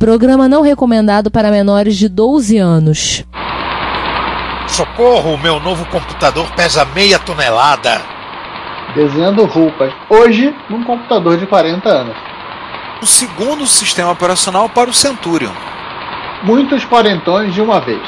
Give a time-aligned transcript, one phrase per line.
[0.00, 3.22] Programa não recomendado para menores de 12 anos.
[4.66, 8.00] Socorro, meu novo computador pesa meia tonelada.
[8.94, 9.92] Desenhando roupas.
[10.08, 12.16] Hoje, num computador de 40 anos.
[13.02, 15.52] O segundo sistema operacional para o Centurion.
[16.44, 18.00] Muitos quarentões de uma vez.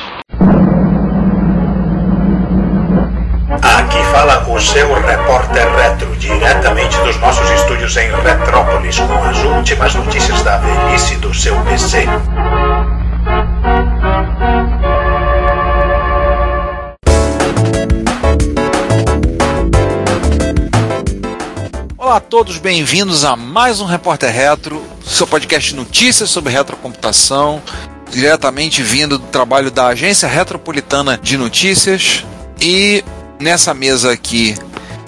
[3.61, 9.95] Aqui fala o seu repórter retro, diretamente dos nossos estúdios em Retrópolis, com as últimas
[9.95, 12.06] notícias da velhice do seu PC.
[21.98, 27.60] Olá a todos, bem-vindos a mais um Repórter Retro, seu podcast de notícias sobre retrocomputação,
[28.10, 32.24] diretamente vindo do trabalho da Agência Retropolitana de Notícias.
[32.60, 33.02] E
[33.42, 34.55] nessa mesa aqui,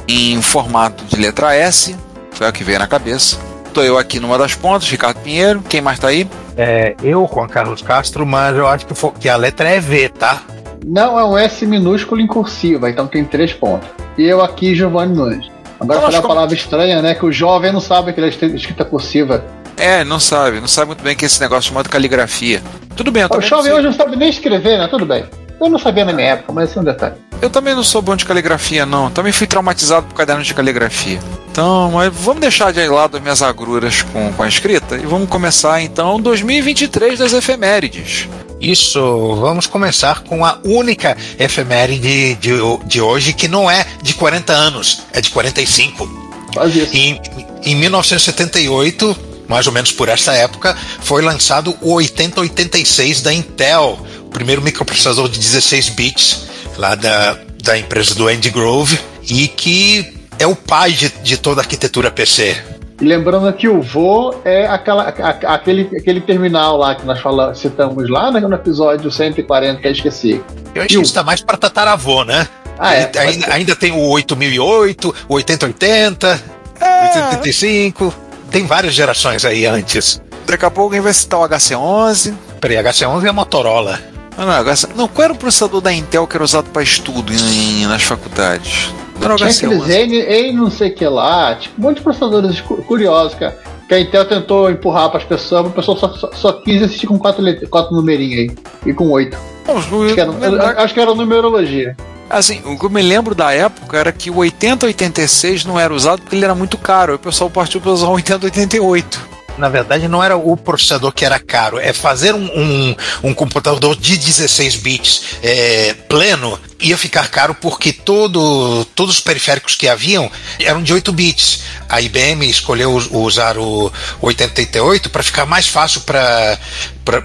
[0.08, 1.96] em formato de letra S,
[2.32, 3.38] foi o que veio na cabeça.
[3.66, 5.62] Estou eu aqui numa das pontas, Ricardo Pinheiro.
[5.68, 6.28] Quem mais está aí?
[6.56, 10.08] É, eu, Juan Carlos Castro, mas eu acho que, for, que a letra é V,
[10.10, 10.42] tá?
[10.86, 13.88] Não, é um S minúsculo em cursiva, então tem três pontos.
[14.18, 15.50] E eu aqui, Giovanni Nunes.
[15.80, 17.14] Agora Então, falei a como- palavra estranha, né?
[17.14, 19.44] Que o jovem não sabe que ele é escrita cursiva.
[19.76, 22.62] É, não sabe, não sabe muito bem que é esse negócio chamado caligrafia.
[22.94, 24.86] Tudo bem, eu O jovem hoje não sabe nem escrever, né?
[24.86, 25.24] Tudo bem.
[25.60, 27.14] Eu não sabia na minha época, mas esse é um detalhe.
[27.40, 29.10] Eu também não sou bom de caligrafia, não.
[29.10, 31.20] Também fui traumatizado por cadernos de caligrafia.
[31.50, 35.28] Então, mas vamos deixar de lado as minhas agruras com, com a escrita e vamos
[35.28, 38.28] começar então 2023 das efemérides.
[38.60, 42.52] Isso, vamos começar com a única efeméride de,
[42.86, 46.24] de hoje que não é de 40 anos, é de 45.
[46.54, 46.96] Faz isso.
[46.96, 47.20] Em,
[47.62, 54.30] em 1978, mais ou menos por essa época, foi lançado o 8086 da Intel, o
[54.30, 60.46] primeiro microprocessador de 16 bits lá da, da empresa do Andy Grove e que é
[60.46, 62.56] o pai de, de toda a arquitetura PC.
[63.00, 67.54] E lembrando que o vô é aquela, a- aquele, aquele terminal lá que nós fala,
[67.54, 70.40] citamos lá né, no episódio 140, que eu esqueci.
[70.74, 72.46] Eu acho que está mais para tataravô, né?
[72.78, 73.02] Ah, é.
[73.12, 76.40] Ele- ainda, ainda tem o 8008, o 8080,
[76.80, 77.02] É.
[77.06, 78.14] 8085.
[78.50, 80.20] Tem várias gerações aí antes.
[80.46, 82.34] Daqui a pouco alguém vai citar o HC11.
[82.60, 83.98] Peraí, HC11 é a Motorola.
[84.36, 84.88] Ah, não, HC...
[84.96, 88.90] não, qual era o processador da Intel que era usado para estudo em- nas faculdades?
[89.16, 89.90] O Tinha aqueles HC11.
[89.90, 93.56] N, N não sei o que lá, tipo, um monte de processadores cu- curiosos, cara.
[93.88, 96.82] Que a Intel tentou empurrar para as pessoas, mas o pessoal só, só, só quis
[96.82, 98.90] assistir com quatro, let- quatro numerinhos aí.
[98.90, 99.36] E com oito.
[99.68, 101.96] Acho que era, eu- acho que era numerologia.
[102.28, 106.22] Assim, o que eu me lembro da época era que o 8086 não era usado
[106.22, 107.12] porque ele era muito caro.
[107.12, 109.33] Aí o pessoal partiu para usar o 8088.
[109.56, 113.94] Na verdade, não era o processador que era caro, é fazer um, um, um computador
[113.94, 120.30] de 16 bits é, pleno ia ficar caro porque todo, todos os periféricos que haviam
[120.58, 121.60] eram de 8 bits.
[121.88, 126.58] A IBM escolheu us- usar o 8088 para ficar mais fácil para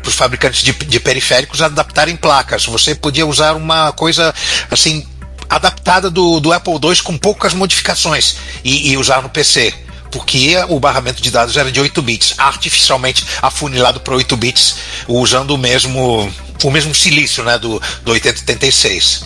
[0.06, 2.66] os fabricantes de, de periféricos adaptarem placas.
[2.68, 4.34] Você podia usar uma coisa
[4.70, 5.06] assim
[5.50, 9.74] adaptada do, do Apple II com poucas modificações e, e usar no PC
[10.12, 14.76] porque o barramento de dados era de 8 bits, artificialmente afunilado para 8 bits,
[15.08, 16.32] usando o mesmo
[16.64, 19.26] o mesmo silício né, do, do 8086.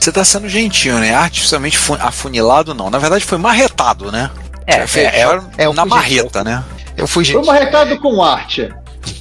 [0.00, 1.14] Você tá sendo gentil, né?
[1.14, 2.90] Artificialmente fu- afunilado, não.
[2.90, 4.30] Na verdade, foi marretado, né?
[4.66, 6.62] É, é, é, foi é, eu na marreta, né?
[6.96, 8.68] Eu fui Foi um marretado com arte.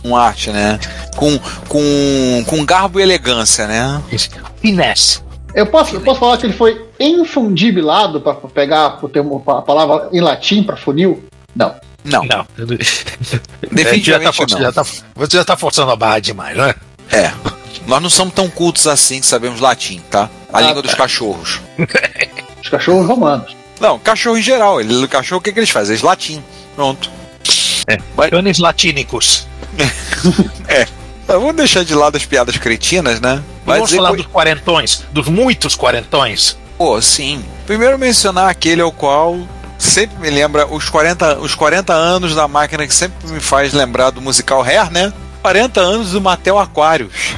[0.02, 0.80] Com arte, né?
[1.16, 1.38] Com,
[1.68, 4.02] com, com garbo e elegância, né?
[4.62, 5.20] finesse.
[5.56, 10.10] Eu posso, eu posso falar que ele foi infundibilado para pegar o termo, a palavra
[10.12, 11.24] em latim para funil?
[11.56, 11.76] Não.
[12.04, 12.46] Não, Não.
[13.72, 14.72] definitivamente já tá, forçando- não.
[14.72, 16.76] já tá- você já tá forçando a barra demais, né?
[17.12, 17.32] É.
[17.88, 20.30] Nós não somos tão cultos assim que sabemos latim, tá?
[20.52, 20.88] A Ah, língua tá.
[20.88, 21.62] dos cachorros.
[22.62, 23.56] Os cachorros romanos.
[23.80, 24.80] Não, cachorro em geral.
[24.80, 25.94] Ele, o cachorro, o que, que eles fazem?
[25.94, 26.42] Eles latim.
[26.76, 27.10] Pronto.
[28.16, 29.46] Mas- Canes latínicos.
[31.28, 33.42] Tá, vamos deixar de lado as piadas cretinas, né?
[33.66, 36.58] Vai Vamos falar que- dos quarentões, dos muitos quarentões.
[36.78, 37.44] Pô, sim.
[37.66, 39.38] Primeiro mencionar aquele ao qual
[39.78, 44.10] sempre me lembra os 40, os 40 anos da máquina que sempre me faz lembrar
[44.10, 45.14] do musical Hair, né?
[45.42, 47.36] 40 anos do Mattel Aquarius.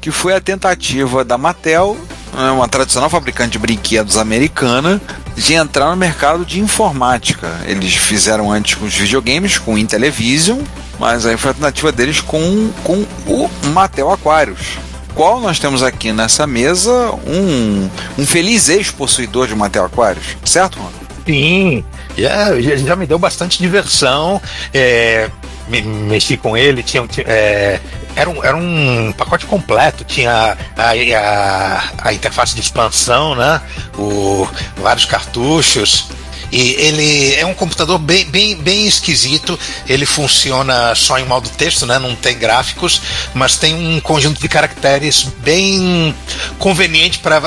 [0.00, 1.96] Que foi a tentativa da Mattel,
[2.32, 5.00] uma tradicional fabricante de brinquedos americana,
[5.36, 7.60] de entrar no mercado de informática.
[7.66, 10.60] Eles fizeram antes com os videogames, com o Intellivision,
[10.98, 14.78] mas aí foi a tentativa deles com, com o Mattel Aquarius.
[15.14, 20.90] Qual nós temos aqui nessa mesa um, um feliz ex-possuidor de Mattel Aquarius, certo, Ron?
[21.26, 21.84] Sim,
[22.16, 24.40] já, já, já me deu bastante diversão.
[24.72, 25.28] É,
[25.68, 27.80] me, mexi com ele, tinha, é,
[28.16, 33.60] era, um, era um pacote completo, tinha a, a, a interface de expansão, né?
[33.96, 36.08] O, vários cartuchos.
[36.50, 39.58] E ele é um computador bem, bem, bem esquisito.
[39.86, 41.98] Ele funciona só em modo texto, né?
[41.98, 43.00] Não tem gráficos,
[43.34, 46.14] mas tem um conjunto de caracteres bem
[46.58, 47.40] conveniente para.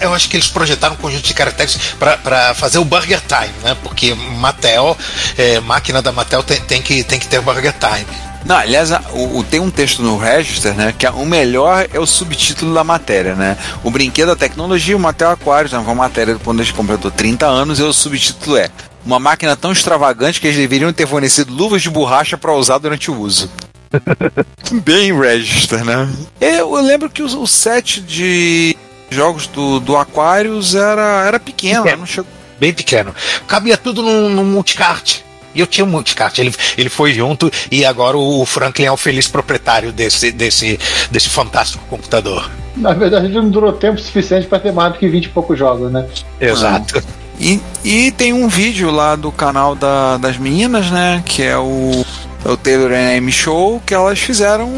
[0.00, 3.76] Eu acho que eles projetaram um conjunto de caracteres para fazer o Burger Time, né?
[3.82, 4.96] Porque Mattel,
[5.36, 8.25] é, máquina da Mattel tem, tem, que, tem que ter Burger Time.
[8.46, 10.94] Não, aliás, o, o, tem um texto no Register, né?
[10.96, 13.58] Que o melhor é o subtítulo da matéria, né?
[13.82, 17.80] O brinquedo, a tecnologia, o Mattel Aquarius, né, uma matéria quando eles completou 30 anos,
[17.80, 18.70] e o subtítulo é
[19.04, 23.10] uma máquina tão extravagante que eles deveriam ter fornecido luvas de borracha para usar durante
[23.10, 23.50] o uso.
[24.84, 26.08] Bem Register, né?
[26.40, 28.76] Eu, eu lembro que o, o, set de
[29.10, 32.00] jogos do, do Aquarius era, era pequeno, pequeno.
[32.00, 32.30] Não chegou...
[32.60, 33.14] Bem pequeno.
[33.48, 35.25] Cabia tudo no, no multicart.
[35.56, 36.38] E eu tinha um multicart.
[36.38, 40.78] Ele, ele foi junto e agora o Franklin é o feliz proprietário desse, desse,
[41.10, 42.48] desse fantástico computador.
[42.76, 45.58] Na verdade, ele não durou tempo suficiente para ter mais do que 20 e poucos
[45.58, 46.06] jogos, né?
[46.38, 47.02] Exato.
[47.40, 51.22] E, e tem um vídeo lá do canal da, das meninas, né?
[51.24, 52.04] Que é o,
[52.44, 54.70] é o Taylor AM Show, que elas fizeram,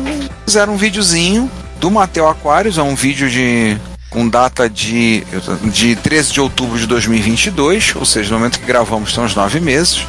[0.46, 3.76] fizeram um videozinho do Mateo Aquarius, é um vídeo de
[4.10, 5.22] com data de,
[5.64, 9.60] de 13 de outubro de 2022, ou seja, no momento que gravamos estão uns nove
[9.60, 10.06] meses.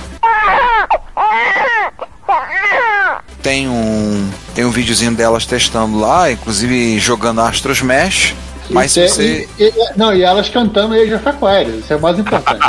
[3.42, 8.34] Tem um, tem um videozinho delas testando lá, inclusive jogando Astros Mesh.
[8.70, 9.48] Mas e, você.
[9.58, 12.60] E, e, não, e elas cantando Age of Aquarius, isso é o mais importante.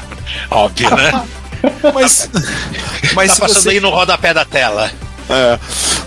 [0.50, 1.24] Óbvio, né?
[1.94, 2.30] mas.
[3.14, 3.70] mas tá passando você...
[3.70, 4.90] aí no rodapé da tela.
[5.28, 5.58] É.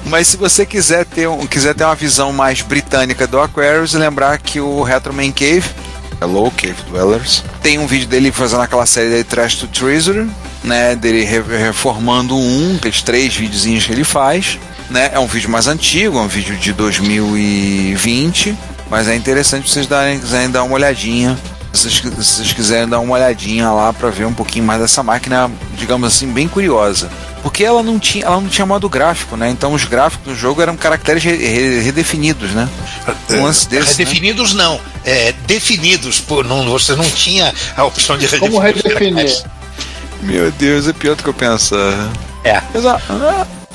[0.05, 4.37] Mas se você quiser ter, um, quiser ter uma visão mais britânica do Aquarius, lembrar
[4.37, 5.65] que o Retro Man Cave,
[6.21, 10.29] Hello Cave Dwellers, tem um vídeo dele fazendo aquela série de Trash to Treasure,
[10.63, 14.59] né, dele reformando um, aqueles três videozinhos que ele faz,
[14.89, 18.55] né, é um vídeo mais antigo, é um vídeo de 2020,
[18.89, 21.37] mas é interessante vocês darem, quiserem dar uma olhadinha,
[21.71, 25.03] se vocês, se vocês quiserem dar uma olhadinha lá para ver um pouquinho mais dessa
[25.03, 27.09] máquina, digamos assim, bem curiosa.
[27.43, 29.49] Porque ela não tinha, ela não tinha modo gráfico, né?
[29.49, 32.67] Então os gráficos do jogo eram caracteres re, re, redefinidos, né?
[33.29, 34.63] Um lance desse, redefinidos né?
[34.63, 38.51] não, é, definidos por não, você não tinha a opção de redefinir.
[38.51, 39.43] Como redefinir?
[40.21, 42.11] Meu Deus, é pior do que eu pensava.
[42.43, 42.61] É.
[42.75, 43.03] Exato.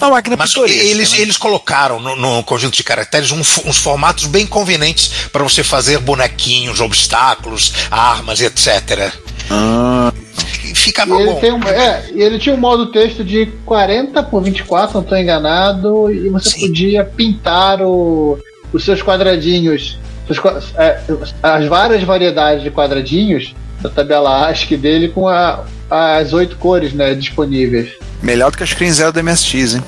[0.00, 1.20] Uma máquina Mas eles, né?
[1.20, 5.98] eles colocaram no, no, conjunto de caracteres um, uns formatos bem convenientes para você fazer
[5.98, 9.12] bonequinhos, obstáculos, armas, etc.
[9.50, 10.12] Ah.
[10.74, 11.20] Fica bom.
[11.20, 15.16] Ele, tem um, é, ele tinha um modo texto de 40 por 24, não estou
[15.16, 16.66] enganado, e você Sim.
[16.66, 18.38] podia pintar o,
[18.72, 19.98] os seus quadradinhos,
[20.76, 21.00] é,
[21.42, 27.14] as várias variedades de quadradinhos da tabela ASCII dele com a, as oito cores né,
[27.14, 27.90] disponíveis.
[28.22, 29.84] Melhor do que a screen zero do MSX, hein?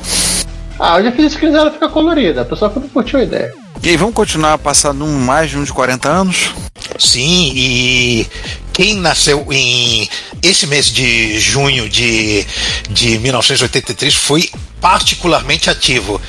[0.79, 3.55] Ah, eu já fiz a screen zero ficar colorida, a pessoa não curtiu a ideia.
[3.83, 6.51] E aí, vamos continuar passando mais de um de 40 anos?
[6.99, 8.27] Sim, e
[8.73, 10.09] quem nasceu em
[10.43, 12.47] esse mês de junho de,
[12.91, 14.51] de 1983 foi
[14.81, 16.21] particularmente ativo.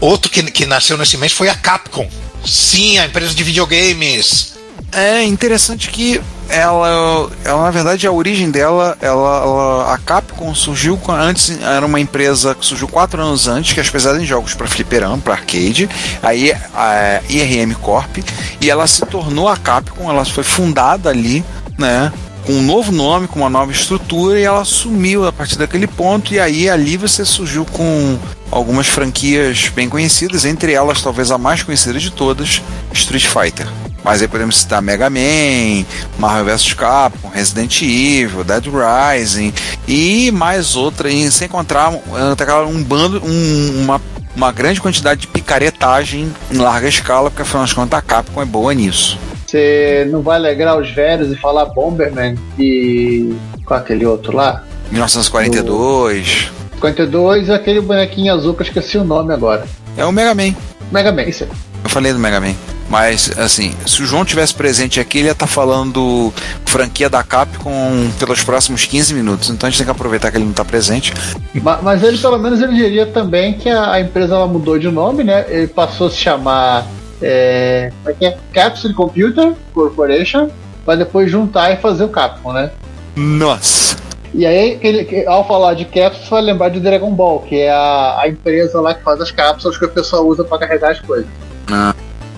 [0.00, 2.08] Outro que, que nasceu nesse mês foi a Capcom.
[2.44, 4.57] Sim, a empresa de videogames.
[4.92, 10.98] É interessante que ela, ela na verdade a origem dela, ela, ela a Capcom surgiu
[11.08, 14.66] antes era uma empresa que surgiu quatro anos antes que é especializada em jogos para
[14.66, 15.88] fliperama, para arcade,
[16.22, 18.18] aí a IRM Corp
[18.60, 21.44] e ela se tornou a Capcom, ela foi fundada ali,
[21.76, 22.10] né?
[22.48, 26.32] com um novo nome, com uma nova estrutura, e ela sumiu a partir daquele ponto,
[26.32, 28.18] e aí ali você surgiu com
[28.50, 33.68] algumas franquias bem conhecidas, entre elas talvez a mais conhecida de todas, Street Fighter.
[34.08, 35.84] Mas aí podemos citar Mega Man,
[36.18, 39.52] Marvel vs Capcom, Resident Evil, Dead Rising
[39.86, 44.00] e mais outra, e sem encontrar um bando, um, uma,
[44.34, 48.46] uma grande quantidade de picaretagem em larga escala, porque afinal de contas a Capcom é
[48.46, 49.18] boa nisso.
[49.46, 53.36] Você não vai alegrar os velhos e falar Bomberman e.
[53.66, 54.64] com aquele outro lá?
[54.90, 56.50] 1942.
[56.76, 59.66] 52 aquele bonequinho azul que eu esqueci o nome agora.
[59.98, 60.54] É o Mega Man.
[60.90, 61.50] Mega Man, isso aí.
[61.84, 62.54] Eu falei do Mega Man.
[62.88, 66.32] Mas, assim, se o João tivesse presente aqui, ele ia estar tá falando
[66.64, 69.50] franquia da Capcom pelos próximos 15 minutos.
[69.50, 71.12] Então a gente tem que aproveitar que ele não está presente.
[71.54, 74.90] Mas, mas, ele, pelo menos, ele diria também que a, a empresa ela mudou de
[74.90, 75.44] nome, né?
[75.48, 76.86] Ele passou a se chamar
[77.20, 80.48] é, é, é Capsule Computer Corporation,
[80.84, 82.70] para depois juntar e fazer o Capcom, né?
[83.14, 83.98] Nossa!
[84.32, 88.20] E aí, ele, ao falar de cápsulas, vai lembrar de Dragon Ball, que é a,
[88.20, 91.26] a empresa lá que faz as cápsulas que o pessoal usa para carregar as coisas.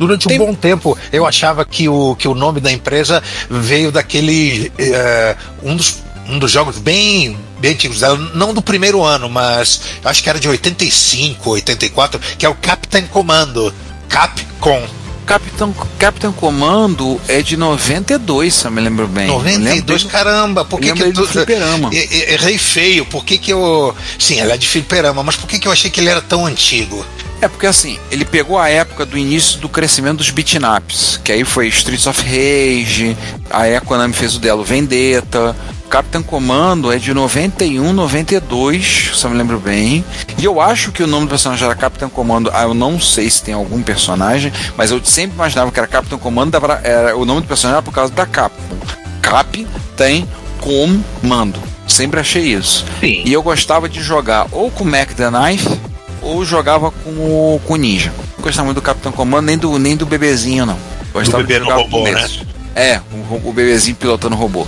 [0.00, 0.38] Durante um Tem...
[0.38, 4.73] bom tempo, eu achava que o, que o nome da empresa veio daquele.
[4.78, 8.00] Uh, um dos um dos jogos bem, bem antigos
[8.35, 13.04] não do primeiro ano, mas acho que era de 85, 84, que é o Captain
[13.07, 13.75] Commando.
[14.09, 14.80] Capcom.
[15.26, 19.26] Capitão, Capitão Comando é de 92, se eu me lembro bem.
[19.26, 21.90] 92, caramba, por que, que do fliperama.
[21.92, 23.95] Errei feio, por que, que eu.
[24.19, 26.47] Sim, ela é de fliperama, mas por que, que eu achei que ele era tão
[26.47, 27.04] antigo?
[27.40, 31.44] É porque assim, ele pegou a época do início do crescimento dos beatnaps, que aí
[31.44, 33.16] foi Streets of Rage,
[33.50, 35.56] a Konami fez o dela Vendetta,
[35.90, 40.04] Capitão Comando é de 91, 92, se eu me lembro bem.
[40.38, 42.49] E eu acho que o nome do personagem era Capitão Comando.
[42.54, 46.16] Ah, eu não sei se tem algum personagem, mas eu sempre imaginava que era Capitão
[46.16, 48.76] Comando, era, o nome do personagem era por causa da Capcom.
[49.20, 49.66] Cap
[49.97, 50.28] tem
[50.61, 51.59] comando.
[51.88, 52.85] Sempre achei isso.
[53.00, 53.23] Sim.
[53.25, 55.89] E eu gostava de jogar ou com Mac the Knife
[56.23, 58.12] ou jogava com o, com o Ninja.
[58.37, 60.79] Não gostava muito do Capitão Comando, nem do, nem do bebezinho, não.
[61.12, 62.29] Gostava do bebê jogar robô, né?
[62.75, 64.67] É, o, o bebezinho pilotando robô.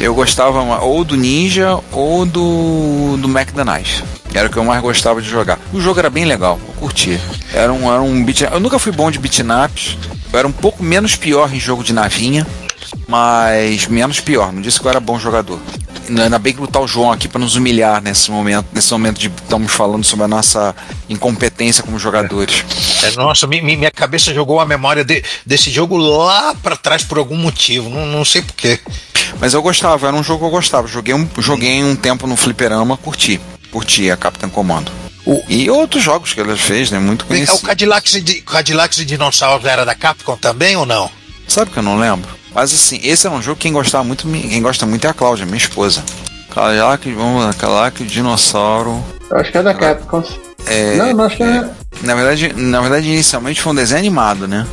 [0.00, 4.04] Eu gostava ou do Ninja ou do, do Knife.
[4.32, 5.58] Era o que eu mais gostava de jogar.
[5.72, 7.20] O jogo era bem legal, eu curtia.
[7.52, 9.96] Era um, era um beat, Eu nunca fui bom de beatnaps.
[10.32, 12.46] Eu era um pouco menos pior em jogo de navinha,
[13.08, 14.52] mas menos pior.
[14.52, 15.58] Não disse que eu era bom jogador.
[16.08, 19.28] Ainda bem que botar o João aqui para nos humilhar nesse momento, nesse momento de
[19.28, 20.74] estamos falando sobre a nossa
[21.08, 22.64] incompetência como jogadores.
[23.02, 27.36] É, nossa, minha cabeça jogou a memória de, desse jogo lá para trás por algum
[27.36, 28.80] motivo, não, não sei porquê.
[29.40, 30.88] Mas eu gostava, era um jogo que eu gostava.
[30.88, 33.40] Joguei um, joguei um tempo no fliperama, curti.
[33.70, 34.90] Curti a Capitão Comando.
[35.26, 35.42] O...
[35.48, 36.98] E outros jogos que ela fez, né?
[36.98, 37.58] Muito conhecido.
[37.58, 41.10] O Cadillacs de, Cadillacs e Dinossauros era da Capcom também ou não?
[41.46, 42.37] Sabe que eu não lembro?
[42.58, 45.14] Mas assim, esse é um jogo que quem gostava muito, quem gosta muito é a
[45.14, 46.02] Cláudia, minha esposa.
[46.52, 49.00] Cadillac, vamos lá, Cadillac, Dinossauro.
[49.30, 50.24] Eu acho que é da Capcom.
[50.66, 51.46] É, não, não acho que é.
[51.46, 51.70] é.
[52.02, 54.66] Na verdade, na verdade, inicialmente foi um desenho animado, né?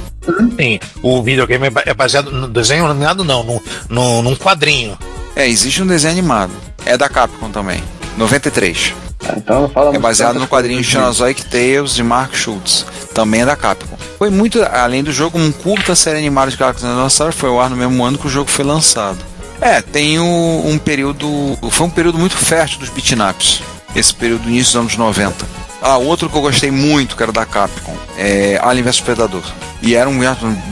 [0.59, 4.97] Sim, o videogame é baseado no desenho animado, não, no, no, num quadrinho.
[5.35, 6.53] É, existe um desenho animado.
[6.87, 7.83] É da Capcom também.
[8.17, 8.93] 93.
[9.27, 12.85] Ah, então fala É baseado no quadrinho Xenozoic Tales de Mark Schultz.
[13.13, 13.97] Também é da Capcom.
[14.17, 17.33] Foi muito, além do jogo, um curta série animada de Capcom Dinossauro.
[17.33, 19.17] Foi o ar no mesmo ano que o jogo foi lançado.
[19.61, 21.57] É, tem um, um período.
[21.71, 23.61] Foi um período muito fértil dos beatnaps.
[23.95, 25.45] Esse período início dos anos 90.
[25.81, 29.43] Ah, outro que eu gostei muito, que era da Capcom, é Alien vs Predador.
[29.81, 30.19] E era um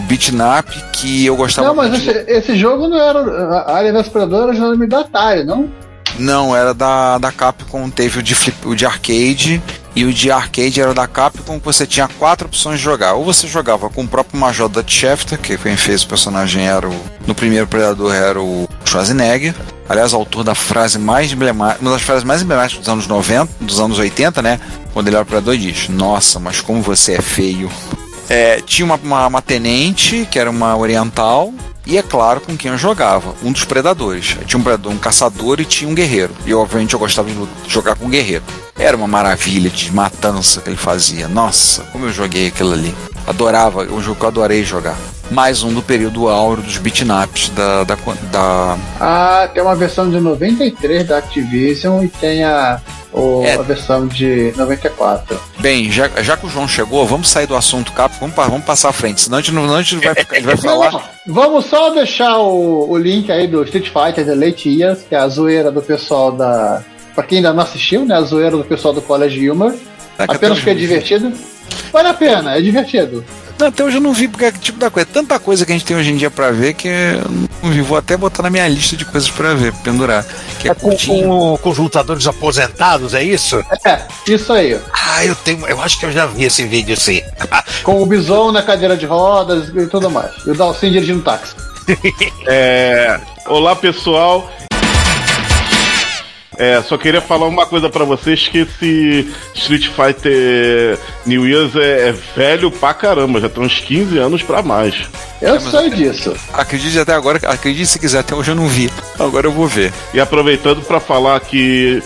[0.07, 1.93] beatnap que eu gostava Não, mas.
[1.93, 3.63] Esse, esse, jogo não era.
[3.67, 5.69] Alien vs Predador era nome da Atari, não?
[6.17, 9.61] Não, era da, da Capcom, teve o de, flip, o de arcade,
[9.95, 13.13] e o de arcade era da Capcom, que você tinha quatro opções de jogar.
[13.13, 16.89] Ou você jogava com o próprio Major Dutch Shafter, que quem fez o personagem era
[16.89, 17.03] o.
[17.27, 19.53] No primeiro Predador era o Schwarzenegger.
[19.87, 23.79] Aliás, autor da frase mais emblemática, uma das frases mais emblemáticas dos anos 90, dos
[23.79, 24.59] anos 80, né?
[24.93, 27.69] Quando ele era o Predador e diz: Nossa, mas como você é feio.
[28.29, 31.53] É, tinha uma, uma, uma, tenente, que era uma oriental,
[31.85, 34.37] e é claro com quem eu jogava, um dos predadores.
[34.45, 36.33] Tinha um predador, um caçador e tinha um guerreiro.
[36.45, 38.43] E obviamente eu gostava de jogar com um guerreiro.
[38.77, 41.27] Era uma maravilha de matança que ele fazia.
[41.27, 42.95] Nossa, como eu joguei aquilo ali.
[43.27, 44.97] Adorava, um jogo que eu adorei jogar.
[45.31, 47.95] Mais um do período áureo dos beatnaps da, da,
[48.31, 48.77] da.
[48.99, 52.81] Ah, tem uma versão de 93 da Activision e tem a
[53.13, 53.53] ou é.
[53.53, 55.39] a versão de 94.
[55.59, 58.89] Bem, já, já que o João chegou, vamos sair do assunto Cap, vamos, vamos passar
[58.89, 61.13] à frente, senão a gente, não, a gente vai, ele vai falar.
[61.25, 65.19] Vamos só deixar o, o link aí do Street Fighter The Late Years, que é
[65.19, 66.83] a zoeira do pessoal da.
[67.15, 68.15] Pra quem ainda não assistiu, né?
[68.15, 69.73] A zoeira do pessoal do College Humor.
[70.19, 71.31] É Apenas porque é divertido.
[71.93, 73.23] Vale a pena, é divertido.
[73.57, 75.07] Não, até hoje eu não vi, porque é tipo da coisa.
[75.11, 77.81] Tanta coisa que a gente tem hoje em dia pra ver que eu não vi.
[77.81, 80.25] Vou até botar na minha lista de coisas pra ver, pendurar.
[80.59, 83.63] Que é, é com, com, com, os lutadores aposentados, é isso?
[83.85, 84.79] É, isso aí.
[84.93, 85.65] Ah, eu tenho.
[85.67, 87.21] Eu acho que eu já vi esse vídeo assim.
[87.83, 90.31] com o Bison na cadeira de rodas e tudo mais.
[90.45, 91.55] E o Dalcin dirigindo táxi.
[92.47, 94.49] é, olá pessoal,
[96.57, 102.09] é, só queria falar uma coisa para vocês que esse Street Fighter New Year's é,
[102.09, 105.09] é, velho pra caramba, já tem uns 15 anos para mais.
[105.41, 106.35] Eu é, sei disso.
[106.53, 108.89] Acredite até agora, acredite se quiser, até hoje eu não vi.
[109.19, 109.91] Agora eu vou ver.
[110.13, 112.01] E aproveitando para falar que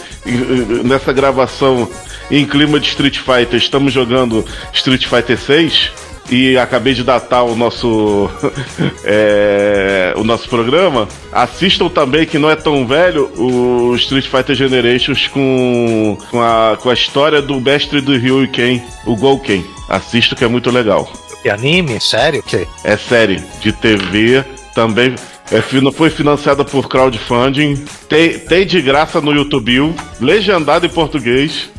[0.83, 1.89] nessa gravação
[2.29, 5.91] em clima de Street Fighter, estamos jogando Street Fighter 6
[6.29, 8.29] e acabei de datar o nosso
[9.03, 15.27] é, o nosso programa, assistam também que não é tão velho o Street Fighter Generations
[15.27, 19.65] com, com, a, com a história do mestre do Ryu Ken, o Gouken.
[19.89, 21.09] Assista que é muito legal.
[21.45, 21.99] E anime?
[22.01, 22.43] Sério?
[22.43, 22.67] Que?
[22.83, 24.43] É série de TV
[24.73, 25.15] também.
[25.49, 27.85] É, foi financiada por crowdfunding.
[28.09, 31.69] Tem, tem de graça no YouTube, legendado em português.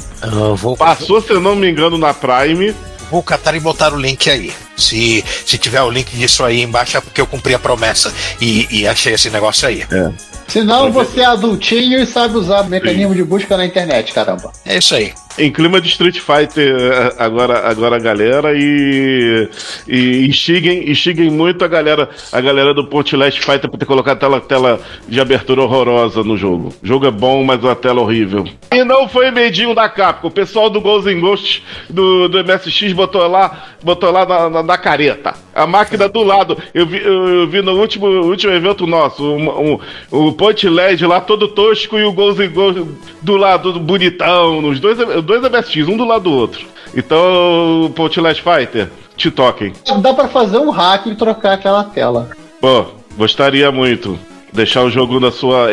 [0.56, 0.76] Vou...
[0.76, 2.74] Passou, se eu não me engano, na Prime
[3.10, 4.52] vou catar e botar o link aí.
[4.76, 8.66] Se, se tiver o link disso aí embaixo, é porque eu cumpri a promessa e,
[8.70, 9.86] e achei esse negócio aí.
[9.90, 10.10] É.
[10.46, 13.16] Senão você é adultinho e sabe usar mecanismo Sim.
[13.16, 14.50] de busca na internet, caramba.
[14.64, 15.12] É isso aí.
[15.38, 19.48] Em clima de Street Fighter eh, agora, agora galera, e,
[19.86, 24.18] e instiguem, instiguem muito a galera, a galera do Ponte Last Fighter por ter colocado
[24.18, 26.74] tela, tela de abertura horrorosa no jogo.
[26.82, 28.44] O jogo é bom, mas a tela horrível.
[28.72, 30.28] E não foi medinho da Capcom.
[30.28, 34.62] O pessoal do Ghosts and Ghosts do, do MSX botou lá, botou lá na, na,
[34.62, 35.34] na careta.
[35.54, 36.56] A máquina do lado.
[36.74, 39.80] Eu vi, eu vi no último, último evento nosso, um, um,
[40.10, 42.86] o Ponte LED lá todo tosco e o Ghosts and Ghosts
[43.22, 46.66] do lado bonitão, nos dois, dois MSX, um do lado do outro.
[46.96, 49.74] Então, Ponte LED Fighter, te toquem.
[50.00, 52.30] Dá pra fazer um hack e trocar aquela tela.
[52.58, 54.18] Pô, gostaria muito.
[54.52, 55.68] Deixar o jogo na sua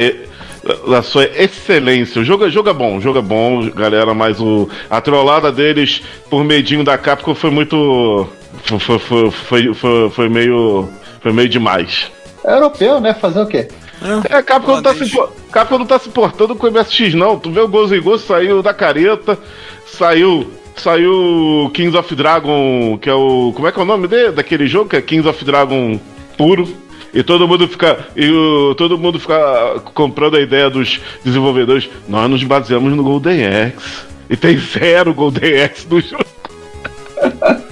[0.87, 2.21] da sua excelência.
[2.21, 6.01] O jogo, jogo é bom, o jogo é bom, galera, mas o, a trollada deles
[6.29, 8.27] por medinho da Capcom foi muito.
[8.63, 10.89] Foi, foi, foi, foi, foi meio.
[11.21, 12.11] Foi meio demais.
[12.43, 13.13] É europeu, né?
[13.13, 13.67] Fazer o quê?
[14.29, 15.11] É, Capcom não, tá se,
[15.51, 17.39] Capcom não tá se portando com o MSX, não.
[17.39, 19.37] Tu vê o Gozo e Gozo saiu da careta,
[19.85, 20.51] saiu.
[20.75, 23.53] Saiu Kings of Dragon, que é o.
[23.55, 24.33] Como é que é o nome dele?
[24.33, 25.97] Daquele jogo que é Kings of Dragon
[26.37, 26.67] puro.
[27.13, 28.05] E todo mundo fica.
[28.13, 31.89] E o, todo mundo fica comprando a ideia dos desenvolvedores.
[32.09, 34.05] Nós nos baseamos no Golden X.
[34.29, 36.25] E tem zero Golden X no jogo.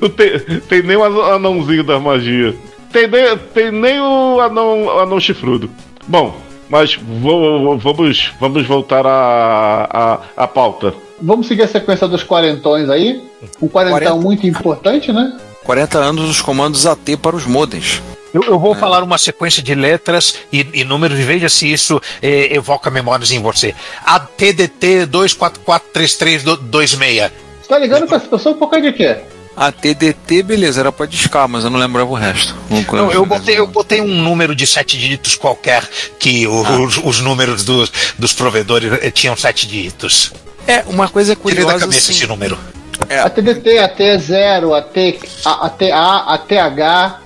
[0.00, 2.54] Não tem, tem nem o anãozinho da magia.
[2.92, 5.70] Tem nem, tem nem o anão, anão chifrudo.
[6.06, 6.36] Bom,
[6.68, 10.94] mas vamos, vamos voltar à, à, à pauta.
[11.20, 13.22] Vamos seguir a sequência dos quarentões aí.
[13.60, 14.16] Um quarentão 40...
[14.16, 15.38] muito importante, né?
[15.64, 18.00] 40 anos dos comandos AT para os modems.
[18.32, 18.76] Eu, eu vou é.
[18.76, 23.32] falar uma sequência de letras e, e números e veja se isso eh, evoca memórias
[23.32, 23.74] em você.
[24.04, 27.30] ATDT 2443326.
[27.60, 29.18] Você tá ligando pra essa pessoa por causa de quê?
[29.56, 32.54] A TDT, beleza, era pra discar, mas eu não lembrava o resto.
[32.92, 35.86] Não, eu, botei, eu botei um número de sete dígitos qualquer,
[36.18, 36.80] que o, ah.
[36.80, 40.32] os, os, números dos, dos provedores eh, tinham sete dígitos.
[40.66, 41.62] É, uma coisa curiosa.
[41.62, 42.58] Tirei da cabeça assim, esse número.
[43.08, 43.20] É.
[43.20, 47.20] A TDT, a T0, a T, a, a TA, a TH.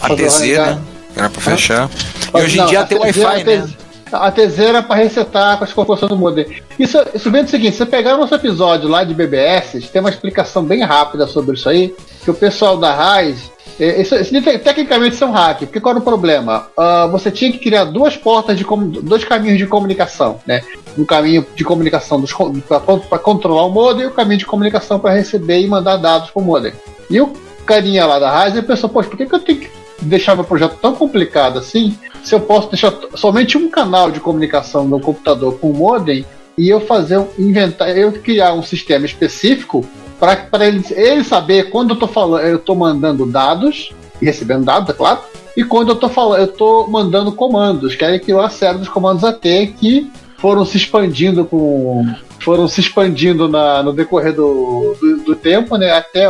[0.00, 0.80] A TZ, né?
[1.14, 1.90] Era pra fechar.
[2.34, 3.68] E hoje em dia tem Wi-Fi, né?
[4.12, 6.46] A TZ era pra resetar com as configurações do modem.
[6.78, 10.64] Isso, isso vem do seguinte: você pegar nosso episódio lá de BBS, tem uma explicação
[10.64, 15.32] bem rápida sobre isso aí, que o pessoal da RAIS é, isso, isso, tecnicamente são
[15.32, 16.66] hack, porque qual era o problema?
[16.76, 18.66] Uh, você tinha que criar duas portas de
[19.02, 20.60] dois caminhos de comunicação, né?
[20.98, 22.22] Um caminho de comunicação
[22.68, 26.42] para controlar o modem e o caminho de comunicação para receber e mandar dados para
[26.42, 26.74] o modem.
[27.08, 27.32] E o
[27.64, 30.76] carinha lá da Ryzen pensou, poxa, por que, que eu tenho que deixar meu projeto
[30.80, 35.70] tão complicado assim se eu posso deixar somente um canal de comunicação no computador com
[35.70, 36.24] o modem
[36.56, 39.84] e eu fazer inventar, eu criar um sistema específico
[40.18, 44.90] para ele, ele saber quando eu tô falando, eu tô mandando dados e recebendo dados,
[44.90, 45.20] é claro,
[45.56, 49.24] e quando eu tô falando, eu tô mandando comandos, que é aquela série dos comandos
[49.24, 49.40] AT
[49.78, 52.06] que foram se expandindo com
[52.40, 55.92] foram se expandindo na, no decorrer do, do, do, tempo, né?
[55.92, 56.26] Até,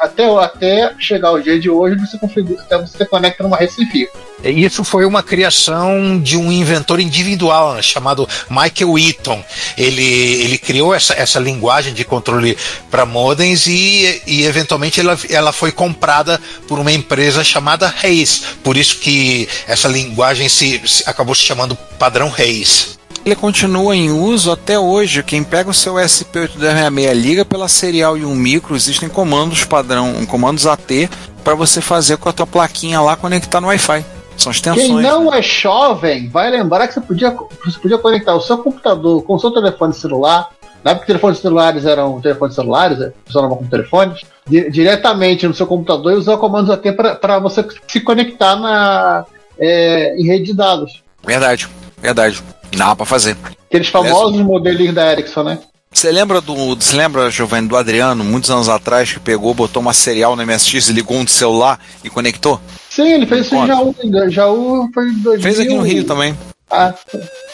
[0.00, 4.08] até, até chegar ao dia de hoje, você, configura, você conecta numa fio.
[4.42, 9.44] Isso foi uma criação de um inventor individual né, chamado Michael Eaton.
[9.76, 12.56] Ele, ele criou essa, essa linguagem de controle
[12.90, 18.42] para modems e, e eventualmente ela, ela foi comprada por uma empresa chamada Reis.
[18.64, 24.10] Por isso que essa linguagem se, se acabou se chamando padrão Reis ele continua em
[24.10, 25.22] uso até hoje.
[25.22, 30.66] Quem pega o seu SP8266 liga pela serial e um micro, existem comandos padrão, comandos
[30.66, 31.08] AT
[31.44, 34.04] para você fazer com a tua plaquinha lá conectar no Wi-Fi.
[34.36, 34.86] São extensões.
[34.86, 39.22] Quem não é jovem vai lembrar que você podia, você podia conectar o seu computador
[39.22, 40.48] com o seu telefone celular.
[40.82, 45.66] Na época telefones celulares eram telefones celulares, é, funcionavam com telefones, di diretamente no seu
[45.66, 46.82] computador e usar comandos AT
[47.20, 49.26] para você se conectar na,
[49.58, 51.02] é, em rede de dados.
[51.22, 51.68] Verdade,
[52.00, 52.42] verdade.
[52.76, 53.36] Dá pra fazer.
[53.68, 55.58] Aqueles famosos Aliás, modelinhos da Ericsson, né?
[55.92, 56.76] Você lembra do.
[56.76, 60.88] Você lembra, Giovanni, do Adriano, muitos anos atrás, que pegou, botou uma serial no MSX,
[60.88, 62.60] ligou um de celular e conectou?
[62.88, 64.30] Sim, ele fez isso em Jaú ainda.
[64.30, 65.42] Jaú foi em 2000.
[65.42, 66.36] Fez aqui no Rio também.
[66.70, 66.94] Ah.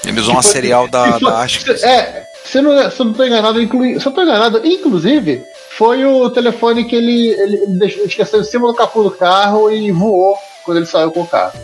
[0.05, 1.67] Ele usou uma foi, serial da, da Ask.
[1.83, 5.43] É, se não, se não tô enganado, inclui, se eu tô enganado, inclusive,
[5.77, 9.71] foi o telefone que ele, ele, ele deixou, esqueceu em cima do capô do carro
[9.71, 11.59] e voou quando ele saiu com o carro.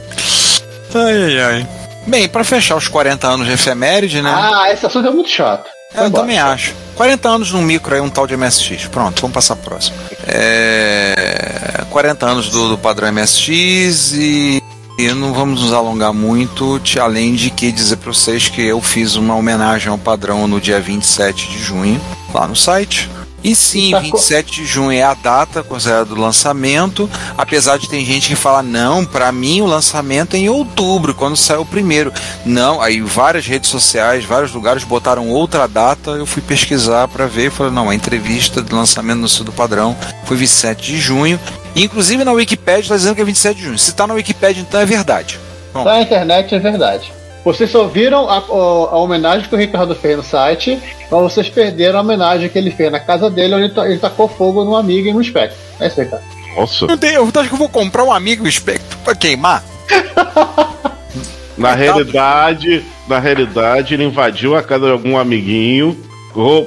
[0.94, 1.68] Ai, ai, ai.
[2.06, 4.32] Bem, para fechar os 40 anos de efeméride, né?
[4.34, 5.70] Ah, esse assunto é muito chato.
[5.94, 6.74] É, eu também acho.
[6.94, 8.86] 40 anos num micro aí, um tal de MSX.
[8.88, 9.96] Pronto, vamos passar pro próximo.
[10.26, 11.84] É...
[11.90, 14.62] 40 anos do, do padrão MSX e...
[14.98, 19.16] e não vamos nos alongar muito, além de que dizer para vocês que eu fiz
[19.16, 22.00] uma homenagem ao padrão no dia 27 de junho,
[22.32, 23.08] lá no site.
[23.42, 27.88] E sim, E tá 27 de junho é a data considerada do lançamento, apesar de
[27.88, 31.66] ter gente que fala, não, pra mim o lançamento é em outubro, quando saiu o
[31.66, 32.12] primeiro.
[32.44, 37.48] Não, aí várias redes sociais, vários lugares botaram outra data, eu fui pesquisar pra ver
[37.48, 41.40] e falei, não, a entrevista de lançamento no Sul do Padrão foi 27 de junho.
[41.74, 43.78] E, inclusive na Wikipedia tá dizendo que é 27 de junho.
[43.78, 45.40] Se tá na Wikipedia, então é verdade.
[45.72, 47.12] Bom, Na internet é verdade.
[47.44, 51.48] Vocês só viram a, a- a homenagem que o Ricardo fez no site, mas vocês
[51.48, 54.64] perderam a homenagem que ele fez na casa dele, onde ele, ta- ele tacou fogo
[54.64, 55.56] num amigo e num espectro.
[55.80, 56.22] É isso aí, cara.
[56.56, 56.86] Nossa.
[56.86, 59.64] Não tem, eu acho que eu vou comprar um amigo espectro pra queimar.
[61.56, 65.96] Na realidade, na realidade, ele invadiu a casa de algum amiguinho,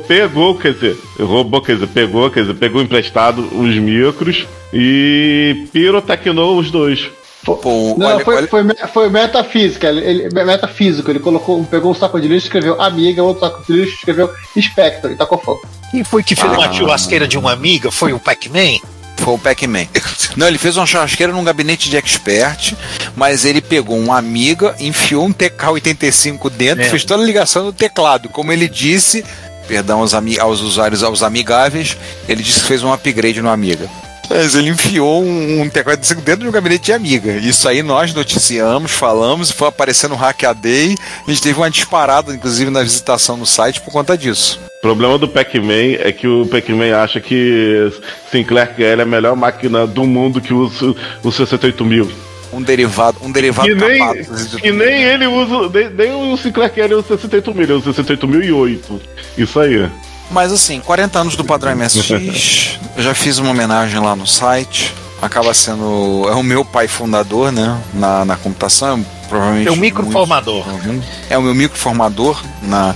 [0.08, 6.58] pegou, quer dizer, roubou, quer dizer, pegou, quer dizer, pegou emprestado os micros e pirotecnou
[6.58, 7.10] os dois.
[7.46, 9.88] Pô, Não, olha, foi, olha- foi, foi metafísica.
[9.88, 11.10] Ele, ele- metafísico.
[11.12, 15.12] Ele colocou, pegou um saco de lixo, escreveu amiga, outro saco de lixo, escreveu espectro
[15.12, 15.62] e tacou fogo.
[15.92, 16.56] Quem foi que fez Ah.
[16.58, 17.92] uma churrasqueira de uma amiga?
[17.92, 18.80] Foi o Pac-Man?
[19.18, 19.86] Foi o Pac-Man.
[20.36, 22.74] Não, ele fez uma churrasqueira num gabinete de expert,
[23.16, 26.90] mas ele pegou uma amiga, enfiou um TK-85 dentro, É.
[26.90, 28.28] fez toda a ligação no teclado.
[28.30, 29.24] Como ele disse,
[29.68, 31.96] perdão aos, aos usuários, aos amigáveis,
[32.28, 33.88] ele disse que fez um upgrade no Amiga.
[34.36, 37.38] Mas ele enfiou um, um TK-85 dentro de um gabinete de Amiga.
[37.38, 40.93] Isso aí nós noticiamos, falamos, foi aparecendo no Hackaday.
[41.26, 44.60] A gente teve uma disparada, inclusive, na visitação no site por conta disso.
[44.80, 47.89] O problema do Pac-Man é que o Pac-Man acha que
[48.30, 50.93] Sinclair QL é a melhor máquina do mundo que usa
[51.24, 52.12] o 68 mil.
[52.52, 54.58] Um derivado, um derivado Que nem, capado.
[54.62, 59.00] que nem ele usa, nem, nem o Sinclair QL usa 68 mil, ele usa 68.008.
[59.38, 59.89] Isso aí.
[60.32, 64.94] Mas assim, 40 anos do padrão MSX, eu já fiz uma homenagem lá no site.
[65.22, 66.28] Acaba sendo.
[66.30, 67.80] É o meu pai fundador, né?
[67.94, 69.00] Na, na computação.
[69.24, 69.68] é Provavelmente.
[69.68, 70.68] É o microformador.
[70.84, 72.94] muitos- É o meu microformador na,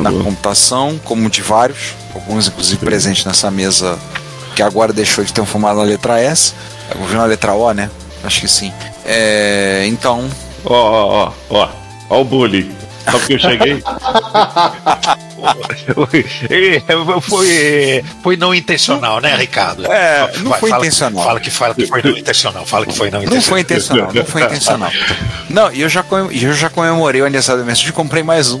[0.00, 1.94] na computação, como de vários.
[2.14, 3.98] Alguns, inclusive, presentes nessa mesa,
[4.56, 6.52] que agora deixou de ter um formato na letra S.
[7.00, 7.88] Ouviu na letra O, né?
[8.24, 8.72] Acho que sim.
[9.04, 10.28] É, então,
[10.64, 11.68] Ó, ó, ó, ó.
[12.10, 12.70] Ó o bullying.
[13.10, 13.82] Só porque eu cheguei.
[17.22, 19.84] Foi, foi não intencional, né, Ricardo?
[19.90, 21.24] É, não Vai, foi fala, intencional.
[21.24, 22.64] Fala que fala que foi não intencional.
[22.64, 23.48] Fala que foi não Não intencional.
[23.50, 24.90] foi intencional, não foi intencional.
[25.50, 28.60] Não, e eu já, eu já comemorei o aniversário do MSX e comprei mais um.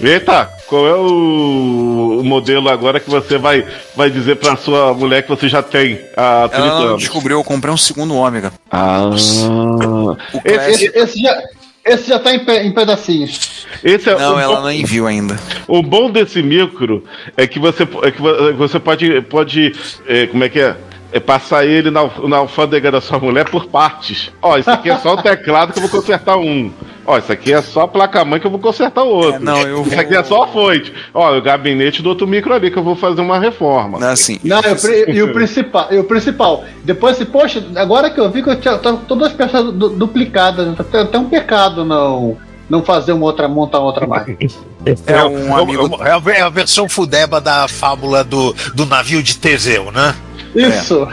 [0.00, 5.28] Eita, qual é o, modelo agora que você vai, vai dizer pra sua mulher que
[5.28, 8.52] você já tem 30 Ela não descobriu, eu comprei um segundo ômega.
[8.70, 9.00] Ah.
[9.10, 11.42] O Esse- Esse, esse já,
[11.84, 13.66] esse já tá em, pe- em pedacinhos.
[13.82, 15.38] Esse é Não, ela bom, nem viu ainda.
[15.66, 17.04] o bom desse micro
[17.36, 19.72] é que você, é que vo- você pode, pode
[20.06, 20.76] é, como é que é?
[21.12, 24.30] É passar ele na, na alfândega da sua mulher por partes.
[24.40, 26.72] Ó, isso aqui é só o teclado que eu vou consertar um.
[27.10, 29.34] Ó, isso aqui é só a placa-mãe que eu vou consertar o outro.
[29.34, 30.92] É, não, eu Isso vou- aqui é só a fonte.
[31.12, 33.98] Ó, o gabinete do outro micro ali que eu vou fazer uma reforma.
[33.98, 36.64] Não, assim, Não, e o, pri- e o principal, e o principal.
[36.84, 39.88] Depois assim, poxa, agora que eu vi que eu tinha tava todas as peças du-
[39.90, 40.74] duplicadas, né?
[40.90, 42.36] Tá até um pecado não
[42.68, 44.38] não fazer uma outra, montar outra máquina.
[45.04, 45.98] é um amigo.
[46.04, 50.14] É a, é a versão fudeba da fábula do, do navio de Teseu, né?
[50.54, 51.08] Isso.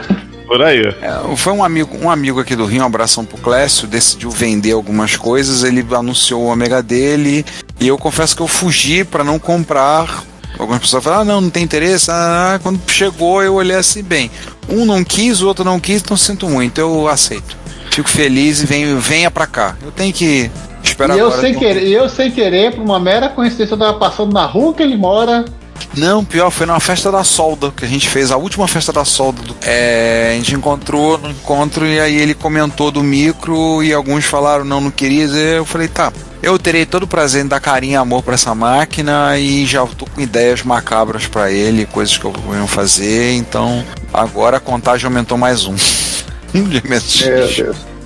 [0.48, 0.80] Por aí.
[0.80, 4.72] é, foi um amigo, um amigo aqui do Rio, um abração pro Clécio, decidiu vender
[4.72, 7.44] algumas coisas, ele anunciou o ômega dele,
[7.78, 10.24] e eu confesso que eu fugi pra não comprar.
[10.58, 12.10] Algumas pessoas falaram, ah, não, não tem interesse.
[12.10, 14.28] Ah, quando chegou, eu olhei assim, bem,
[14.68, 17.56] um não quis, o outro não quis, então sinto muito, eu aceito.
[17.92, 19.76] Fico feliz e venho, venha pra cá.
[19.82, 20.50] Eu tenho que
[20.82, 21.40] esperar E eu agora.
[21.42, 24.72] sem um- querer, eu sem querer, por uma mera coincidência, eu tava passando na rua
[24.74, 25.44] que ele mora.
[25.96, 29.04] Não, pior, foi numa festa da solda que a gente fez, a última festa da
[29.04, 29.42] solda.
[29.42, 29.56] Do...
[29.62, 34.64] É, a gente encontrou no encontro e aí ele comentou do micro e alguns falaram
[34.64, 35.26] não, não queria.
[35.26, 36.12] Eu falei, tá,
[36.42, 39.84] eu terei todo o prazer em dar carinho e amor pra essa máquina e já
[39.86, 45.06] tô com ideias macabras pra ele, coisas que eu vou fazer, então agora a contagem
[45.06, 45.74] aumentou mais um.
[46.54, 46.64] Meu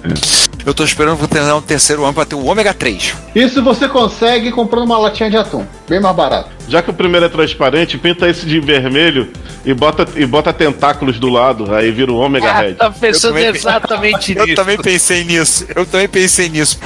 [0.05, 0.42] Deus.
[0.65, 3.15] Eu tô esperando vou ter um terceiro ano pra ter o ômega 3.
[3.35, 6.51] Isso você consegue comprando uma latinha de atum, bem mais barato.
[6.69, 9.29] Já que o primeiro é transparente, pinta esse de vermelho
[9.65, 12.75] e bota, e bota tentáculos do lado, aí vira o Omega Red.
[12.75, 14.57] tá pensando Eu também- exatamente Eu nisso.
[14.57, 15.67] também pensei nisso.
[15.75, 16.79] Eu também pensei nisso.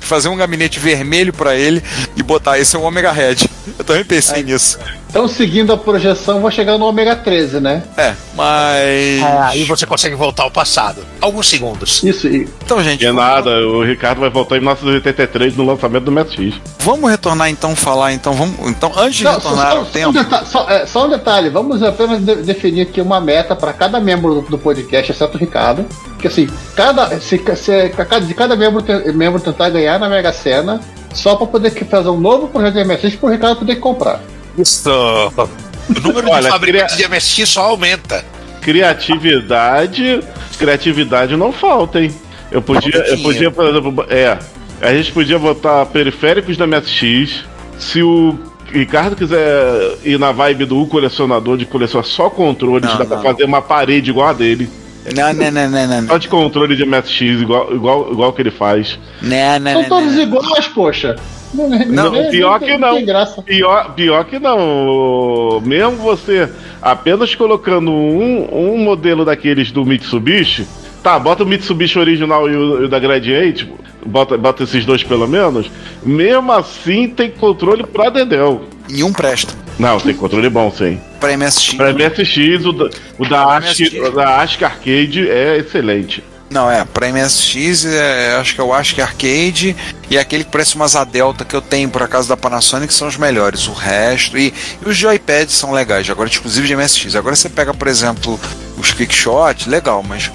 [0.00, 1.82] Fazer um gabinete vermelho pra ele
[2.14, 3.36] e botar esse é o Omega Red.
[3.78, 4.78] Eu também pensei nisso.
[5.12, 7.82] Então, seguindo a projeção, vou chegar no ômega 13, né?
[7.98, 9.20] É, mas.
[9.20, 11.04] É, aí você consegue voltar ao passado.
[11.20, 12.02] Alguns segundos.
[12.02, 16.04] Isso, e Então, gente, Que é nada, o Ricardo vai voltar em 1983 no lançamento
[16.04, 16.54] do MSX.
[16.78, 18.32] vamos retornar então, falar então.
[18.32, 20.08] Vamos, então, antes de Não, retornar só, ao só tempo.
[20.08, 23.74] um deta- só- é, só um detalhe, vamos apenas de- definir aqui uma meta para
[23.74, 25.84] cada membro do, do podcast, exceto o Ricardo.
[26.08, 30.32] Porque assim, cada, se, se cada- de cada membro, te- membro tentar ganhar na Mega
[30.32, 30.80] Sena,
[31.12, 34.18] só pra poder que- fazer um novo projeto de MSX pro Ricardo poder comprar.
[34.58, 34.90] Isso.
[34.90, 38.24] O número Olha, de fabricantes queria- de MSX só aumenta.
[38.60, 40.20] Criatividade.
[40.58, 42.14] Criatividade não falta, hein?
[42.50, 44.38] Eu podia, eu podia, por exemplo, é.
[44.80, 47.44] A gente podia botar periféricos da MSX.
[47.78, 48.38] Se o
[48.70, 53.22] Ricardo quiser ir na vibe do colecionador de colecionar só controles, Não, dá pra não.
[53.22, 54.68] fazer uma parede igual a dele.
[55.14, 56.08] Não, não, não, não, não.
[56.08, 58.98] Só de controle de MSX, igual, igual, igual que ele faz.
[59.20, 60.22] Não, não, São não, todos não.
[60.22, 61.16] iguais, poxa.
[61.54, 62.96] Não, Não, pior que não.
[63.44, 65.60] Pior, pior que não.
[65.62, 66.48] Mesmo você
[66.80, 70.66] apenas colocando um, um modelo daqueles do Mitsubishi,
[71.02, 73.70] tá, bota o Mitsubishi original e o, e o da Gradiente,
[74.06, 75.70] bota, bota esses dois pelo menos,
[76.02, 78.62] mesmo assim tem controle pra Dedel.
[78.88, 79.61] Nenhum presta.
[79.78, 81.00] Não, tem controle bom, sim.
[81.18, 81.74] Pra MSX.
[81.74, 83.98] Pra MSX, o da, o da, Ask, MSX.
[84.00, 86.22] o da Ask Arcade é excelente.
[86.50, 89.74] Não, é, pra MSX, é, acho que eu acho que Arcade
[90.10, 93.08] e aquele que parece umas A Delta que eu tenho por acaso da Panasonic são
[93.08, 93.66] os melhores.
[93.68, 94.52] O resto, e,
[94.84, 97.16] e os joypads são legais, agora exclusivo de MSX.
[97.16, 98.38] Agora você pega, por exemplo,
[98.76, 100.30] os Quickshot, legal, mas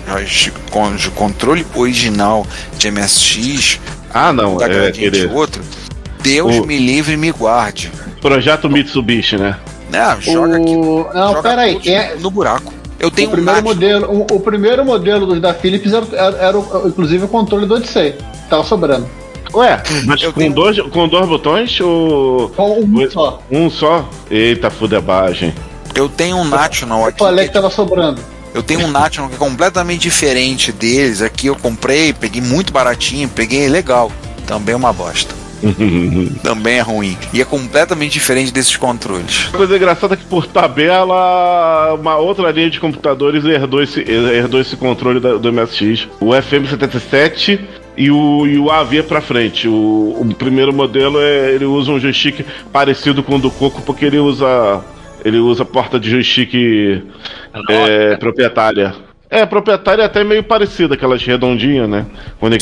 [0.72, 2.48] con- de controle original
[2.80, 3.80] de MSX,
[4.12, 5.62] Ah, não, é aquele outro,
[6.22, 7.92] Deus O- me livre e me guarde.
[8.22, 9.58] projeto Mitsubishi, né?
[9.90, 10.70] Né, joga aqui.
[10.76, 11.08] O...
[11.14, 11.80] Não, joga peraí.
[11.86, 12.16] é...
[12.16, 12.74] no buraco.
[13.00, 16.38] Eu tenho O primeiro, um modelo, o, o primeiro modelo dos da Philips era, era,
[16.38, 18.16] era inclusive o controle do Odyssey.
[18.50, 19.08] Tava sobrando.
[19.54, 22.50] Ué, mas Eu com, tenho- dois, com dois botões ou.
[22.50, 23.42] Com um só.
[23.52, 24.10] Um só?
[24.30, 25.54] Eita, fudebagem.
[25.96, 27.20] Eu tenho um National Eu aqui.
[27.20, 28.20] falei que que tava sobrando.
[28.54, 31.22] Eu tenho um National que é completamente diferente deles.
[31.22, 34.12] Aqui eu comprei, peguei muito baratinho, peguei legal.
[34.46, 35.34] Também é uma bosta.
[36.44, 37.18] Também é ruim.
[37.34, 39.50] E é completamente diferente desses controles.
[39.54, 44.60] A coisa engraçada é que por tabela, uma outra linha de computadores herdou esse, herdou
[44.62, 46.08] esse controle da- do MSX.
[46.20, 47.60] O FM77
[47.98, 49.68] e o, e o AV pra frente.
[49.68, 54.06] O, o primeiro modelo é, ele usa um joystick parecido com o do Coco porque
[54.06, 54.82] ele usa
[55.26, 56.54] ele usa porta de joystick
[57.70, 58.94] é, proprietária.
[59.30, 62.06] É, proprietária é até meio parecida, aquelas redondinhas, né?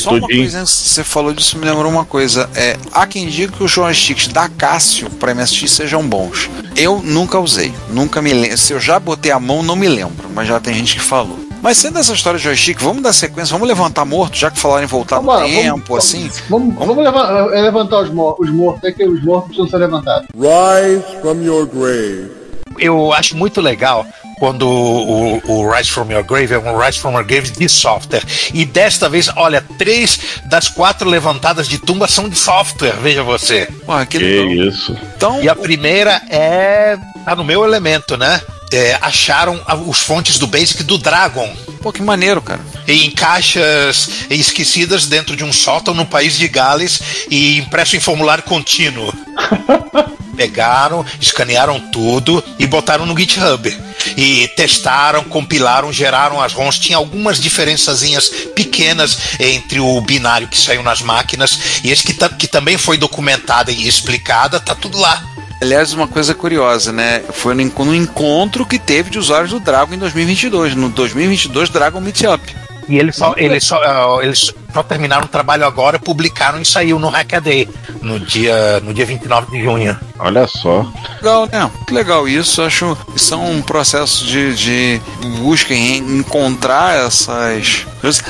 [0.00, 2.50] Só uma coisa, você falou disso, me lembrou uma coisa.
[2.56, 6.50] É, há quem diga que os joysticks da Casio para MSX sejam bons.
[6.76, 7.72] Eu nunca usei.
[7.90, 8.58] Nunca me lembro.
[8.58, 10.28] Se eu já botei a mão, não me lembro.
[10.34, 11.38] Mas já tem gente que falou.
[11.62, 14.84] Mas sendo essa história de joystick, vamos dar sequência, vamos levantar morto, já que falaram
[14.84, 16.30] em voltar no Vambora, tempo, vamos- assim.
[16.50, 19.78] Vamos, vamos levar- eh, levantar os, mor os mortos, é que os mortos precisam ser
[19.78, 20.28] levantados.
[20.34, 22.30] Rise from your grave.
[22.78, 24.04] Eu acho muito legal
[24.38, 28.22] quando o, o Rise from Your Grave é um Rise from Your Grave de software.
[28.52, 33.66] E desta vez, olha, três das quatro levantadas de tumba são de software, veja você.
[33.84, 34.68] Porra, que Que legal.
[34.68, 34.96] isso.
[35.16, 36.96] Então, E a primeira é.
[37.24, 38.40] tá no meu elemento, né?
[38.72, 41.48] É, acharam os fontes do Basic do Dragon.
[41.80, 42.60] pô, que maneiro, cara.
[42.88, 48.42] Em caixas esquecidas dentro de um sótão no país de Gales e impresso em formulário
[48.42, 49.12] contínuo.
[50.36, 53.74] Pegaram, escanearam tudo e botaram no GitHub.
[54.16, 56.78] E testaram, compilaram, geraram as ROMs.
[56.78, 62.28] Tinha algumas diferençazinhas pequenas entre o binário que saiu nas máquinas e esse que, ta-
[62.28, 65.22] que também foi documentada e explicada, tá tudo lá.
[65.60, 67.22] Aliás, uma coisa curiosa, né?
[67.32, 70.74] Foi no, enco- no encontro que teve de usuários do Dragon em 2022.
[70.74, 72.54] No 2022, Dragon Meetup.
[72.88, 76.98] E eles só, eles só, ah, eles só terminaram o trabalho agora, publicaram e saiu
[76.98, 77.66] no Hackaday,
[78.02, 79.98] no dia, no dia 29 de junho.
[80.18, 80.86] Olha só.
[81.16, 81.70] Legal, né?
[81.86, 82.62] Que legal isso.
[82.62, 85.00] Acho que são um processo de, de
[85.38, 87.86] busca em encontrar essas.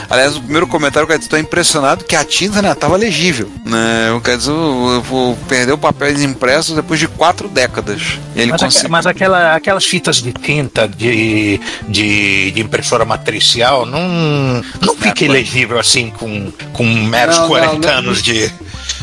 [0.09, 3.51] Aliás, o primeiro comentário que eu estou impressionado que a tinta né, tava legível.
[3.65, 4.09] Né?
[4.09, 8.19] Eu quero dizer, eu vou perder o papel impresso depois de quatro décadas.
[8.35, 8.91] E ele Mas, conseguiu.
[8.91, 15.25] mas aquela, aquelas fitas de tinta de, de, de impressora matricial não, não fica pô.
[15.25, 16.36] ilegível assim com,
[16.73, 17.99] com meros Não, não, 40 não.
[17.99, 18.51] anos de.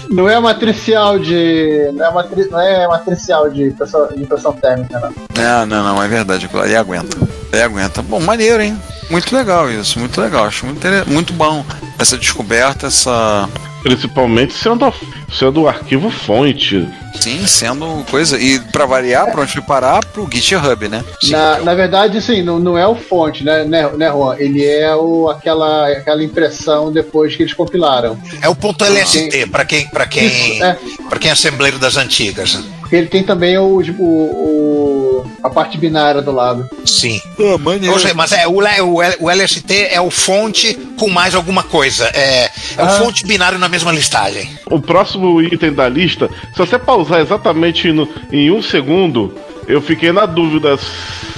[0.09, 1.89] Não é matricial de.
[1.93, 5.13] Não é, matri, não é matricial de impressão, de impressão térmica, não.
[5.35, 6.45] Não, não, não, é verdade.
[6.45, 7.17] aquilo Ali aguenta.
[7.51, 8.01] Ali aguenta.
[8.01, 8.79] Bom, maneiro, hein?
[9.09, 10.45] Muito legal isso, muito legal.
[10.45, 11.65] Acho muito, muito bom
[11.99, 13.49] essa descoberta, essa.
[13.83, 14.93] Principalmente sendo, a-
[15.31, 16.87] sendo o arquivo fonte.
[17.19, 18.39] Sim, sendo coisa.
[18.39, 21.03] E pra variar, pra onde parar, pro GitHub, né?
[21.29, 24.35] Na, na verdade, sim, não, não é o fonte, né, né, né, Juan?
[24.39, 28.17] Ele é o, aquela, aquela impressão depois que eles compilaram.
[28.41, 30.77] É o ponto LST, para quem, pra quem, Isso, é.
[31.09, 32.57] pra quem é assembleiro das antigas.
[32.95, 36.69] Ele tem também o, o, o- a parte binária do lado.
[36.85, 37.19] Sim.
[37.39, 37.91] Ah, maneiro.
[37.93, 42.05] Ou seja, mas é, o, o, o LST é o fonte com mais alguma coisa.
[42.13, 42.45] É,
[42.77, 42.89] é o Ah.
[42.99, 44.47] fonte binário na mesma listagem.
[44.69, 49.33] O próximo item da lista, se você pausar exatamente no- em um segundo,
[49.67, 50.77] eu fiquei na dúvida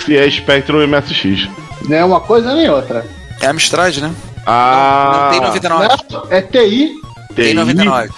[0.04, 1.48] se é Spectrum ou MSX.
[1.88, 3.06] Não é uma coisa nem outra.
[3.42, 4.12] É Amstrad, né?
[4.46, 5.88] Ah, Não tem 99.
[6.12, 6.92] Não, é TI.
[7.36, 7.54] Tem TI?
[7.54, 8.10] 99.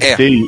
[0.00, 0.16] É.
[0.16, 0.44] Tem-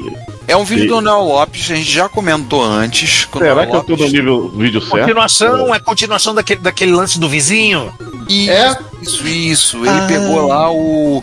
[0.51, 0.89] É um vídeo Sim.
[0.89, 3.29] do Neo Lopes, a gente já comentou antes.
[3.33, 4.99] Será que eu tô no Lopes- nível vídeo certo?
[4.99, 7.93] Continuação, é continuação daquele, daquele lance do vizinho.
[8.29, 8.77] Isso, É?
[9.03, 9.77] Isso, isso.
[9.87, 11.23] Ele pegou lá o.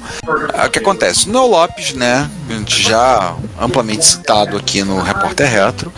[0.54, 1.30] ah, O que acontece?
[1.30, 2.30] O Neo Lopes, né?
[2.50, 5.92] a gente Já amplamente citado aqui no Repórter Retro.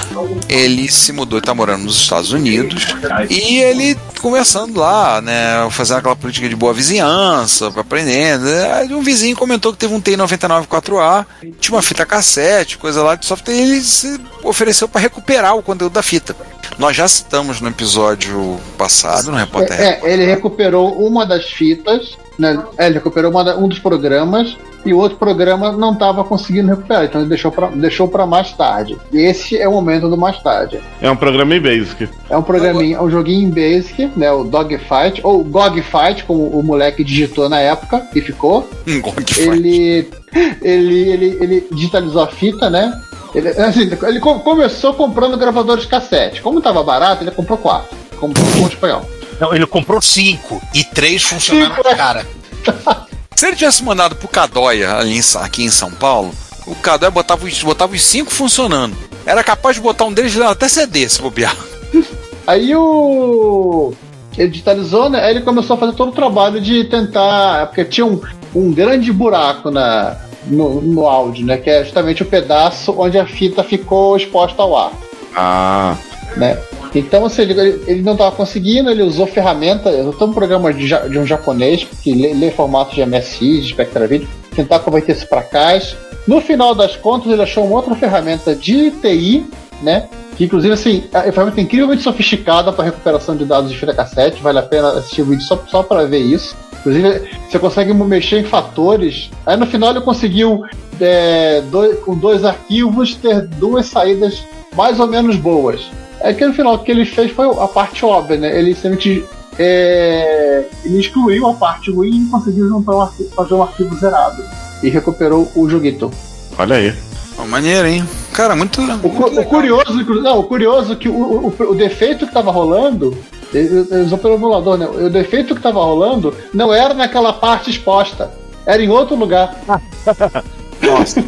[0.47, 2.87] Ele se mudou e tá morando nos Estados Unidos.
[3.29, 5.67] E ele conversando lá, né?
[5.71, 8.47] Fazendo aquela política de boa vizinhança, aprendendo.
[8.73, 11.25] Aí um vizinho comentou que teve um T99 4A,
[11.59, 15.63] tinha uma fita cassete, coisa lá de software, e ele se ofereceu para recuperar o
[15.63, 16.35] conteúdo da fita.
[16.79, 20.07] Nós já citamos no episódio passado, no Repórter Retro.
[20.07, 22.57] É, ele recuperou uma das fitas, né?
[22.77, 26.69] É, ele recuperou uma da- um dos programas e o outro programa não estava conseguindo
[26.69, 28.97] recuperar, então ele deixou para deixou pra mais tarde.
[29.11, 30.79] E esse é o momento do mais tarde.
[31.01, 32.07] É um programa em Basic.
[32.29, 34.31] É um programinha, é um joguinho em Basic, né?
[34.31, 38.69] O Dogfight, ou Gogfight, como o moleque digitou na época e ficou.
[38.87, 39.37] Um faz.
[39.37, 40.07] Ele,
[40.61, 42.89] ele, ele, ele digitalizou a fita, né?
[43.33, 46.41] Ele, assim, ele co- começou comprando gravadores cassete.
[46.41, 47.95] Como estava barato, ele comprou quatro.
[48.19, 49.09] Comprou um espanhol.
[49.39, 51.95] Não, ele comprou cinco e três funcionaram Cinco, é.
[51.95, 52.25] cara.
[53.35, 54.97] Se ele tivesse mandado pro Cadóia
[55.41, 56.31] aqui em São Paulo,
[56.67, 58.97] o Cadóia botava os, botava os cinco funcionando.
[59.25, 61.55] Era capaz de botar um deles até CD, se bobear.
[62.45, 63.93] Aí o.
[64.37, 65.23] Ele digitalizou, né?
[65.23, 67.67] Aí ele começou a fazer todo o trabalho de tentar.
[67.67, 68.19] Porque tinha um,
[68.55, 70.17] um grande buraco na,
[70.49, 71.57] no, no áudio, né?
[71.57, 74.91] Que é justamente o pedaço onde a fita ficou exposta ao ar.
[75.35, 75.95] Ah,
[76.35, 76.57] né?
[76.93, 80.87] Então, assim, ele, ele não estava conseguindo, ele usou ferramenta, ele usou um programa de,
[80.87, 85.27] de um japonês que lê, lê formatos de MSI, de Spectra Video, tentar converter isso
[85.27, 85.95] para caixa.
[86.27, 89.45] No final das contas, ele achou uma outra ferramenta de TI,
[89.81, 90.09] né?
[90.35, 94.41] Que inclusive assim, é uma ferramenta incrivelmente sofisticada para recuperação de dados de fita cassete,
[94.41, 96.55] vale a pena assistir o vídeo só, só para ver isso.
[96.79, 99.29] Inclusive, você consegue mexer em fatores.
[99.45, 100.63] Aí no final ele conseguiu,
[100.99, 104.43] é, dois- com dois arquivos, ter duas saídas
[104.75, 105.81] mais ou menos boas.
[106.21, 108.57] É que no final o que ele fez foi a parte óbvia, né?
[108.57, 109.23] Ele simplesmente
[109.57, 114.41] é, ele excluiu a parte ruim e conseguiu juntar um arquivo, fazer um arquivo zerado.
[114.81, 116.09] E recuperou o joguito.
[116.57, 116.93] olha aí.
[117.35, 118.03] Pô, maneiro, hein?
[118.33, 118.81] Cara, muito.
[118.81, 122.31] O, muito cu- o curioso, não, o curioso é que o, o, o defeito que
[122.31, 123.17] estava rolando,
[123.53, 124.87] ele usou pelo emulador, né?
[124.87, 128.31] O defeito que estava rolando não era naquela parte exposta,
[128.65, 129.55] era em outro lugar.
[130.81, 131.23] Nossa.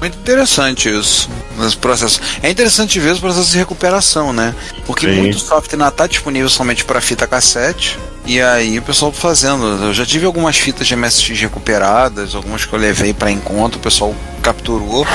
[0.00, 1.28] Muito interessante isso,
[1.66, 2.20] esse processo.
[2.42, 4.54] É interessante ver os processos de recuperação, né?
[4.86, 5.20] Porque Sim.
[5.20, 7.98] muito software não está disponível somente para fita cassete.
[8.28, 9.64] E aí o pessoal fazendo.
[9.86, 13.82] Eu já tive algumas fitas de MSX recuperadas, algumas que eu levei para encontro, o
[13.82, 15.06] pessoal capturou,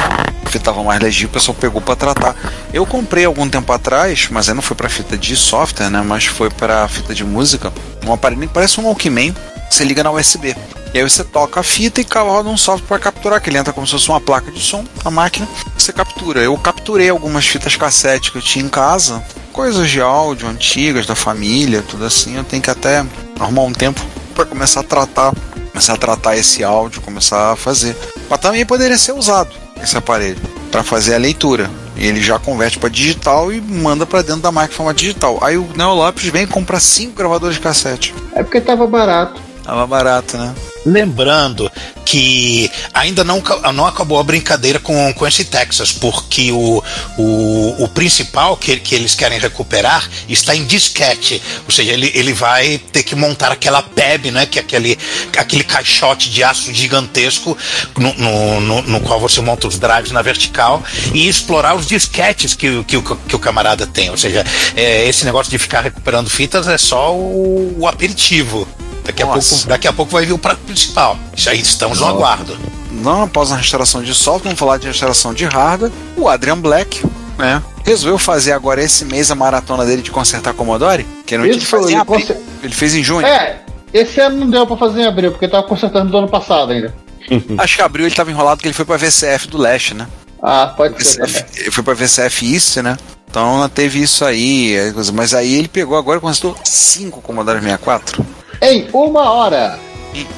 [0.44, 2.36] a fita tava mais legível, o pessoal pegou para tratar.
[2.74, 6.02] Eu comprei algum tempo atrás, mas aí não foi para fita de software, né?
[6.02, 7.72] Mas foi para fita de música.
[8.04, 9.36] Um aparelho que parece um Walkman,
[9.74, 10.56] você liga na USB.
[10.94, 13.74] E aí você toca a fita e roda um software para capturar, que ele entra
[13.74, 16.42] como se fosse uma placa de som na máquina, você captura.
[16.42, 21.16] Eu capturei algumas fitas cassete que eu tinha em casa, coisas de áudio antigas da
[21.16, 22.38] família, tudo assim.
[22.38, 23.04] Eu tenho que até
[23.40, 24.00] arrumar um tempo
[24.36, 25.34] para começar a tratar,
[25.72, 27.98] começar a tratar esse áudio, começar a fazer.
[28.30, 29.50] Mas também poderia ser usado
[29.82, 30.40] esse aparelho
[30.72, 31.70] para fazer a leitura.
[31.98, 35.40] Ele já converte para digital e manda para dentro da máquina em forma digital.
[35.42, 38.14] Aí o Neo Lopes vem e compra cinco gravadores de cassete.
[38.34, 39.53] É porque tava barato.
[39.64, 40.54] Tava barato, né?
[40.86, 41.72] Lembrando
[42.06, 43.42] que ainda não,
[43.74, 46.84] não acabou a brincadeira com, com esse Texas, porque o,
[47.18, 51.42] o, o principal que, que eles querem recuperar está em disquete.
[51.66, 55.00] Ou seja, ele, ele vai ter que montar aquela PEB, né, que é aquele,
[55.38, 57.58] aquele caixote de aço gigantesco
[57.98, 62.54] no, no, no, no qual você monta os drives na vertical e explorar os disquetes
[62.54, 64.10] que, o- que, o- que o camarada tem.
[64.10, 64.44] Ou seja,
[64.76, 68.68] é, esse negócio de ficar recuperando fitas é só o, o aperitivo.
[69.04, 71.18] Daqui a, pouco, daqui a pouco vai vir o prato principal.
[71.36, 72.58] Isso aí estamos no aguardo.
[72.92, 75.92] não após a restauração de software, vamos falar de restauração de hardware.
[76.16, 77.06] O Adrian Black,
[77.38, 77.62] né?
[77.86, 81.06] Resolveu fazer agora esse mês a maratona dele de consertar Commodore.
[81.26, 82.20] Que não Isso, ele faz em ele abril.
[82.20, 83.26] conser- Ele fez em junho.
[83.26, 83.60] É,
[83.94, 86.94] esse ano não deu pra fazer em abril, porque tava consertando do ano passado ainda.
[87.58, 90.08] Acho que abril ele tava enrolado porque ele foi pra VCF do Leste, né?
[90.42, 91.22] Ah, pode ser.
[91.26, 91.62] VCF, também.
[91.62, 92.98] ele foi pra VCF East, né?
[93.30, 98.24] Então teve isso aí, é mas aí ele pegou agora e consertou cinco Commodore 64.
[98.64, 99.80] Em uma hora.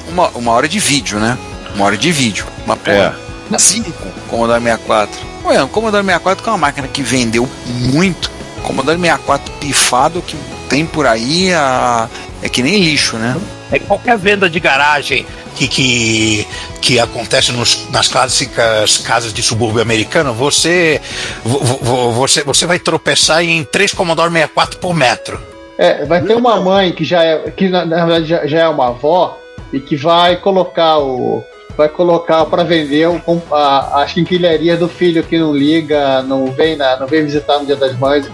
[0.08, 1.38] Uma, uma hora de vídeo, né?
[1.74, 2.46] Uma hora de vídeo.
[2.64, 3.10] Uma É.
[3.10, 3.58] porra.
[3.58, 3.92] Cinco
[4.28, 5.20] Commodore 64.
[5.44, 8.30] Ué, o Commodore 64 que é uma máquina que vendeu muito.
[8.64, 10.36] Commodore 64 pifado que
[10.68, 12.08] tem por aí a...
[12.42, 13.36] é que nem lixo, né?
[13.70, 15.24] É qualquer venda de garagem
[15.54, 16.46] que, que,
[16.80, 21.00] que acontece nos- nas clássicas casas de subúrbio americano, você,
[21.44, 25.40] vo- vo- você, você vai tropeçar em três Commodore 64 por metro.
[25.78, 28.68] É, vai ter uma mãe que já é, que na, na verdade já, já é
[28.68, 29.38] uma avó
[29.72, 31.44] e que vai colocar o,
[31.76, 36.76] vai colocar pra vender o a, as quinquilharias do filho que não liga, não vem,
[36.76, 38.26] na, não vem visitar no Dia das Mães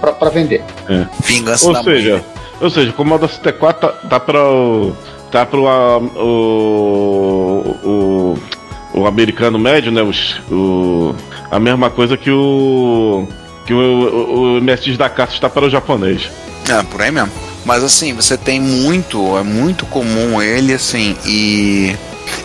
[0.00, 0.62] pra vender.
[1.24, 2.24] Vingança Ou da seja, mãe.
[2.60, 4.92] ou seja, o Commodore 64 tá, tá para o
[5.30, 8.38] tá pro ah, o, o
[8.94, 10.02] o americano médio, né?
[10.02, 11.14] Os, o,
[11.50, 13.26] a mesma coisa que o
[13.64, 16.30] que o, o, o da Caça está para o japonês.
[16.68, 17.32] É, por aí mesmo.
[17.64, 21.96] Mas assim, você tem muito, é muito comum ele, assim, e.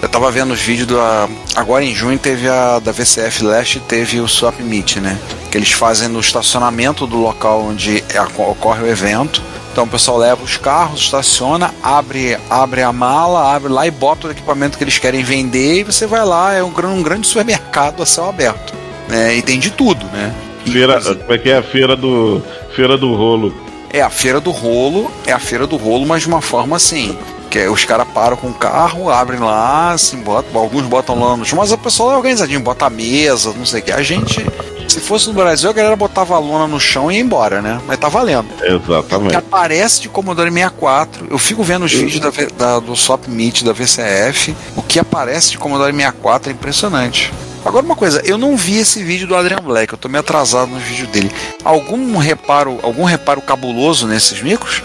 [0.02, 1.28] Eu tava vendo os vídeos da.
[1.56, 5.18] Agora em junho teve a da VCF Leste teve o Swap Meet, né?
[5.50, 9.42] Que eles fazem no estacionamento do local onde é- ocorre o evento.
[9.72, 14.28] Então o pessoal leva os carros, estaciona, abre, abre a mala, abre lá e bota
[14.28, 18.02] o equipamento que eles querem vender e você vai lá, é um, um grande supermercado
[18.02, 18.74] a céu aberto.
[19.08, 19.38] Né?
[19.38, 20.34] E tem de tudo, né?
[20.72, 22.42] Feira, como é que é a feira do
[22.76, 23.54] feira do rolo?
[23.92, 27.18] é a feira do rolo, é a feira do rolo, mas de uma forma assim.
[27.50, 31.36] Que é, os caras param com o carro, abrem lá, assim, botam, alguns botam lá
[31.36, 33.92] no chão, mas o pessoal é organizadinho, bota a mesa, não sei o que.
[33.92, 34.46] A gente,
[34.88, 37.82] se fosse no Brasil, a galera botava a lona no chão e ia embora, né?
[37.88, 38.46] Mas tá valendo.
[38.52, 39.36] O que Exatamente.
[39.36, 43.74] aparece de Commodore 64, eu fico vendo os vídeos da, da- do Swap Meet da
[43.74, 47.34] VCF, o que aparece de Commodore 64 é impressionante.
[47.66, 50.72] Agora uma coisa, eu não vi esse vídeo do Adrian Black, eu tô meio atrasado
[50.72, 51.32] nos vídeos dele.
[51.64, 54.82] Algum reparo, algum reparo cabuloso nesses micros?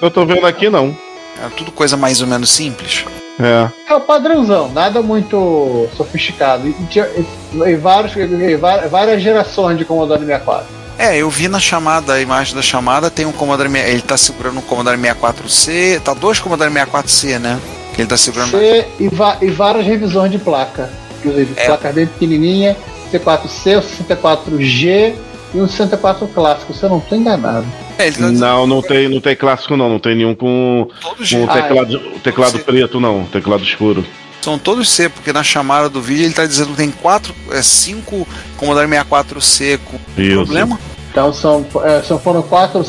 [0.00, 0.96] Eu tô vendo aqui não.
[1.44, 3.04] É tudo coisa mais ou menos simples.
[3.40, 3.68] É.
[3.92, 6.66] É o padrãozão, nada muito sofisticado.
[6.66, 8.56] E, e- e vários, e
[8.88, 10.66] várias gerações de Commodore 64.
[10.98, 14.58] É, eu vi na chamada, a imagem da chamada, tem um Commodore, ele tá segurando
[14.58, 17.60] um Commodore 64C, tá dois Commodore 64C, né?
[17.94, 18.50] Que ele tá segurando.
[18.50, 20.90] C e, va- e várias revisões de placa.
[21.18, 21.66] Inclusive, É.
[21.66, 22.76] placas bem pequenininha,
[23.12, 25.14] C4C, o 64G
[25.54, 27.66] e um 64 clássico, se eu não tô enganado.
[27.98, 31.48] É, Não, não tem, não tem clássico não, não tem nenhum com, com G, o
[31.48, 34.04] teclado, teclado preto não, teclado escuro.
[34.40, 37.60] são todos C, porque na chamada do vídeo ele tá dizendo que tem quatro, é,
[37.60, 40.34] cinco Commodore 64C com Isso.
[40.36, 40.78] problema.
[41.10, 42.84] Então são, é, são foram 4,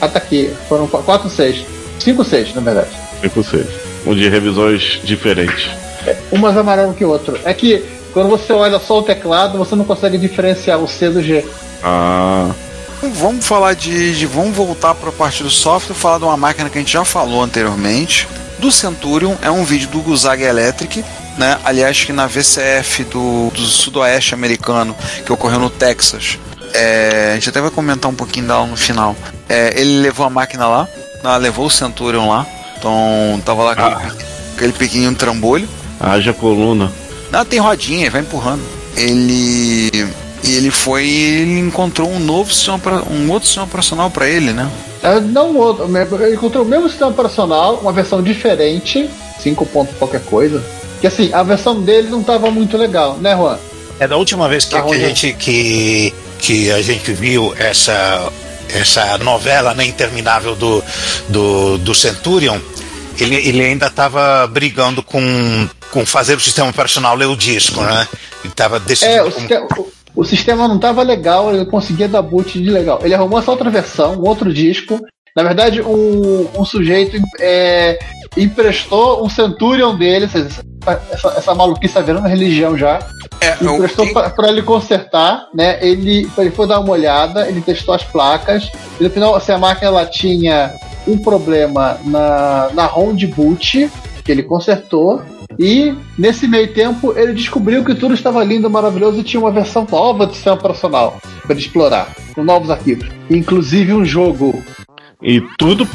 [0.00, 1.64] ah, tá aqui, foram 4, 6.
[2.00, 2.90] 5, 6, na verdade.
[3.22, 3.66] É possível.
[4.04, 5.70] Um de revisões diferentes.
[6.30, 7.38] Umas amarelo que o outro.
[7.44, 11.22] É que quando você olha só o teclado, você não consegue diferenciar o C do
[11.22, 11.44] G.
[11.82, 12.50] Ah,
[13.14, 16.70] Vamos falar de, de- Vamos voltar para a parte do software, falar de uma máquina
[16.70, 18.28] que a gente já falou anteriormente.
[18.60, 21.04] Do Centurion, é um vídeo do Guzag Electric,
[21.36, 21.58] né?
[21.64, 24.94] Aliás, que na VCF do, do Sudoeste americano,
[25.26, 26.38] que ocorreu no Texas.
[26.72, 29.16] é, a gente até vai comentar um pouquinho dela no final.
[29.48, 30.88] É, ele levou a máquina lá,
[31.24, 32.46] né, levou o Centurion lá.
[32.78, 34.12] Então tava lá aquele,
[34.56, 35.68] aquele pequenininho trambolho.
[36.02, 36.90] Haja coluna.
[37.30, 38.62] Não, tem rodinha, vai empurrando.
[38.96, 39.90] Ele.
[40.44, 41.06] Ele foi.
[41.06, 42.80] Ele encontrou um novo sistema,
[43.10, 44.68] um outro sistema operacional para ele, né?
[45.02, 45.84] É, não outro,
[46.24, 49.08] ele encontrou o mesmo sistema operacional, uma versão diferente,
[49.40, 50.62] 5 ponto qualquer coisa.
[51.00, 53.58] Que assim, a versão dele não tava muito legal, né, Juan?
[53.98, 54.98] É da última vez que, Tá que a ruim.
[55.00, 58.30] gente que, que a gente viu essa
[58.68, 60.82] essa novela né, interminável do,
[61.28, 62.58] do, do Centurion,
[63.18, 68.08] ele, ele ainda estava brigando com, com fazer o sistema operacional ler o disco, né?
[68.42, 72.08] Ele estava decidindo É, o, como- sistema, o- o sistema não tava legal, ele conseguia
[72.08, 72.98] dar boot de legal.
[73.04, 74.98] Ele arrumou essa outra versão, um outro disco.
[75.36, 77.98] Na verdade, um, um sujeito é,
[78.36, 80.46] emprestou um Centurion dele, essa,
[81.10, 82.98] essa, essa maluquice tá virando religião já.
[83.40, 85.78] É, emprestou quem- para ele consertar, né?
[85.80, 88.70] Ele, ele foi dar uma olhada, ele testou as placas,
[89.00, 90.72] e no final, assim, a máquina ela tinha
[91.06, 93.90] um problema na, na ROM de boot,
[94.24, 95.20] que ele consertou,
[95.58, 99.86] e nesse meio tempo ele descobriu que tudo estava lindo, maravilhoso e tinha uma versão
[99.90, 104.62] nova do sistema operacional para ele explorar, com novos arquivos, inclusive um jogo.
[105.22, 105.86] E tudo,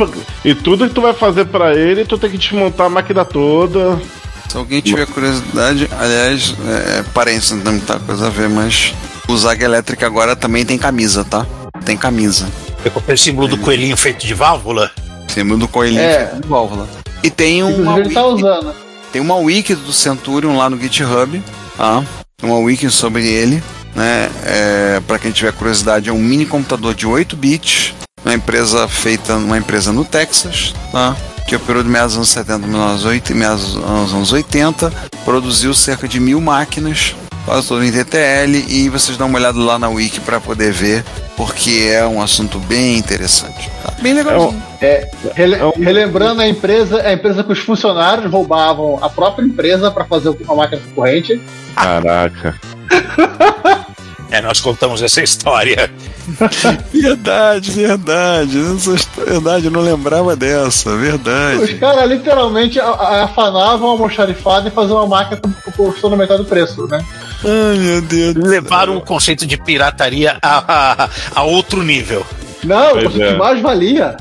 [0.45, 3.99] e tudo que tu vai fazer pra ele, tu tem que desmontar a máquina toda.
[4.47, 8.93] se alguém tiver curiosidade, aliás, é, parênteses, não tem muita coisa a ver, mas
[9.27, 11.45] o Zag Electric agora também tem camisa, tá?
[11.83, 12.47] Tem camisa.
[12.93, 14.89] com aquele símbolo do coelhinho feito de válvula.
[15.27, 16.27] Símbolo do coelhinho É.
[16.27, 16.87] feito de válvula.
[17.21, 18.86] E tem Inclusive ele tá usando.
[19.11, 21.41] Tem uma wiki do Centurion lá no GitHub,
[21.75, 22.03] tá?
[22.43, 23.63] Uma wiki sobre ele,
[23.95, 24.29] né?
[24.45, 27.93] É, para quem tiver curiosidade, é um mini computador de 8 bits,
[28.23, 31.15] uma empresa feita numa empresa no Texas, tá?
[31.47, 34.91] Que operou de meados dos anos 70 meados dos oit- meados dos anos 80,
[35.23, 39.79] produziu cerca de mil máquinas, quase todo em TTL, e vocês dão uma olhada lá
[39.79, 41.05] na wiki para poder ver,
[41.37, 43.69] porque é um assunto bem interessante.
[43.83, 43.93] Tá?
[44.01, 44.61] Bem legalzinho.
[44.81, 49.89] É, rele- É relembrando a empresa, a empresa que os funcionários roubavam a própria empresa
[49.91, 51.39] para fazer uma máquina concorrente.
[51.75, 52.59] Caraca.
[54.29, 55.89] É, nós contamos essa história.
[56.91, 58.59] Verdade, verdade.
[58.75, 60.89] Essa verdade, eu não lembrava dessa.
[60.89, 61.75] Os Verdade.
[61.75, 66.85] caras literalmente afanavam a almoxarifada e faziam uma máquina com custou na metade do preço,
[66.87, 66.99] né?
[67.45, 68.35] Ai, meu Deus.
[68.35, 72.25] Levaram o conceito de pirataria a, a, a outro nível.
[72.63, 73.37] Não, Pois o que é.
[73.37, 74.17] mais valia.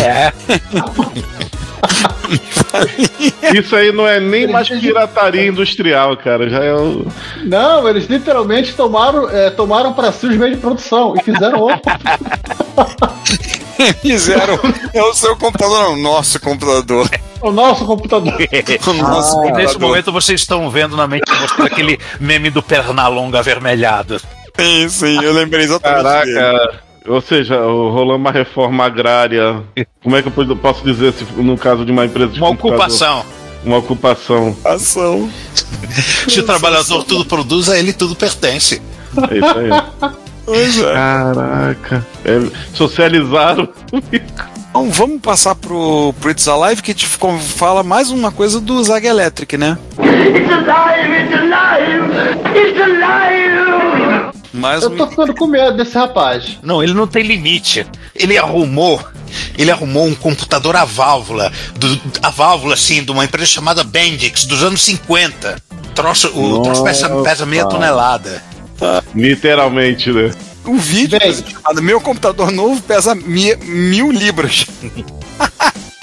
[0.00, 0.32] É.
[3.56, 6.48] Isso aí não é nem mais pirataria industrial, cara.
[6.48, 7.06] Já é o.
[7.44, 11.80] Não, eles literalmente tomaram, é, tomaram para si os meios de produção e fizeram outro.
[14.00, 14.58] Fizeram.
[14.94, 15.92] É o seu computador, não.
[15.92, 17.08] o Nosso computador.
[17.40, 18.32] o nosso computador.
[18.86, 19.56] O nosso E computador.
[19.56, 24.20] nesse momento vocês estão vendo na mente de vocês aquele meme do Pernalonga avermelhado.
[24.58, 26.34] Sim, sim, eu lembrei exatamente dele.
[26.40, 26.80] Caraca.
[27.08, 29.62] Ou seja, rolando uma reforma agrária.
[30.02, 32.48] Como é que eu posso- posso dizer se no caso de uma empresa de Uma
[32.48, 32.74] computador?
[32.80, 33.24] ocupação.
[33.64, 34.56] Uma ocupação.
[34.64, 35.30] Ação.
[36.28, 38.80] Se o trabalhador tudo produz, a ele tudo pertence.
[39.30, 40.16] É isso aí.
[40.46, 40.92] Pois é.
[40.92, 42.06] Caraca.
[42.24, 42.40] É,
[42.72, 43.68] socializaram.
[44.70, 49.06] Então vamos passar pro, pro It's Alive que te fala mais uma coisa do Zag
[49.06, 49.76] Electric, né?
[49.98, 51.12] It's alive!
[51.12, 52.58] It's alive!
[52.58, 54.36] It's alive!
[54.52, 54.96] Mais Eu um.
[54.96, 56.58] tô ficando com medo desse rapaz.
[56.62, 57.86] Não, ele não tem limite.
[58.14, 59.02] Ele arrumou.
[59.58, 61.52] Ele arrumou um computador a válvula.
[61.74, 65.56] Do, a válvula, assim, de uma empresa chamada Bendix, dos anos 50.
[65.94, 68.42] Troço, o troço pesa, pesa meia tonelada.
[69.14, 70.30] Literalmente, né?
[70.64, 71.32] O vídeo Bem.
[71.32, 74.66] chamado Meu computador novo pesa mi- mil libras.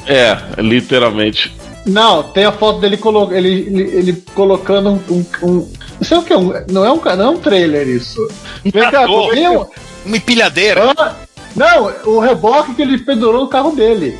[0.05, 1.55] É, literalmente.
[1.85, 6.17] Não, tem a foto dele colo ele, ele, ele colocando um, um, um- Não sei
[6.17, 6.51] o que é um.
[6.69, 8.21] Não é um, não é um trailer isso.
[8.65, 9.65] Um Vem cá, um-
[10.05, 10.93] uma empilhadeira.
[10.97, 11.15] Ah,
[11.55, 14.17] não, o reboque que ele pendurou no carro dele.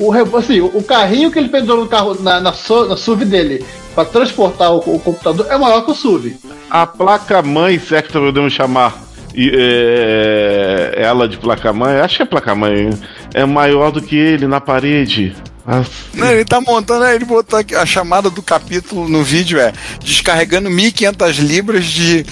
[0.00, 2.52] O, assim, o, carrinho que ele pendurou no carro na, na,
[2.88, 6.36] na SUV dele para transportar o, o computador é maior que o SUV.
[6.70, 8.98] A placa-mãe, se é que podemos chamar
[9.34, 12.90] e, é, ela de placa-mãe, acho que é placa-mãe,
[13.34, 15.36] é maior do que ele na parede.
[15.66, 15.90] Nossa.
[16.14, 20.70] Não, ele tá montando, ele botou aqui, a chamada do capítulo no vídeo é descarregando
[20.70, 22.24] 1500 libras de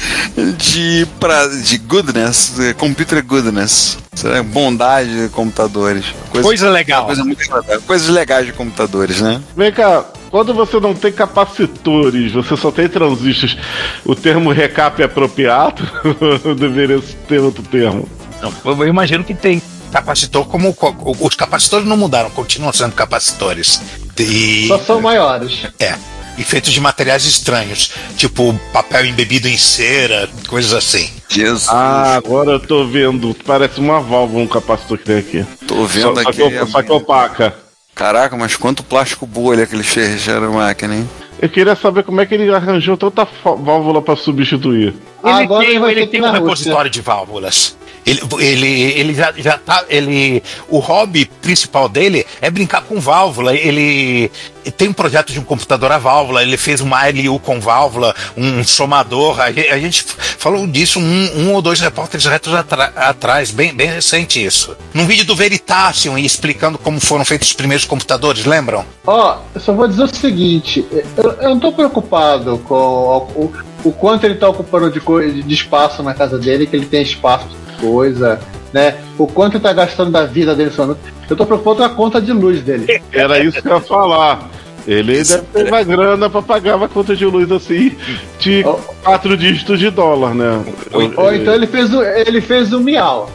[0.56, 3.98] de pra, de goodness, de computer goodness.
[4.24, 6.06] É bondade de computadores.
[6.30, 7.06] Coisa, Coisa legal.
[7.06, 7.80] coisa muito agradável.
[7.82, 9.40] Coisas legais de computadores, né?
[9.56, 13.56] Vem cá, quando você não tem capacitores, você só tem transistores,
[14.04, 15.88] o termo recap é apropriado?
[16.44, 18.08] Ou deveria ter outro termo?
[18.42, 20.72] Não, eu imagino que tem capacitor como.
[20.74, 23.80] co- Os capacitores não mudaram, continuam sendo capacitores.
[24.18, 25.66] E, Só são maiores.
[25.78, 25.95] é.
[26.36, 31.11] E feitos de materiais estranhos, tipo papel embebido em cera, coisas assim.
[31.28, 31.68] Jesus.
[31.68, 33.34] Ah, agora eu tô vendo.
[33.45, 35.45] Parece uma válvula um capacitor que tem aqui.
[35.66, 36.66] tô vendo só aqui.
[36.70, 37.55] só que opaca.
[37.93, 41.11] Caraca, mas quanto plástico bolha que eles fecharam a máquina, hein?
[41.43, 44.95] Eu queria saber como é que ele arranjou tanta válvula pra substituir.
[45.24, 46.41] Ele Agora tem, ele ele tem um Rússia.
[46.41, 47.76] repositório de válvulas.
[48.09, 49.84] Ele, ele, ele já, já tá.
[49.88, 53.54] Ele, o hobby principal dele é brincar com válvula.
[53.54, 54.30] Ele,
[54.78, 56.42] tem um projeto de um computador a válvula.
[56.42, 59.38] Ele fez uma LU com válvula, um somador.
[59.40, 60.04] A, ge- a gente
[60.38, 64.74] falou disso um, um ou dois repórteres retos atrás, bem, bem recente isso.
[64.94, 68.86] Num vídeo do Veritasium explicando como foram feitos os primeiros computadores, lembram?
[69.06, 70.86] Ó, eu só vou dizer o seguinte:
[71.16, 73.52] eu, eu não tô preocupado com o, o,
[73.84, 77.46] o quanto ele tá ocupando de, de espaço na casa dele, que ele tem espaço
[77.80, 78.40] coisa,
[78.72, 78.96] né?
[79.16, 80.84] O quanto ele tá gastando da vida dele só.
[81.28, 83.00] Eu tô com a conta de luz dele.
[83.12, 84.48] Era isso que eu ia falar.
[84.86, 87.94] Ele deve ter uma grana pra pagar uma conta de luz assim
[88.38, 88.74] de Oh.
[89.04, 90.64] quatro dígitos de dólar, né?
[90.92, 91.02] Ou
[91.34, 93.28] então ele fez o, ele fez o miau.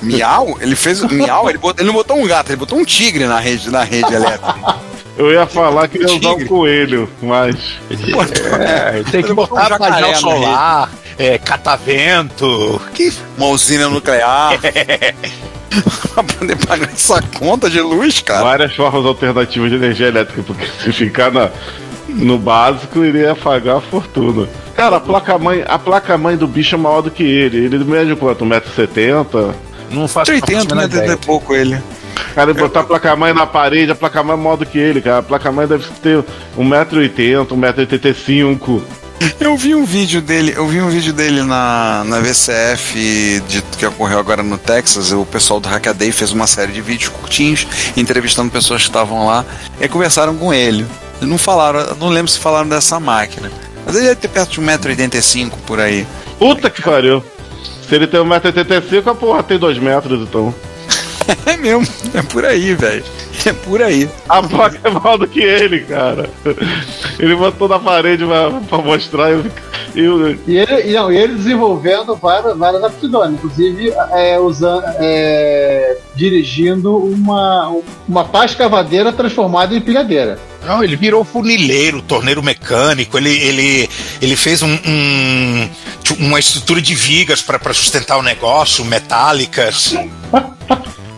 [0.00, 0.56] Miau?
[0.62, 1.50] Ele fez o miau?
[1.50, 4.14] Ele, botou- ele não botou um gato, ele botou um tigre na rede, na rede
[4.14, 4.76] elétrica.
[5.18, 6.46] Eu ia falar que ia usar um Tigre.
[6.48, 7.54] coelho, mas.
[8.60, 12.80] É, tem que botar um jacaré solar, é, catavento.
[12.94, 14.58] Que Uma usina nuclear.
[16.14, 18.42] pra poder pagar essa conta de luz, cara.
[18.44, 21.50] Várias formas alternativas de energia elétrica, porque se ficar na,
[22.08, 24.48] no básico, iria apagar a fortuna.
[24.74, 27.64] Cara, a placa-mãe a placa -mãe do bicho é maior do que ele.
[27.64, 28.44] Ele mede quanto?
[28.44, 29.54] 1,70m?
[29.90, 30.88] não faz 80, né?
[30.92, 31.80] É pouco ele.
[32.34, 35.18] Cara, ele botar a placa-mãe na parede, a placa-mãe é maior do que ele, cara.
[35.18, 36.24] A placa-mãe deve ter
[36.58, 38.82] 1,80m, 1,85m.
[39.40, 43.86] Eu vi um vídeo dele, eu vi um vídeo dele na, na VCF de, que
[43.86, 45.12] ocorreu agora no Texas.
[45.12, 47.66] O pessoal do Hackaday fez uma série de vídeos curtinhos,
[47.96, 49.44] entrevistando pessoas que estavam lá
[49.80, 50.86] e conversaram com ele.
[51.20, 53.50] Não falaram, não lembro se falaram dessa máquina.
[53.86, 56.06] Mas ele deve ter perto de 1,85m por aí.
[56.38, 57.22] Puta que pariu.
[57.88, 60.54] Se ele tem 1,85m, a porra tem 2 metros, então.
[61.46, 63.02] É mesmo, é por aí, velho.
[63.46, 64.08] É por aí.
[64.28, 66.30] A placa é maior do que ele, cara.
[67.18, 69.30] Ele botou na parede pra, pra mostrar.
[69.30, 69.44] Eu
[69.94, 75.98] Eu, E ele, e não, e ele desenvolvendo várias, várias aptidões, inclusive é, usando, é,
[76.16, 77.72] dirigindo uma,
[78.08, 80.38] uma pá escavadeira transformada em pilhadeira.
[80.66, 83.88] Não, ele virou funileiro, torneiro mecânico, ele, ele,
[84.22, 85.70] ele fez um, um-
[86.20, 89.94] uma estrutura de vigas para sustentar o negócio, metálicas.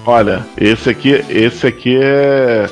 [0.07, 2.68] olha, esse aqui, esse aqui é.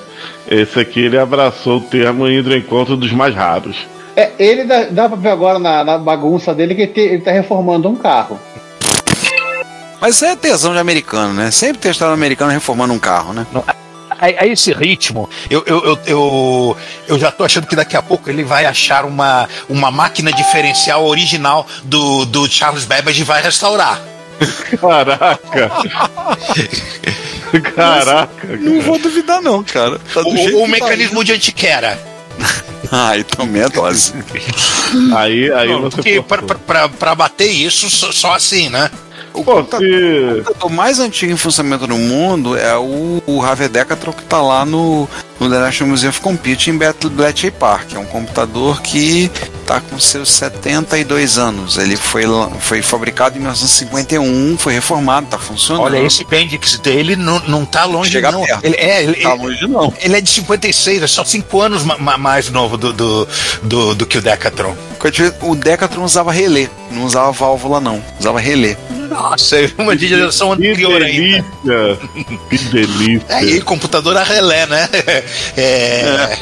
[0.47, 3.77] Esse aqui ele abraçou o termo indo ao encontro dos mais raros.
[4.15, 7.23] É, ele dá, dá pra ver agora na, na bagunça dele que ele, te- ele
[7.23, 8.39] tá reformando um carro.
[10.01, 11.51] Mas isso é tesão de americano, né?
[11.51, 13.47] Sempre tem história americano reformando um carro, né?
[14.11, 16.77] A, a esse ritmo, eu, eu, eu, eu,
[17.09, 21.05] eu já tô achando que daqui a pouco ele vai achar uma, uma máquina diferencial
[21.07, 23.99] original do, do Charles Babbage e vai restaurar.
[24.79, 25.71] Caraca!
[27.75, 28.57] Caraca!
[28.61, 29.99] Não vou duvidar, não, cara.
[30.13, 31.99] Tá O, o tá mecanismo de antiquera.
[32.93, 34.13] Ah, então meia dose.
[35.17, 35.97] Aí, aí Não, você.
[35.97, 38.91] Porque pra, pra, pra bater isso, só, só assim, né?
[39.33, 40.41] O Pô, computador, se.
[40.41, 44.41] o computador mais antigo em funcionamento no mundo é o, o Harvey Decathlon que tá
[44.41, 45.09] lá no,
[45.41, 47.95] no The National Museum of Computing em Bet- Bletchley Park.
[47.95, 49.29] É um computador que
[49.67, 51.77] tá com seus 72 anos.
[51.79, 52.25] Ele foi,
[52.61, 55.85] foi fabricado em 1951, foi reformado, tá funcionando.
[55.85, 58.43] Olha, esse Bendix dele não, não tá longe, Chega não.
[58.43, 58.65] perto.
[58.65, 59.93] Ele, é, ele, Tá longe não.
[60.01, 63.29] ele é de 56, é só 5 anos ma- ma- mais novo do, do,
[63.63, 64.75] do, do que o Decathlon.
[65.43, 68.77] O Decathlon usava relé, não usava válvula não, usava relé.
[68.91, 71.45] Nossa, é uma de geração Que anterior ainda.
[71.63, 71.99] delícia!
[72.49, 73.27] Que delícia!
[73.29, 74.89] É, e computador a relé, né?
[75.57, 76.37] É,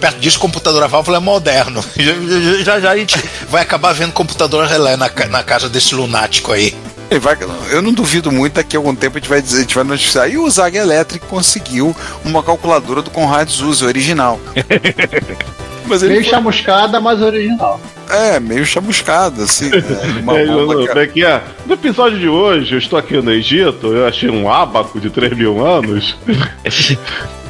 [0.00, 1.84] Perto disso, computador a válvula é moderno.
[1.96, 5.94] Já, já, já a gente vai acabar vendo computador a relé na, na casa desse
[5.94, 6.74] lunático aí.
[7.20, 7.36] Vai-
[7.70, 9.84] eu não duvido muito, daqui a algum tempo a gente vai dizer, a gente vai
[9.84, 10.30] noticiar.
[10.30, 11.94] E o Zag Electric conseguiu
[12.24, 14.40] uma calculadora do Conrad Zuse original.
[15.86, 17.80] Mas Meio foi- chamuscada, mas original.
[18.08, 19.70] é meio chamuscado, assim.
[19.70, 19.82] né?
[20.22, 23.32] Uma É, bomba eu- que- daqui a- no episódio de hoje, eu estou aqui no
[23.32, 26.16] Egito, eu achei um ábaco de 3 mil anos.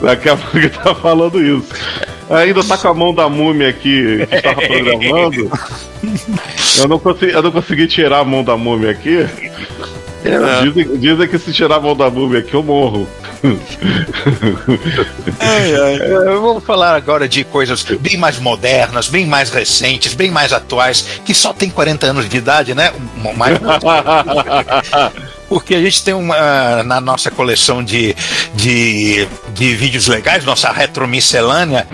[0.00, 1.66] Daqui a pouco ele tá falando isso.
[2.30, 5.50] Ainda tá com a mão da múmia aqui que estava programando.
[6.78, 9.26] Eu não, consegui, eu não consegui tirar a mão da múmia aqui.
[10.62, 13.08] Dizem, dizem que se tirar a mão da múmia aqui eu morro.
[15.40, 21.20] É, Vamos falar agora de coisas bem mais modernas, bem mais recentes, bem mais atuais,
[21.24, 22.92] que só tem 40 anos de idade, né?
[23.36, 23.58] Mais,
[25.50, 28.14] porque a gente tem uma na nossa coleção de,
[28.54, 31.88] de, de vídeos legais, nossa retromiscelânea.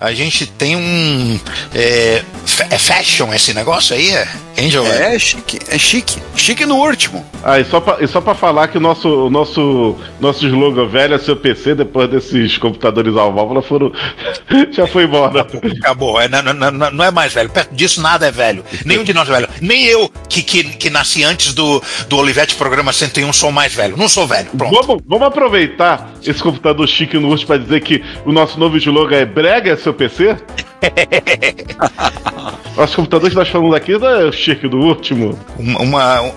[0.00, 1.40] A gente tem um.
[1.74, 2.22] É,
[2.70, 4.10] é fashion esse negócio aí?
[4.10, 4.28] É?
[4.58, 4.86] Angel?
[4.86, 6.18] É chique, é chique.
[6.34, 7.24] Chique no último.
[7.44, 10.86] Ah, e só pra, e só pra falar que o nosso, o nosso, nosso slogan
[10.86, 13.92] velho é seu PC, depois desses computadores à válvula, foram.
[14.72, 15.46] já foi embora.
[15.80, 17.48] Acabou, é, não, não- não- é mais velho.
[17.50, 18.64] Perto disso, nada é velho.
[18.84, 19.48] Nenhum de nós é velho.
[19.60, 23.96] Nem eu, que, que, que nasci antes do, do Olivetti Programa 101, sou mais velho.
[23.96, 24.48] Não sou velho.
[24.56, 24.74] Pronto.
[24.74, 29.16] Vamos, vamos aproveitar esse computador chique no urso pra dizer que o nosso novo slogan
[29.16, 30.36] é brega é seu PC?
[32.76, 35.38] Nosso computador que nós falamos aqui é o chique do último.
[35.58, 36.32] Uma, uma-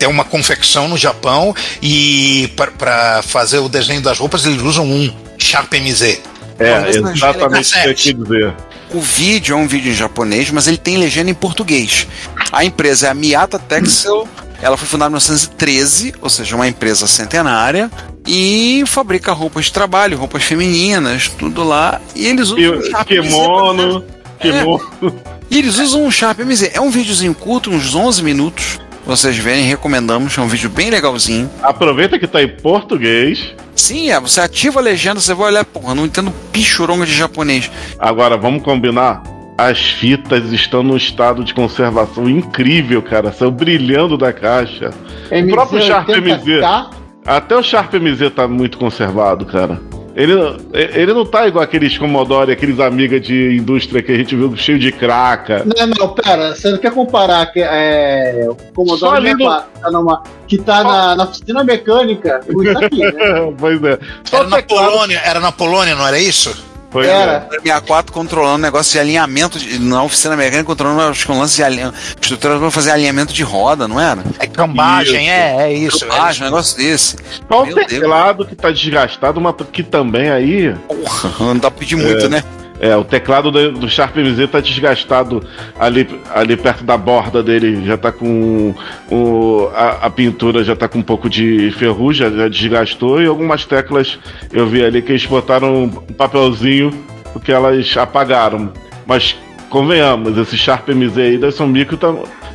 [0.00, 5.12] é uma confecção no Japão e para fazer o desenho das roupas eles usam um
[5.38, 6.20] Sharp MZ.
[6.58, 8.54] É, na exatamente o que eu quis dizer.
[8.94, 12.06] O vídeo é um vídeo em japonês, mas ele tem legenda em português.
[12.52, 14.26] A empresa é a Miyata Texel.
[14.60, 17.90] Ela foi fundada em 1913, ou seja, uma empresa centenária,
[18.26, 22.00] e fabrica roupas de trabalho, roupas femininas, tudo lá.
[22.14, 24.04] E eles usam E um kimono,
[24.40, 24.42] É.
[24.50, 25.14] kimono.
[25.50, 26.70] E eles usam um Sharp MZ.
[26.74, 28.80] É um videozinho curto, uns 11 minutos.
[29.06, 30.36] Vocês verem, recomendamos.
[30.36, 31.48] É um vídeo bem legalzinho.
[31.62, 33.54] Aproveita que tá em português.
[33.76, 34.18] Sim, é.
[34.18, 37.70] Você ativa a legenda, você vai olhar, porra, não entendo pichuronga de japonês.
[38.00, 39.22] Agora, vamos combinar?
[39.58, 43.32] As fitas estão num estado de conservação incrível, cara.
[43.32, 44.90] Saiu brilhando da caixa.
[45.30, 46.44] O próprio Sharp MZ.
[46.60, 46.90] 80K,
[47.24, 49.80] Até o Sharp MZ tá muito conservado, cara.
[50.16, 50.32] Ele,
[50.72, 54.78] ele não tá igual aqueles Commodore, aqueles amigas de indústria que a gente viu cheio
[54.78, 55.62] de craca.
[55.66, 59.80] Não, não, pera, você não quer comparar que, é, o Commodore ali no- 64 que
[59.82, 63.52] tá, numa, que tá na, na oficina mecânica com isso aqui, né?
[63.60, 63.98] pois é.
[64.24, 64.62] Só Era na.
[64.62, 66.64] Polônia, era na Polônia, não era isso?
[66.90, 67.46] Pois Era.
[67.50, 71.62] 64 controlando negócio de alinhamento de- na oficina mecânica, controlando acho que um lance de
[71.64, 71.98] alinhamento.
[72.20, 74.22] Estrutura pra fazer alinhamento de roda, não era?
[74.38, 75.30] É cambagem, Isso.
[75.32, 76.06] é, é isso.
[76.10, 77.16] Ah, é um negócio desse.
[77.16, 77.18] é.
[77.48, 77.86] Só o Deus.
[77.86, 80.74] teclado que tá desgastado, mas que também aí.
[80.88, 82.42] Porra, não dá pra pedir muito, né?
[82.80, 85.42] É, o teclado do, do Sharp MZ tá desgastado
[85.78, 88.74] ali, ali perto da borda dele, já tá com
[89.10, 93.26] o, a, a pintura já tá com um pouco de ferrugem, já, já desgastou, e
[93.26, 94.18] algumas teclas
[94.52, 96.92] eu vi ali que eles botaram um papelzinho
[97.32, 98.72] porque elas apagaram.
[99.06, 99.36] Mas
[99.68, 102.14] convenhamos, esse Sharp MZ aí deve ser um micro, tá,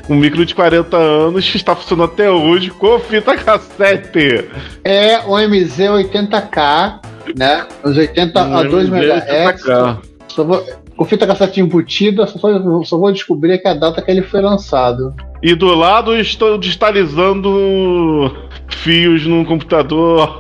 [0.10, 4.50] um micro de 40 anos que está funcionando até hoje com fita cassete.
[4.84, 7.00] É o MZ80K,
[7.38, 7.66] né?
[7.84, 10.11] Os 80 a 2 Um MHz.
[10.32, 10.36] 80K.
[10.36, 10.66] Só vou,
[10.98, 12.40] com fita cassete embutida, só,
[12.84, 15.14] só- vou descobrir que a data que ele foi lançado.
[15.42, 18.36] E do lado estou digitalizando
[18.70, 20.40] fios num computador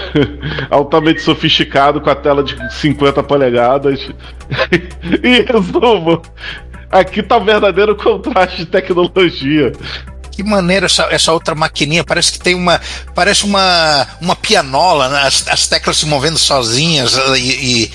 [0.70, 4.00] altamente sofisticado com a tela de 50 polegadas.
[5.22, 6.22] e resumo,
[6.90, 9.72] aqui tá um verdadeiro contraste de tecnologia.
[10.30, 12.04] Que maneiro essa, essa outra maquininha.
[12.04, 12.80] Parece que tem uma.
[13.14, 15.22] Parece uma, uma pianola, né?
[15.26, 17.18] as, as teclas se movendo sozinhas.
[17.18, 17.90] eh, E,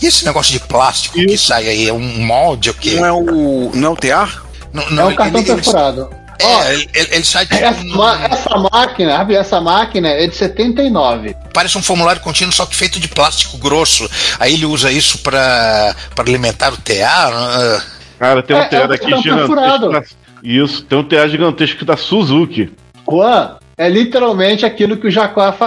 [0.00, 1.88] e, e esse negócio de plástico que sai aí?
[1.88, 2.96] É um molde ou o quê?
[2.96, 3.70] Não é o.
[3.74, 4.42] Não é o tear?
[4.72, 6.10] Não, É não, um cartão ele- ele- perfurado.
[6.36, 10.34] É, ele, ele- ele sai de Essa, um- essa máquina, sabe, essa máquina é de
[10.34, 11.34] 79.
[11.52, 14.10] Parece um formulário contínuo, só que feito de plástico grosso.
[14.40, 17.30] Aí ele usa isso para alimentar o TA.
[17.30, 17.82] né?
[18.18, 19.88] Cara, tem um É, é teatro um aqui cartão gigantesco.
[19.92, 20.02] Da...
[20.42, 22.72] Isso, tem um teatro gigantesco da Suzuki.
[23.08, 25.10] Juan, é literalmente aquilo que o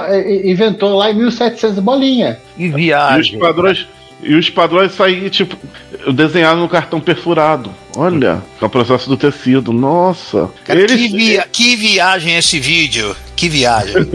[0.10, 2.40] eh, inventou lá em 1700 bolinha.
[2.58, 3.40] Que E os viagem.
[3.40, 3.88] padrões.
[4.22, 5.56] E os padrões saíram, tipo,
[6.12, 7.72] desenhados no cartão perfurado.
[7.96, 9.72] Olha, é o processo do tecido.
[9.72, 10.50] Nossa.
[10.66, 13.16] Cara, Eles, que, via- que viagem esse vídeo.
[13.36, 13.96] Que viagem.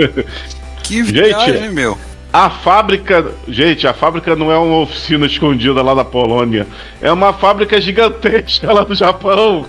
[0.83, 1.97] Que Gente, viagem, meu.
[2.33, 3.33] A fábrica.
[3.47, 6.67] Gente, a fábrica não é uma oficina escondida lá na Polônia.
[7.01, 9.65] É uma fábrica gigantesca lá no Japão.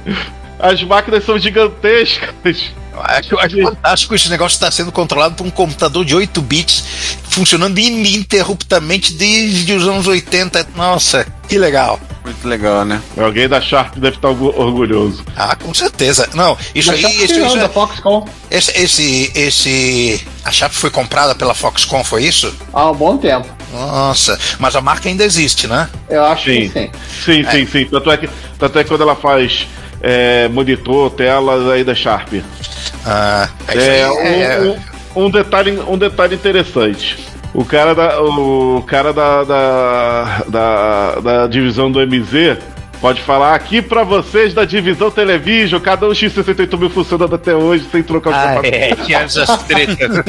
[0.64, 2.72] As máquinas são gigantescas.
[2.95, 6.84] Acho, acho fantástico esse negócio está sendo controlado por um computador de 8 bits,
[7.28, 10.68] funcionando ininterruptamente desde os anos 80.
[10.76, 11.99] Nossa, que legal.
[12.24, 13.01] Muito legal, né?
[13.18, 15.26] Alguém da Sharp deve estar orgu- orgulhoso.
[15.36, 16.30] Ah, com certeza.
[16.34, 17.24] Não, isso Mas aí.
[17.26, 20.26] isso- da Foxconn esse, esse, esse.
[20.45, 22.53] A Sharp foi comprada pela Foxconn, foi isso?
[22.72, 23.47] há um bom tempo.
[23.74, 25.89] Nossa, mas a marca ainda existe, né?
[26.09, 26.70] Eu acho Sim.
[26.70, 26.91] que sim.
[27.26, 27.86] Sim, sim, sim.
[27.86, 29.68] Tanto é que, tanto é que quando ela faz
[30.04, 32.34] é, monitor, telas aí da Sharp.
[33.06, 34.60] Ah, é isso É, aí, um, é-
[35.16, 37.18] um- um detalhe, um detalhe interessante.
[37.54, 42.58] O cara da, o cara da, da, da, da divisão do MZ
[42.99, 47.86] pode falar aqui pra vocês da divisão Television, cada um X68 mil funcionando até hoje
[47.91, 48.66] sem trocar o Ah, sapato.
[48.66, 50.24] é, tinha essas tretas.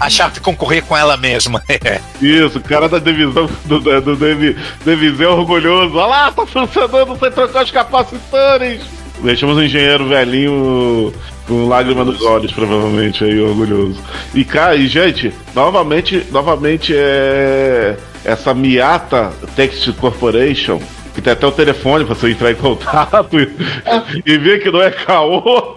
[0.00, 1.62] A Sharp concorrer com ela mesma.
[1.68, 2.00] É.
[2.20, 5.94] Isso, o cara da divisão do, do, do, do do MZ é orgulhoso.
[5.96, 8.80] Olha lá, tá funcionando sem trocar os capacitores.
[9.22, 11.12] Deixamos um engenheiro velhinho
[11.46, 13.98] com lágrima nos olhos, provavelmente, aí, orgulhoso.
[14.34, 17.96] E, cara, e, gente, novamente, novamente é.
[18.24, 20.80] Essa Miata Text Corporation,
[21.14, 23.50] que tem até o telefone pra você entrar em contato e,
[24.24, 25.76] e ver que não é caô.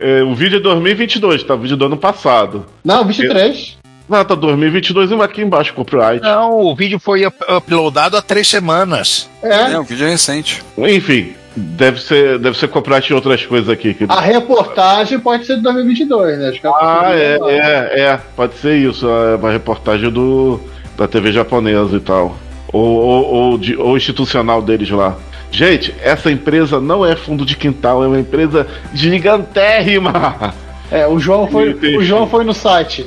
[0.00, 1.54] É, o vídeo é 2022, tá?
[1.54, 2.66] O vídeo do ano passado.
[2.84, 3.78] Não, 23.
[4.10, 6.20] Ah, tá 2022 e aqui embaixo, copyright.
[6.20, 9.30] Não, o vídeo foi up- uploadado há três semanas.
[9.42, 9.72] É.
[9.72, 10.62] É, um vídeo recente.
[10.76, 13.94] Enfim, deve ser, deve ser copyright de outras coisas aqui.
[13.94, 14.04] Que...
[14.08, 16.50] A reportagem pode ser de 2022, né?
[16.52, 20.60] Que Ah, é, é, é, pode ser isso, é uma reportagem do,
[20.96, 22.36] da TV japonesa e tal.
[22.72, 25.16] Ou, ou, ou, de- ou institucional deles lá.
[25.50, 30.54] Gente, essa empresa não é fundo de quintal, é uma empresa gigantérrima.
[30.90, 33.06] É, o João foi, o João foi no site.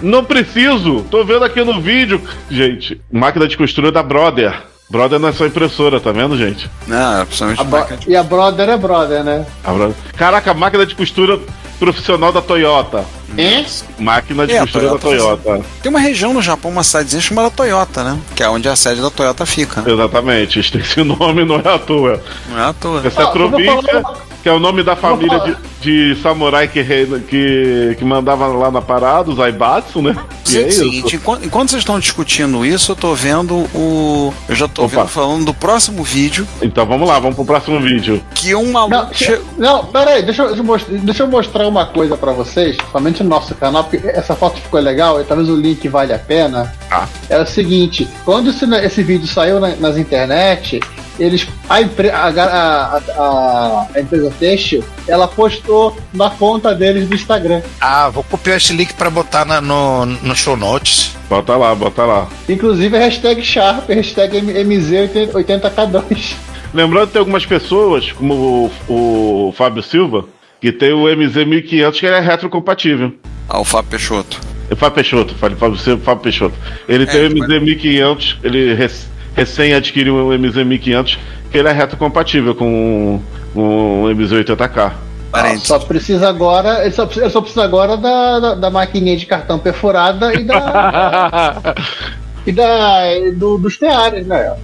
[0.00, 2.20] Não preciso, tô vendo aqui no vídeo.
[2.50, 4.54] Gente, máquina de costura da Brother.
[4.88, 6.70] Brother não é só impressora, tá vendo, gente?
[6.86, 9.46] Não, é principalmente A bro- máquina de- E a brother é brother, né?
[9.64, 11.40] A Brother- Caraca, máquina de costura
[11.78, 13.04] profissional da Toyota.
[13.36, 13.66] Hein?
[13.98, 15.64] Máquina de É, a costura da Toyota Toyota.
[15.82, 18.18] Tem uma região no Japão, uma cidadezinha chamada Toyota, né?
[18.36, 19.82] Que é onde a sede da Toyota fica.
[19.90, 22.22] Exatamente, esse nome não é à toa.
[22.48, 23.02] Não é à toa.
[23.04, 23.28] Essa é a
[24.44, 25.40] que é o nome da família
[25.80, 30.14] de, de samurai que, reina- que, que mandava lá na parada, os Aibatsu, né?
[30.50, 30.78] E é Sim, isso.
[30.84, 34.34] seguinte, enquanto, enquanto vocês estão discutindo isso, eu tô vendo o.
[34.46, 38.22] Eu já tô vendo falando do próximo vídeo Então vamos lá, vamos pro próximo vídeo.
[38.34, 38.94] que um maluco.
[38.94, 42.32] Não, che- não, peraí, deixa, eu- deixa, eu most- deixa eu mostrar uma coisa pra
[42.32, 46.12] vocês, somente no nosso canal, porque essa foto ficou legal e talvez o link vale
[46.12, 46.70] a pena.
[46.90, 47.08] Ah.
[47.30, 50.80] É o seguinte, quando esse, esse vídeo saiu na- nas internet,
[51.18, 57.14] eles a, empre- a, a, a- a empresa Têxtil, ela postou na conta deles do
[57.14, 57.62] Instagram.
[57.80, 61.14] Ah, vou copiar esse link para botar na- no, no show notes.
[61.28, 62.28] Bota lá, bota lá.
[62.48, 66.34] Inclusive a hashtag Sharp, hashtag MZ80K2.
[66.74, 70.24] Lembrando que tem algumas pessoas, como o, o Fábio Silva,
[70.60, 73.12] que tem o MZ1500 que ele é retrocompatível.
[73.48, 74.40] Ah, o Fábio Peixoto.
[74.70, 76.54] É Fábio Peixoto, falei Fábio Silva, Fábio Peixoto.
[76.88, 78.92] Ele tem o ele MZ1500, ele rec-
[79.34, 81.18] recém adquiriu o MZ1500,
[81.50, 83.20] que ele é retrocompatível com
[83.54, 84.92] o MZ80K.
[85.30, 85.66] Parente.
[85.66, 89.26] Só precisa agora, ele só, precisa- ele só precisa agora da, da, da maquininha de
[89.26, 91.74] cartão perfurada e da,
[92.46, 93.00] e da,
[93.34, 94.54] do, dos teares, né?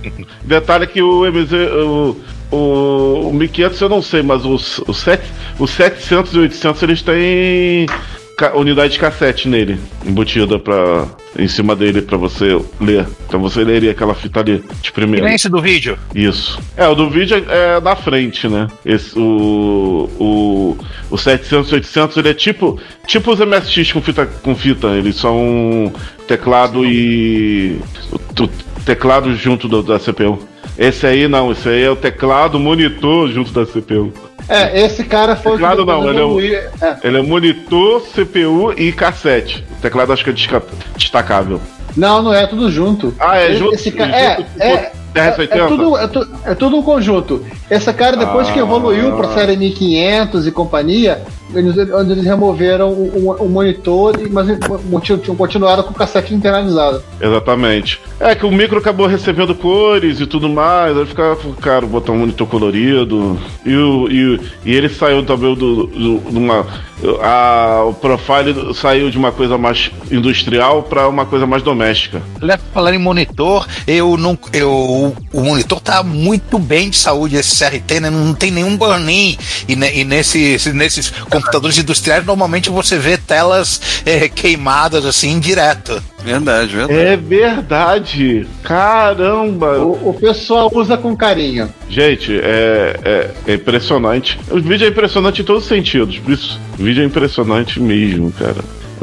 [0.45, 1.53] Detalhe que o MZ.
[1.53, 2.17] O,
[2.53, 5.21] o, o 1500 eu não sei, mas os, os, set,
[5.59, 7.87] os 700 e 800 eles têm
[8.55, 11.07] unidade de cassete nele, embutida pra,
[11.39, 13.07] em cima dele pra você ler.
[13.27, 15.27] Então você leria aquela fita ali de Que primeiro.
[15.29, 15.99] esse do vídeo.
[16.15, 16.59] Isso.
[16.77, 18.67] É, o do vídeo é, é na frente, né?
[18.85, 20.77] Esse, o, o,
[21.11, 24.89] o 700 800 ele é tipo tipo os MSX com fita, com fita.
[24.89, 25.93] Eles são
[26.27, 27.79] teclado e.
[28.13, 28.49] o- o
[28.85, 30.39] teclado junto do- da CPU.
[30.81, 34.11] Esse aí não, esse aí é o teclado monitor junto da CPU.
[34.49, 36.97] É, esse cara foi Teclado não, ele é o- evoluiu- é.
[37.05, 39.63] Ele é monitor, CPU e cassete.
[39.79, 40.63] O teclado acho que é
[40.97, 41.61] destacável.
[41.95, 43.15] Não, não é tudo junto.
[43.21, 44.05] Ah, é Esse- junto- Esse ca...
[44.07, 45.49] junto é, é, é, TRS-80?
[45.53, 47.45] é tudo, é, tu- é tudo um conjunto.
[47.71, 48.63] Esse cara, depois que Ah.
[48.63, 51.23] evoluiu para série 1500 e companhia,
[51.55, 54.47] eles, onde eles removeram o, o- o monitor, mas
[54.91, 57.03] continu- continuaram com o cassete internalizado.
[57.21, 58.01] Exatamente.
[58.21, 62.19] É que o micro acabou recebendo cores e tudo mais, aí ficava caro botar um
[62.19, 63.39] monitor colorido.
[63.65, 66.67] E, o, e, e ele saiu também do, do, de uma.
[67.23, 72.21] A, o profile saiu de uma coisa mais industrial para uma coisa mais doméstica.
[72.43, 74.39] Leva falando em monitor, eu não.
[74.53, 75.00] Eu,
[75.33, 78.11] o monitor tá muito bem de saúde, esse CRT, né?
[78.11, 79.37] Não tem nenhum burn-in.
[79.69, 86.03] E, ne- e nesses, nesses computadores industriais, normalmente você vê telas eh, queimadas assim direto.
[86.23, 87.01] Verdade, verdade.
[87.01, 88.47] É verdade!
[88.63, 89.79] Caramba!
[89.79, 91.73] O, o pessoal usa com carinho.
[91.89, 94.39] Gente, é, é, é impressionante.
[94.51, 96.19] O vídeo é impressionante em todos os sentidos.
[96.19, 98.57] Por isso, o vídeo é impressionante mesmo, cara.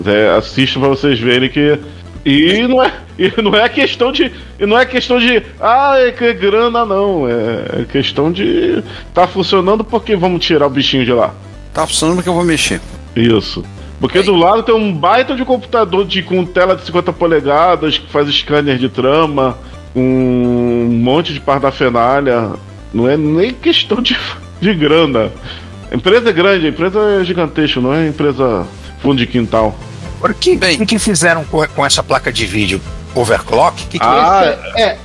[0.06, 1.80] É, assista pra vocês verem que.
[2.26, 4.32] E não é, e não é questão de.
[4.60, 5.42] Não é questão de.
[5.60, 7.28] Ah, é que grana, não.
[7.28, 8.84] É, é questão de.
[9.14, 11.34] Tá funcionando porque vamos tirar o bichinho de lá.
[11.74, 12.82] Tá funcionando porque eu vou mexer.
[13.16, 13.64] Isso.
[14.00, 18.08] Porque do lado tem um baita de computador de, com tela de 50 polegadas, que
[18.12, 19.58] faz scanner de trama,
[19.94, 22.52] com um monte de pardafenalha.
[22.94, 24.16] Não é nem questão de,
[24.62, 25.32] de grana.
[25.92, 28.68] A empresa é grande, a empresa é gigantesca, não é empresa
[29.02, 29.76] fundo de quintal.
[30.20, 30.78] Por que, Bem.
[30.80, 32.82] que, que fizeram com, com essa placa de vídeo?
[33.16, 33.86] Overclock?
[33.88, 34.98] Que que Ah, esse, é,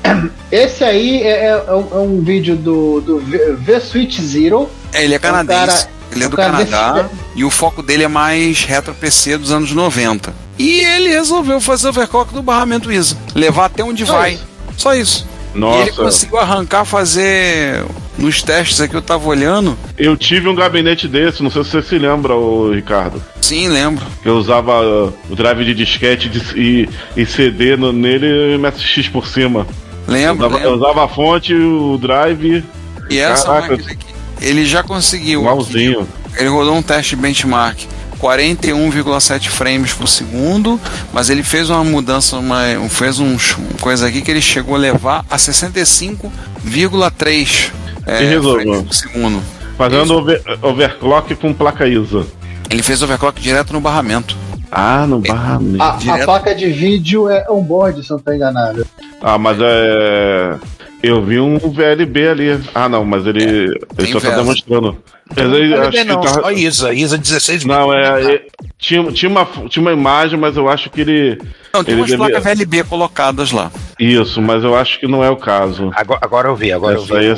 [0.51, 4.69] esse aí é, é- é um, é um vídeo do, do V- V-Switch Zero.
[4.93, 5.67] É, ele é canadense.
[5.85, 9.39] cara- ele é o do Canadá desse- e o foco dele é mais retro PC
[9.39, 10.35] dos anos 90.
[10.59, 13.17] E ele resolveu fazer overclock do barramento ISA.
[13.35, 14.35] Levar até onde Só vai.
[14.35, 14.47] isso.
[14.77, 15.27] Só isso.
[15.55, 17.85] E ele nossa, conseguiu arrancar, fazer.
[18.19, 19.77] Nos testes aqui eu tava olhando.
[19.97, 23.23] eu tive um gabinete desse, não sei se você se lembra, ô, Ricardo.
[23.41, 24.05] Sim, lembro.
[24.25, 29.27] Eu usava uh, o drive de disquete e, e CD no- nele e MSX por
[29.27, 29.67] cima.
[30.07, 30.47] Eu Lembro.
[30.47, 30.75] eu lembro.
[30.77, 32.63] usava a fonte, o drive.
[33.09, 34.07] E essa Caraca, máquina aqui,
[34.43, 35.41] ele já conseguiu.
[35.41, 36.07] igualzinho.
[36.37, 37.81] Ele rodou um teste benchmark
[38.23, 40.81] 41,7 frames por segundo,
[41.13, 44.79] mas ele fez uma mudança, uma, fez um, uma coisa aqui que ele chegou a
[44.79, 47.71] levar a 65,3
[48.07, 48.63] é, E resolveu.
[48.63, 49.43] frames por segundo.
[49.77, 52.25] Fazendo over- overclock com placa ISA.
[52.71, 54.37] Ele fez overclock direto no barramento.
[54.71, 55.83] Ah, no barramento.
[55.83, 56.25] A, a Direto.
[56.25, 58.87] placa de vídeo é on-board, se eu não estou enganado.
[59.21, 60.55] Ah, mas é.
[61.03, 62.61] Eu vi um VLB ali.
[62.75, 63.43] Ah, não, mas ele.
[63.45, 64.43] ele tem só tá verso.
[64.43, 64.97] demonstrando.
[65.37, 68.35] Mas ele, Não, acho que não, tava- só ISA, ISA 16 Não, é.
[68.35, 68.43] é-
[68.79, 71.39] tinha, tinha, uma, tinha uma imagem, mas eu acho que ele.
[71.73, 73.71] Não, tem ele umas placas VLB colocadas lá.
[73.99, 75.91] Isso, mas eu acho que não é o caso.
[75.95, 77.27] Agora, agora eu vi, agora Essa eu vi.
[77.27, 77.33] aí-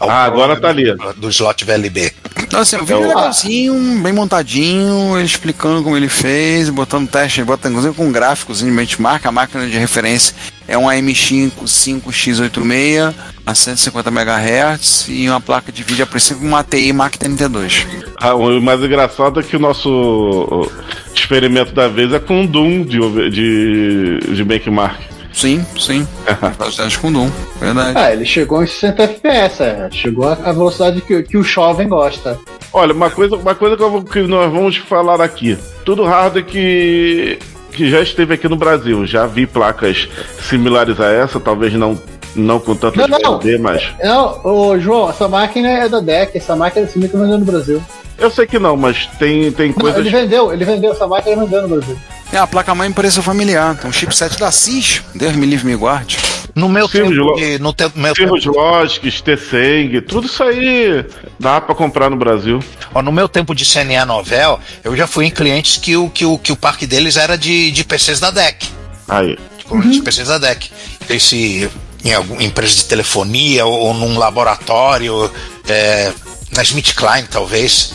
[0.00, 0.94] o- o Ah, agora tá ali.
[1.16, 2.12] Do slot VLB.
[2.42, 7.42] Então, assim, o vídeo é legalzinho, bem montadinho, ele explicando como ele fez, botando teste,
[7.42, 9.24] botando inclusive com gráficos de benchmark.
[9.26, 10.34] A máquina de referência
[10.68, 13.14] é um AM5 5X86
[13.46, 17.86] a 150 MHz e uma placa de vídeo a princípio uma ATI Mac 32.
[18.16, 20.70] Ah, o mais engraçado é que o nosso
[21.14, 22.98] experimento da vez é com Doom de,
[23.30, 25.14] de, de benchmark.
[25.32, 26.06] Sim, sim.
[26.56, 27.30] Faz teste com Doom,
[27.60, 27.98] verdade.
[27.98, 29.88] Ah, ele chegou em 60 FPS, é.
[29.90, 32.38] Chegou a a velocidade que, que o jovem gosta.
[32.72, 35.58] Olha, uma coisa, uma coisa que, eu que nós vamos falar aqui.
[35.84, 37.38] Tudo hardware que,
[37.72, 39.04] que já esteve aqui no Brasil.
[39.06, 40.08] Já vi placas
[40.40, 42.00] similares a essa, talvez não,
[42.34, 43.40] não com tanto Não, não.
[43.60, 43.82] Mas.
[44.02, 47.82] Não, ô João, essa máquina é da DEC, essa máquina esse micro vendeu no Brasil.
[48.16, 49.98] Eu sei que não, mas tem, tem Não, coisas.
[50.00, 51.98] ele vendeu, ele vendeu essa máquina e vendeu no Brasil.
[52.32, 56.18] É a placa-mãe empresa familiar, um chipset da CIS, Deus me livre me guarde.
[56.54, 61.04] No meu tempo, de- no te- meu Cirrus tempo, Logics, T-Seng, tudo isso aí
[61.40, 62.60] dá pra comprar no Brasil.
[62.94, 66.24] ó, no meu tempo de CNA Novel, eu já fui em clientes que o, que
[66.24, 68.66] o, que o parque deles era de, de PCs da DEC.
[69.08, 69.36] Aí.
[69.82, 70.70] de de PCs da DEC.
[71.10, 71.68] Esse
[72.04, 75.30] em alguma empresa de telefonia ou, ou num laboratório,
[75.68, 76.12] é,
[76.54, 77.94] na Smith Klein, talvez.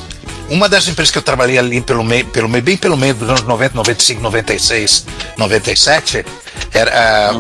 [0.50, 3.30] Uma das empresas que eu trabalhei ali pelo meio, pelo meio, bem pelo meio dos
[3.30, 5.06] anos 90, 95, 96,
[5.38, 6.26] 97,
[6.74, 6.92] Era,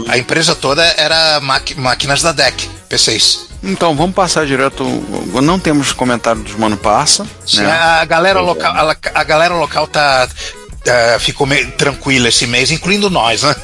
[0.07, 1.39] a, a empresa toda era
[1.75, 3.49] máquinas da DEC, P6.
[3.63, 4.83] Então, vamos passar direto.
[5.41, 7.27] Não temos comentário dos Mano Passa.
[7.45, 7.71] Sim, né?
[7.71, 10.29] a galera local, a, a galera local tá,
[10.83, 13.55] tá- ficou meio tranquila esse mês, incluindo nós, né?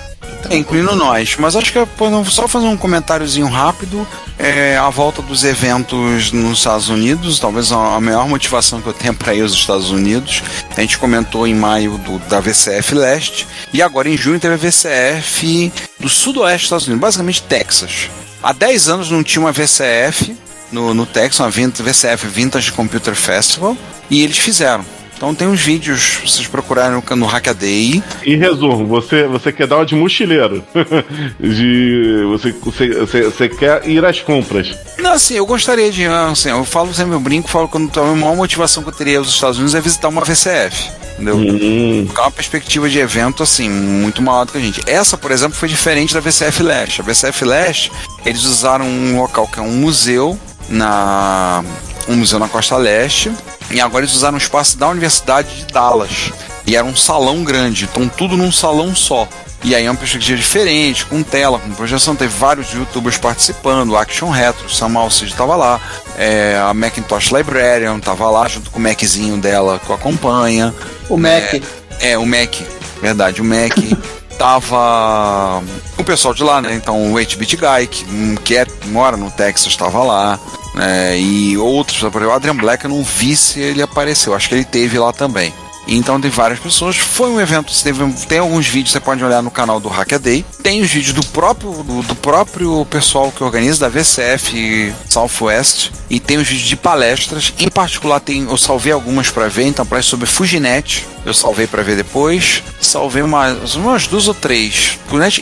[0.50, 1.36] É, incluindo nós.
[1.38, 1.88] Mas acho que é
[2.30, 4.08] só fazer um comentáriozinho rápido.
[4.38, 9.14] É, a volta dos eventos nos Estados Unidos, talvez a, maior motivação que eu tenho
[9.14, 10.44] para ir aos Estados Unidos.
[10.76, 13.48] A gente comentou em maio do, da VCF Leste.
[13.74, 18.10] E agora em junho teve a VCF do Sudoeste dos Estados Unidos, basicamente Texas.
[18.44, 20.36] Há 10 anos não tinha uma VCF
[20.72, 23.76] no, no Texas, uma VCF Vintage Computer Festival.
[24.10, 24.86] E eles fizeram.
[25.16, 28.04] Então tem uns vídeos, vocês procurarem no, no Hackaday.
[28.26, 30.64] Em resumo, você, você quer dar uma de mochileiro.
[31.40, 34.78] de, você, você, você, você quer ir às compras.
[35.00, 36.06] Não, assim, eu gostaria de.
[36.06, 39.30] Assim, eu falo sempre, eu brinco, falo que a maior motivação que eu teria aos
[39.30, 40.92] Estados Unidos é visitar uma VCF.
[41.14, 41.38] Entendeu?
[41.38, 44.82] Hum, Ficar uma perspectiva de evento, assim, muito maior do que a gente.
[44.86, 47.02] Essa, por exemplo, foi diferente da VCF Leste.
[47.02, 47.92] A VCF Leste,
[48.26, 50.38] eles usaram um local que é um museu
[50.70, 51.64] na.
[52.08, 53.32] Um museu na costa leste.
[53.72, 56.32] E agora eles usaram um espaço da Universidade de Dallas.
[56.68, 59.28] E era um salão grande, então tudo num salão só.
[59.64, 62.16] E aí é uma perspectiva diferente, com tela, com projeção.
[62.16, 65.82] Teve vários youtubers participando, o Action Retro, o Sam Alcide estava lá,
[66.18, 70.74] é, a Macintosh Librarian estava lá, junto com o Maczinho dela que o acompanha.
[71.10, 71.62] O Mac.
[72.00, 72.56] É, o Mac,
[73.02, 73.76] verdade, o Mac.
[74.38, 75.64] tava
[75.98, 76.74] o pessoal de lá, né?
[76.76, 80.40] Então o 8-Bit Guy, que, hum, que é, mora no Texas, estava lá.
[80.76, 81.18] Né?
[81.20, 84.56] e outros, por exemplo, o Adrian Black, eu não vi se ele apareceu, acho que
[84.56, 85.54] ele teve lá também.
[85.88, 86.98] Então tem várias pessoas.
[86.98, 90.44] Foi um evento, teve, tem alguns vídeos, você pode olhar no canal do Hackaday.
[90.64, 95.92] Tem os vídeos do próprio, do, do próprio pessoal que organiza, da VCF Southwest.
[96.10, 97.54] E tem os vídeos de palestras.
[97.60, 99.68] Em particular, tem, eu salvei algumas para ver.
[99.68, 102.64] Então, para sobre Fuginet, eu salvei para ver depois.
[102.80, 104.98] Salvei umas, umas duas ou três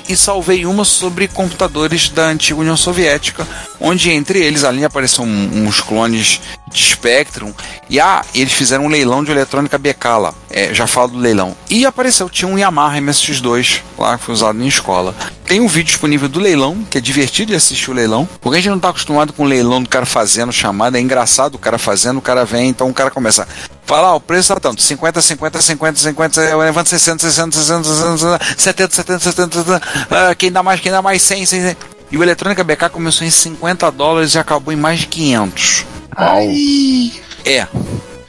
[0.08, 3.48] e salvei uma sobre computadores da antiga União Soviética,
[3.80, 6.40] onde entre eles ali apareceram uns clones
[6.72, 7.52] de Spectrum.
[7.90, 9.80] E ah, eles fizeram um leilão de eletrônica
[10.18, 10.34] lá.
[10.50, 11.56] É, já falo do leilão.
[11.70, 15.16] E apareceu, tinha um Yamaha MSX2 lá que foi usado em escola.
[15.46, 18.30] Tem um vídeo disponível do leilão, que é divertido de assistir o leilão.
[18.40, 20.98] Porque a gente não tá acostumado com o leilão do cara fazendo chamada.
[20.98, 23.48] É engraçado o cara fazendo, o cara vem, então o cara começa.
[23.86, 28.40] Fala, o preço tá tanto, 50, 50, 50, 50, eu levanto 60, 60, 60, 60,
[28.58, 31.78] 70, 70, 70, 70, ah, quem dá mais, quem dá mais 100, 100, 100.
[32.12, 35.86] E o Eletrônica BK começou em 50 dólares e acabou em mais de 500.
[37.44, 37.68] É.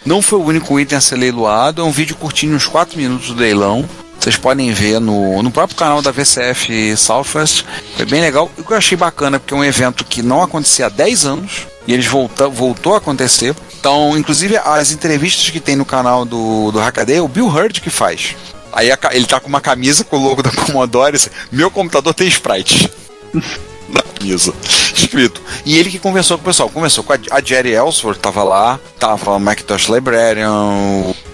[0.04, 3.28] Não foi o único item a ser leiloado, é um vídeo curtinho, uns 4 minutos
[3.28, 3.88] do leilão.
[4.18, 7.62] Vocês podem ver no, no próprio canal da VCF Southwest.
[7.94, 8.50] Foi bem legal.
[8.56, 11.26] E o que eu achei bacana, porque é um evento que não acontecia há 10
[11.26, 11.66] anos.
[11.86, 13.54] E eles voltou, voltou a acontecer.
[13.78, 17.80] Então, inclusive, as entrevistas que tem no canal do, do Hackaday é o Bill Hurd
[17.80, 18.34] que faz.
[18.72, 21.16] Aí a ele tá com uma camisa com o logo da Commodore.
[21.16, 22.90] assim, Meu computador tem sprite.
[23.88, 24.54] na camisa.
[24.96, 25.42] Escrito.
[25.66, 26.70] E ele que conversou com o pessoal.
[26.70, 28.80] Conversou com a, a Jerry Ellsworth, tava lá.
[28.98, 30.50] Tava o Macintosh Librarian,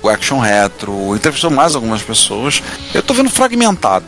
[0.02, 1.14] o Action Retro.
[1.14, 2.60] Entrevistou mais algumas pessoas.
[2.92, 4.04] Eu tô vendo fragmentado.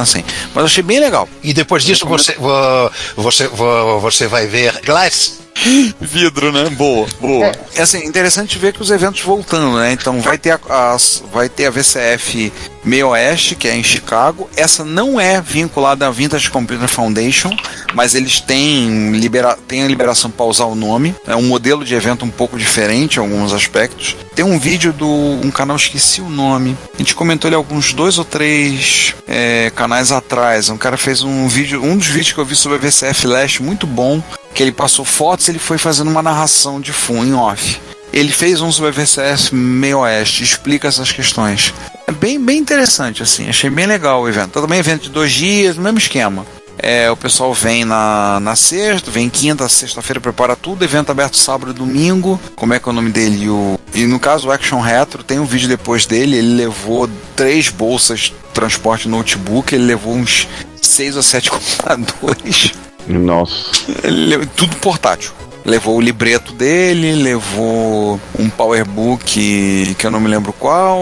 [0.00, 0.24] Assim,
[0.54, 1.28] mas achei bem legal.
[1.42, 5.39] E depois disso você, vo- você, vo- você vai ver Glass.
[6.00, 6.68] Vidro, né?
[6.70, 7.52] Boa, boa.
[7.74, 9.92] É assim, interessante ver que os eventos voltando, né?
[9.92, 12.52] Então vai ter a, as- vai ter a VCF
[12.84, 14.48] Meio Oeste, que é em Chicago.
[14.56, 17.54] Essa não é vinculada à Vintage Computer Foundation,
[17.94, 21.14] mas eles têm, libera, têm a liberação para usar o nome.
[21.26, 24.16] É um modelo de evento um pouco diferente em alguns aspectos.
[24.34, 26.76] Tem um vídeo do um canal, esqueci o nome.
[26.94, 30.68] A gente comentou ele alguns dois ou três é, canais atrás.
[30.68, 33.62] Um cara fez um vídeo, um dos vídeos que eu vi sobre a VCF Leste,
[33.62, 34.22] muito bom
[34.54, 37.80] que ele passou fotos ele foi fazendo uma narração de full em off.
[38.12, 41.72] Ele fez um sobre VCS meio oeste, explica essas questões.
[42.06, 44.60] É bem, bem interessante, assim, achei bem legal o evento.
[44.60, 46.44] Também evento de dois dias, mesmo esquema.
[46.82, 51.72] É, o pessoal vem na, na sexta, vem quinta, sexta-feira, prepara tudo, evento aberto sábado
[51.72, 52.40] e domingo.
[52.56, 53.50] Como é que é o nome dele?
[53.50, 57.68] O, e no caso, o Action Retro, tem um vídeo depois dele, ele levou três
[57.68, 60.48] bolsas de transporte notebook, ele levou uns
[60.80, 62.72] seis ou sete computadores.
[63.06, 63.70] Nossa.
[64.02, 65.32] Ele levou tudo portátil.
[65.64, 70.98] Levou o libreto dele, levou um powerbook que eu não me lembro qual,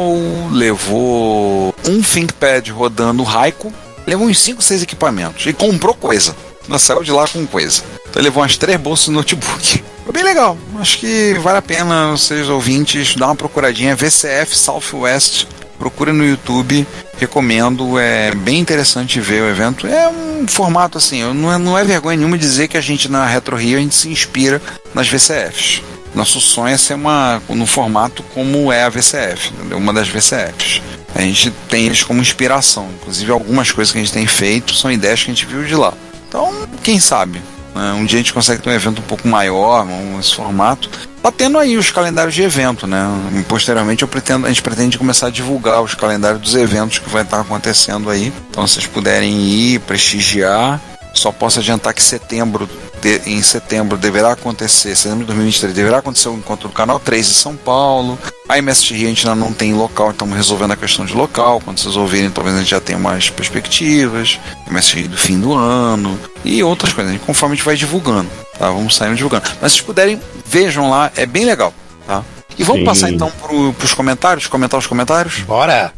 [0.53, 3.73] levou um ThinkPad rodando Raico,
[4.07, 6.35] levou uns 5, 6 equipamentos e comprou coisa.
[6.67, 7.83] Não saiu de lá com coisa.
[8.11, 9.83] Então levou umas três bolsas de notebook.
[10.05, 10.57] Foi bem legal.
[10.79, 13.97] Acho que vale a pena vocês ouvintes dar uma procuradinha.
[13.97, 15.47] VCF Southwest.
[15.79, 16.87] Procura no YouTube.
[17.19, 17.99] Recomendo.
[17.99, 19.87] É bem interessante ver o evento.
[19.87, 21.23] É um formato assim.
[21.33, 23.95] Não é, não é vergonha nenhuma dizer que a gente na Retro Rio a gente
[23.95, 24.61] se inspira
[24.95, 25.83] nas VCFs.
[26.15, 29.79] Nosso sonho é ser uma no formato como é a VCF, entendeu?
[29.79, 30.83] uma das VCFs.
[31.15, 32.89] A gente tem eles como inspiração.
[33.01, 35.75] Inclusive, algumas coisas que a gente tem feito são ideias que a gente viu de
[35.75, 35.93] lá.
[36.29, 37.41] Então, quem sabe?
[37.79, 37.93] né?
[37.93, 40.91] Um dia a gente consegue ter um evento um pouco maior, um, esse formato.
[41.29, 43.07] Tá tendo aí os calendários de evento, né?
[43.47, 47.21] Posteriormente eu pretendo, a gente pretende começar a divulgar os calendários dos eventos que vai
[47.21, 48.33] estar acontecendo aí.
[48.49, 50.81] Então, se vocês puderem ir, prestigiar.
[51.15, 52.69] Só posso adiantar que setembro,
[53.01, 57.29] de- em setembro deverá acontecer, setembro de 2023, deverá acontecer o encontro do Canal 3
[57.29, 58.19] em São Paulo.
[58.49, 58.57] A
[58.95, 61.61] Rio a gente ainda não tem local, estamos resolvendo a questão de local.
[61.65, 64.39] Quando vocês ouvirem, talvez a gente já tenha mais perspectivas.
[64.97, 68.29] Rio do fim do ano e outras coisas, conforme a gente vai divulgando.
[68.59, 68.69] Tá?
[68.71, 69.45] Vamos saindo divulgando.
[69.61, 71.75] Mas se vocês puderem, vejam lá, é bem legal.
[72.07, 72.23] Tá?
[72.59, 72.87] E vamos Sim.
[72.87, 75.41] passar então pro, pros comentários, comentar os comentários?
[75.43, 75.93] Bora!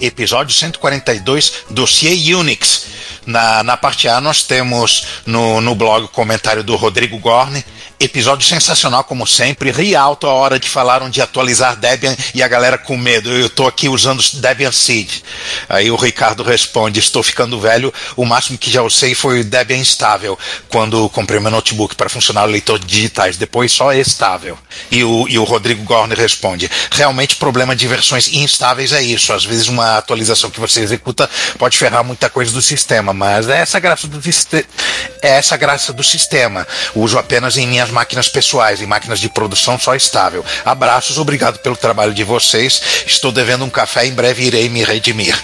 [0.00, 2.86] Episódio 142, Dossiê Unix.
[3.26, 7.64] Na, na parte A, nós temos no, no blog o comentário do Rodrigo Gorne.
[8.00, 9.72] Episódio sensacional, como sempre.
[9.72, 13.28] Ri alto a hora de falaram de atualizar Debian e a galera com medo.
[13.28, 15.20] Eu tô aqui usando Debian Seed.
[15.68, 17.92] Aí o Ricardo responde: Estou ficando velho.
[18.14, 20.38] O máximo que já usei foi Debian estável,
[20.68, 23.36] quando comprei meu notebook para funcionar o leitor de digitais.
[23.36, 24.56] Depois só estável.
[24.92, 29.32] E o, e o Rodrigo Gorne responde: Realmente, problema de versões instáveis é isso.
[29.32, 31.28] Às vezes, uma atualização que você executa
[31.58, 34.20] pode ferrar muita coisa do sistema, mas é essa graça do,
[35.20, 36.64] é essa graça do sistema.
[36.94, 40.44] Uso apenas em minhas máquinas pessoais, em máquinas de produção só estável.
[40.64, 42.80] Abraços, obrigado pelo trabalho de vocês.
[43.06, 45.36] Estou devendo um café, em breve irei me redimir.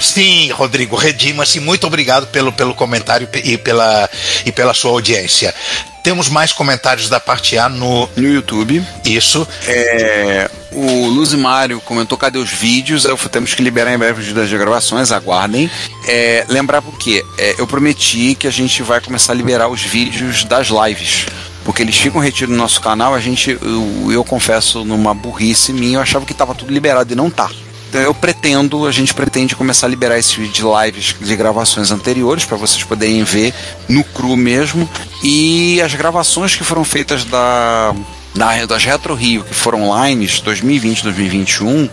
[0.00, 1.60] Sim, Rodrigo, redima-se.
[1.60, 4.08] Muito obrigado pelo, pelo comentário e pe- e pela,
[4.46, 5.54] e pela sua audiência.
[6.02, 8.08] Temos mais comentários da parte A no.
[8.16, 8.82] No YouTube.
[9.04, 9.46] Isso.
[9.66, 13.04] É, o Luzimário comentou cadê os vídeos.
[13.04, 15.70] Eu, temos que liberar em breve os vídeos das gravações, aguardem.
[16.06, 20.44] É, lembrar porque é, eu prometi que a gente vai começar a liberar os vídeos
[20.44, 21.26] das lives.
[21.68, 25.98] Porque eles ficam retidos no nosso canal, a gente, eu, eu confesso, numa burrice minha,
[25.98, 27.50] eu achava que estava tudo liberado e não tá.
[27.90, 31.90] Então eu pretendo, a gente pretende começar a liberar esses vídeos de lives de gravações
[31.90, 33.52] anteriores para vocês poderem ver
[33.86, 34.88] no cru mesmo
[35.22, 37.94] e as gravações que foram feitas da,
[38.34, 41.86] da das Retro Rio que foram online 2020, 2021,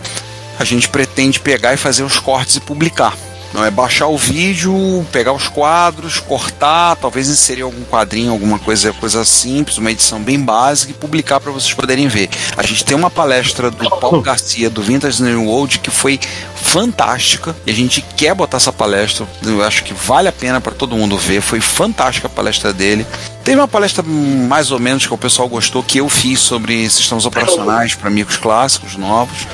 [0.58, 3.14] a gente pretende pegar e fazer os cortes e publicar.
[3.52, 8.92] Não é baixar o vídeo, pegar os quadros, cortar, talvez inserir algum quadrinho, alguma coisa,
[8.92, 12.28] coisa simples, uma edição bem básica e publicar para vocês poderem ver.
[12.56, 16.20] A gente tem uma palestra do Paulo Garcia do Vintage New World que foi
[16.66, 19.26] fantástica e a gente quer botar essa palestra.
[19.44, 21.40] Eu acho que vale a pena para todo mundo ver.
[21.40, 23.06] Foi fantástica a palestra dele.
[23.44, 27.24] Teve uma palestra mais ou menos que o pessoal gostou que eu fiz sobre sistemas
[27.24, 29.46] operacionais para amigos clássicos novos,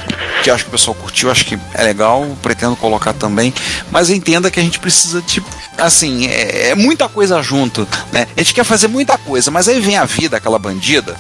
[0.43, 3.53] que acho que o pessoal curtiu, acho que é legal, pretendo colocar também.
[3.91, 5.43] Mas entenda que a gente precisa de
[5.77, 8.27] assim, é, é muita coisa junto, né?
[8.35, 11.15] A gente quer fazer muita coisa, mas aí vem a vida, aquela bandida.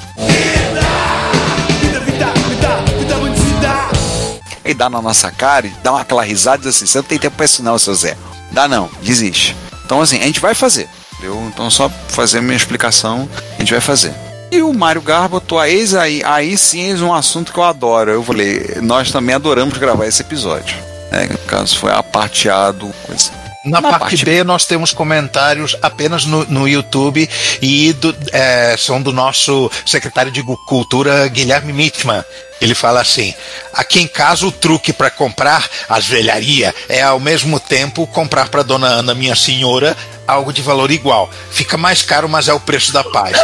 [4.64, 7.04] Aí dá na nossa cara e dá uma, aquela risada e diz assim: você não
[7.04, 8.16] tem tempo pra isso, não, seu Zé.
[8.50, 9.56] Dá não, desiste.
[9.84, 10.88] Então, assim, a gente vai fazer.
[11.14, 11.42] Entendeu?
[11.52, 14.12] Então, só fazer minha explicação, a gente vai fazer.
[14.50, 17.64] E o Mário Garbo botou a ex aí, aí sim eis um assunto que eu
[17.64, 18.10] adoro.
[18.10, 20.76] Eu falei, nós também adoramos gravar esse episódio.
[21.10, 21.26] Né?
[21.30, 23.30] No caso, foi a parte A do coisa.
[23.64, 27.28] Na, Na parte, parte B, nós temos comentários apenas no, no YouTube
[27.62, 32.24] e do- é, são do nosso secretário de Cultura, Guilherme Mitman.
[32.62, 33.34] Ele fala assim:
[33.72, 38.62] aqui em casa o truque para comprar as velharia é ao mesmo tempo comprar para
[38.62, 39.96] dona Ana, minha senhora,
[40.26, 41.28] algo de valor igual.
[41.50, 43.36] Fica mais caro, mas é o preço da paz.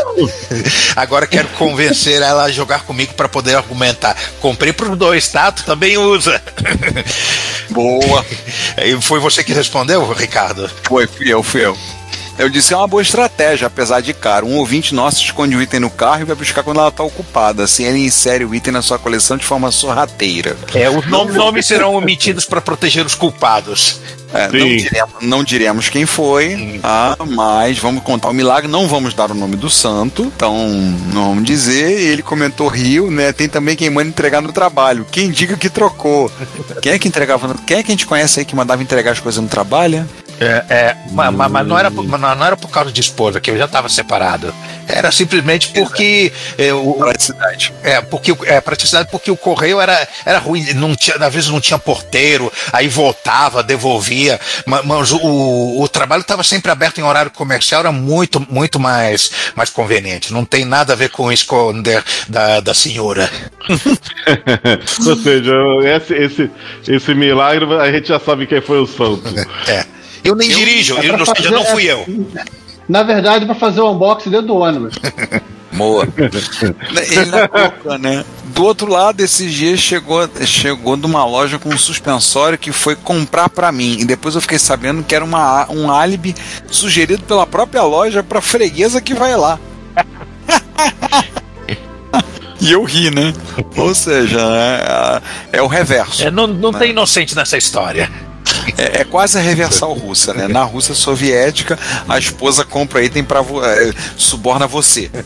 [0.95, 4.16] Agora quero convencer ela a jogar comigo para poder argumentar.
[4.41, 5.51] Comprei para os dois, tá?
[5.51, 6.41] Tu também usa.
[7.71, 8.25] Boa!
[9.03, 10.71] Foi você que respondeu, Ricardo?
[10.85, 11.77] Foi, fui eu, fui eu.
[12.39, 14.47] Eu disse que é uma boa estratégia, apesar de caro.
[14.47, 17.64] Um ouvinte nosso esconde o item no carro e vai buscar quando ela está ocupada.
[17.64, 20.57] Assim ele insere o item na sua coleção de forma sorrateira.
[20.72, 24.01] É, os nomes, nomes serão omitidos para proteger os culpados.
[24.32, 27.16] É, não, diremos, não diremos quem foi, tá?
[27.26, 28.70] mas vamos contar o milagre.
[28.70, 30.69] Não vamos dar o nome do santo, então
[31.12, 31.90] não vamos dizer.
[31.90, 33.32] Ele comentou Rio, né?
[33.32, 35.05] Tem também quem manda entregar no trabalho.
[35.10, 36.31] Quem diga que trocou.
[36.81, 37.56] Quem é que entregava?
[37.66, 40.06] Quem é que a gente conhece aí que mandava entregar as coisas no trabalho?
[40.40, 43.40] É, é, ma- ma- mas, não, era, por- mas não era por causa de esposa,
[43.40, 44.55] que eu já estava separado.
[44.86, 46.32] Era simplesmente porque.
[46.56, 47.73] É, o, Praticidade.
[47.82, 51.51] é, porque o- é, praticidade, porque o correio era, era ruim, não tinha, às vezes
[51.51, 54.39] não tinha porteiro, aí voltava, devolvia.
[54.65, 59.31] ma- Mas, o, o trabalho estava sempre aberto em horário comercial, era muito, muito mais,
[59.56, 60.32] mais conveniente.
[60.32, 63.28] Não tem nada a ver com esconder da, da senhora.
[65.06, 65.52] Ou seja,
[65.85, 66.51] esse, esse,
[66.86, 69.23] esse milagre a gente já sabe quem foi o santo.
[69.66, 69.98] É.
[70.29, 72.07] Eu nem dirijo, É eu, seja, fazer- não fui eu.
[72.89, 74.95] Na verdade, para fazer o unboxing dentro do ônibus.
[75.73, 76.09] Boa.
[77.11, 78.25] Ele na boca, né?
[78.47, 82.97] Do outro lado, esses dias chegou, chegou de uma loja com um suspensório que foi
[82.97, 83.99] comprar pra mim.
[84.01, 86.35] E depois eu fiquei sabendo que era uma, um álibi
[86.71, 89.59] sugerido pela própria loja pra freguesa que vai lá.
[92.61, 93.33] E eu ri, né?
[93.77, 94.41] Ou seja,
[95.53, 96.25] é, é o reverso.
[96.25, 98.11] É, não não tem inocente nessa história.
[98.77, 100.49] É, é quase a reversal russa, né?
[100.49, 101.78] Na Rússia soviética,
[102.09, 105.11] a esposa compra item pra vo- é, suborna você.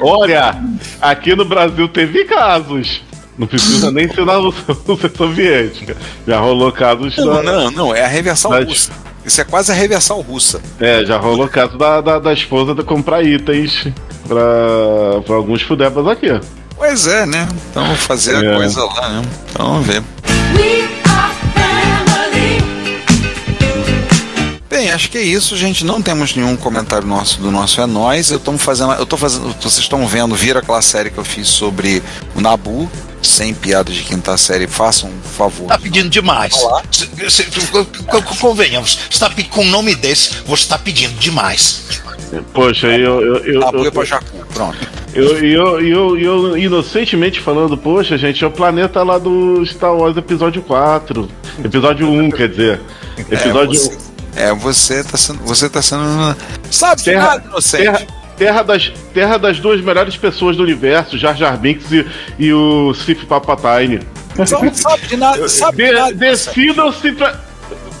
[0.00, 0.56] Olha,
[1.00, 3.02] aqui no Brasil teve casos.
[3.38, 4.64] Não precisa nem ser na Rússia
[5.16, 5.96] soviética.
[6.26, 8.92] Já rolou casos Não, da, não, não, é a reversal Mas- russa.
[9.24, 10.60] Isso é quase a reversal russa.
[10.78, 13.88] É, já rolou caso da, da, da esposa de comprar itens
[14.28, 16.28] pra, pra alguns fudebas aqui.
[16.76, 17.48] Pois é, né?
[17.70, 18.52] Então fazer É.
[18.52, 19.22] a coisa lá, né?
[19.50, 20.00] Então vamos ver.
[24.76, 25.86] Bem, acho que é isso, gente.
[25.86, 28.30] Não temos nenhum comentário nosso do nosso é nós.
[28.30, 31.48] Eu tô fazendo, eu tô fazendo, vocês estão vendo, viram aquela série que eu fiz
[31.48, 32.02] sobre
[32.34, 32.86] o Nabu,
[33.22, 34.66] sem piada de quinta série.
[34.66, 35.68] Façam um favor.
[35.68, 36.54] Tá pedindo demais.
[38.38, 42.02] Convenhamos, tá, pe- com um nome desse, você está pedindo demais.
[42.52, 43.22] Poxa, eu.
[43.22, 44.46] eu, eu, Nabu eu, é pra Jacu.
[44.52, 44.76] Pronto.
[45.14, 50.18] eu, eu, eu, eu inocentemente falando, poxa, gente, é o planeta lá do Star Wars
[50.18, 51.26] Episódio 4.
[51.64, 52.80] Episódio 1, quer dizer.
[53.30, 55.40] Episódio É, você, é, você tá sendo.
[55.44, 56.36] Você tá sendo.
[56.70, 57.82] Sabe de Terra- nada, inocente.
[57.84, 58.06] Terra,
[58.36, 62.06] terra, das, terra das duas melhores pessoas do universo, Jar Jar Binks e,
[62.38, 64.00] e o Sif Palpatine.
[64.36, 65.48] Você não sabe de nada.
[65.48, 66.12] Sabe de De, nada.
[66.14, 67.45] decidam-se pra.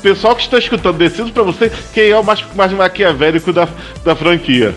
[0.02, 3.68] Pessoal que está escutando, decidam pra você quem é o mais, mais maquiavélico da,
[4.04, 4.74] da franquia.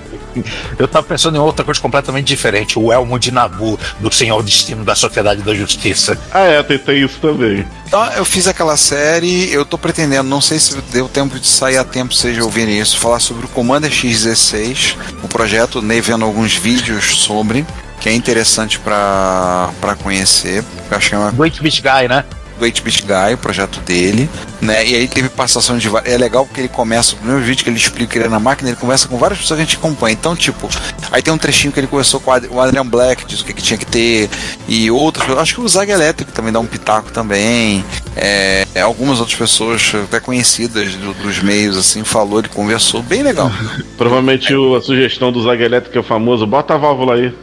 [0.77, 2.77] Eu tava pensando em outra coisa completamente diferente.
[2.77, 6.19] O Elmo de Nabu, do Senhor Destino da Sociedade da Justiça.
[6.31, 7.65] Ah, é, tem, tem isso também.
[7.87, 11.77] Então, eu fiz aquela série, eu tô pretendendo, não sei se deu tempo de sair
[11.77, 16.55] a tempo vocês ouvirem isso, falar sobre o Commander X16, o projeto, nem vendo alguns
[16.55, 17.65] vídeos sobre,
[17.99, 20.63] que é interessante pra pra conhecer.
[20.89, 22.23] Eu acho que é uma Do 8-Bit Guy, né?
[22.59, 24.29] Do 8-Bit Guy, o projeto dele,
[24.61, 24.85] né?
[24.85, 27.77] E aí teve passação de é legal porque ele começa, o primeiro vídeo que ele
[27.77, 30.13] explica que ele é na máquina, ele conversa com várias pessoas que a gente acompanha.
[30.13, 30.69] Então, tipo,
[31.11, 33.45] aí tem um trechinho que ele conversou com o Ad- o Adrian Black, diz o
[33.45, 34.29] que, que tinha que ter,
[34.67, 37.83] e outras pessoas, acho que o Zag Elétrico também dá um pitaco também.
[38.15, 43.49] É, algumas outras pessoas até conhecidas do- dos meios, assim, falou, ele conversou, bem legal.
[43.97, 47.33] Provavelmente o- a sugestão do Zag Elétrico é o famoso, bota a válvula aí.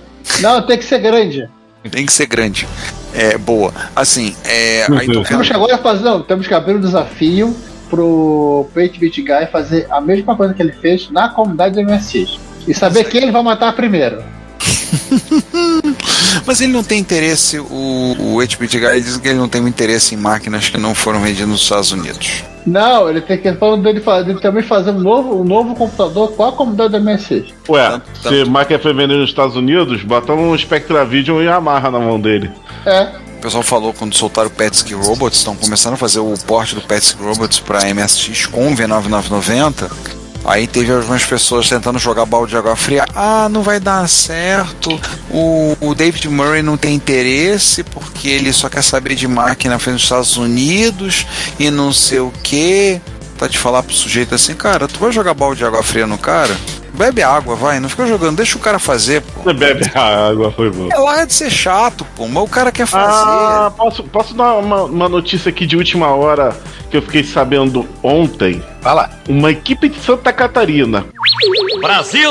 [0.40, 1.48] Não, tem que ser grande.
[1.90, 2.66] Tem que ser grande.
[3.16, 3.72] É, boa.
[3.94, 4.86] Assim, é.
[4.98, 7.56] Aí tô Temos que agora fazer, não, temos que abrir um desafio
[7.88, 12.38] pro Page Beat Guy fazer a mesma coisa que ele fez na comunidade do MSX.
[12.68, 14.22] E saber quem ele vai matar primeiro.
[16.46, 20.14] Mas ele não tem interesse, o, o HBT Guy diz que ele não tem interesse
[20.14, 22.44] em máquinas que não foram vendidas nos Estados Unidos.
[22.66, 26.44] Não, ele tem que falando dele, dele também fazer um novo, um novo computador com
[26.44, 27.54] a comunidade do MSX.
[27.68, 31.90] Ué, Tanto- se tanto- máquina foi vendida nos Estados Unidos, bota um Spectravision e amarra
[31.90, 32.50] na mão dele.
[32.84, 33.08] É.
[33.38, 36.80] O pessoal falou quando soltaram o Petsky Robots, estão começando a fazer o porte do
[36.80, 39.88] Petsky Robots para MSX com o V9990.
[40.46, 43.04] Aí teve algumas pessoas tentando jogar balde de água fria.
[43.14, 44.98] Ah, não vai dar certo.
[45.28, 49.94] O, o David Murray não tem interesse porque ele só quer saber de máquina feita
[49.94, 51.26] nos Estados Unidos
[51.58, 53.00] e não sei o que.
[53.36, 56.16] Tá de falar pro sujeito assim, cara, tu vai jogar balde de água fria no
[56.16, 56.56] cara?
[56.96, 59.42] Bebe água, vai, não fica jogando, deixa o cara fazer, pô.
[59.42, 60.88] Você bebe a água, foi bom.
[60.90, 63.12] É lá de ser chato, pô, mas o cara quer fazer.
[63.22, 66.56] Ah, posso, posso dar uma, uma notícia aqui de última hora
[66.90, 68.62] que eu fiquei sabendo ontem?
[68.80, 69.10] Vai lá.
[69.28, 71.04] Uma equipe de Santa Catarina.
[71.82, 72.30] Brasil!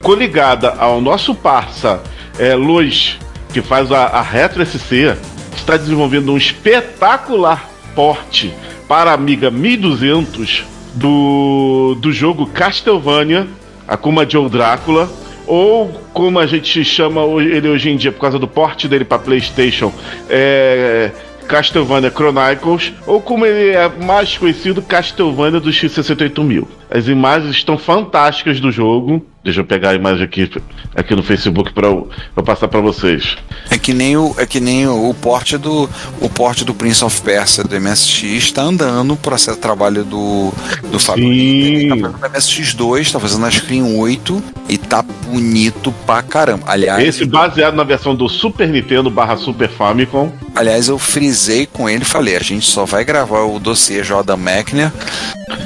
[0.00, 2.00] Coligada ao nosso parça
[2.38, 3.18] é, Luz,
[3.52, 5.16] que faz a, a Retro SC,
[5.56, 8.54] está desenvolvendo um espetacular porte
[8.86, 13.46] para a Amiga 1200 do, do jogo Castlevania,
[13.86, 15.10] Akuma Joe Drácula,
[15.46, 19.18] ou como a gente chama ele hoje em dia por causa do porte dele para
[19.18, 19.92] PlayStation,
[20.28, 21.10] é
[21.46, 26.66] Castlevania Chronicles, ou como ele é mais conhecido, Castlevania do X68000.
[26.90, 29.24] As imagens estão fantásticas do jogo.
[29.44, 30.50] Deixa eu pegar a imagem aqui,
[30.94, 33.36] aqui no Facebook para passar para vocês.
[33.70, 35.88] É que nem o é que nem o, o porte do
[36.18, 40.50] o porte do Prince of Persia do MSX está andando processo de trabalho do
[40.90, 41.30] do Fábio Sim.
[41.34, 46.64] Ele tá fazendo o MSX2, tá fazendo a Screen 8 e tá bonito pra caramba.
[46.66, 50.32] Aliás, Esse baseado na versão do Super Nintendo barra Super Famicom.
[50.54, 54.36] Aliás, eu frisei com ele e falei: a gente só vai gravar o dossiê Jordan
[54.36, 54.92] Mechner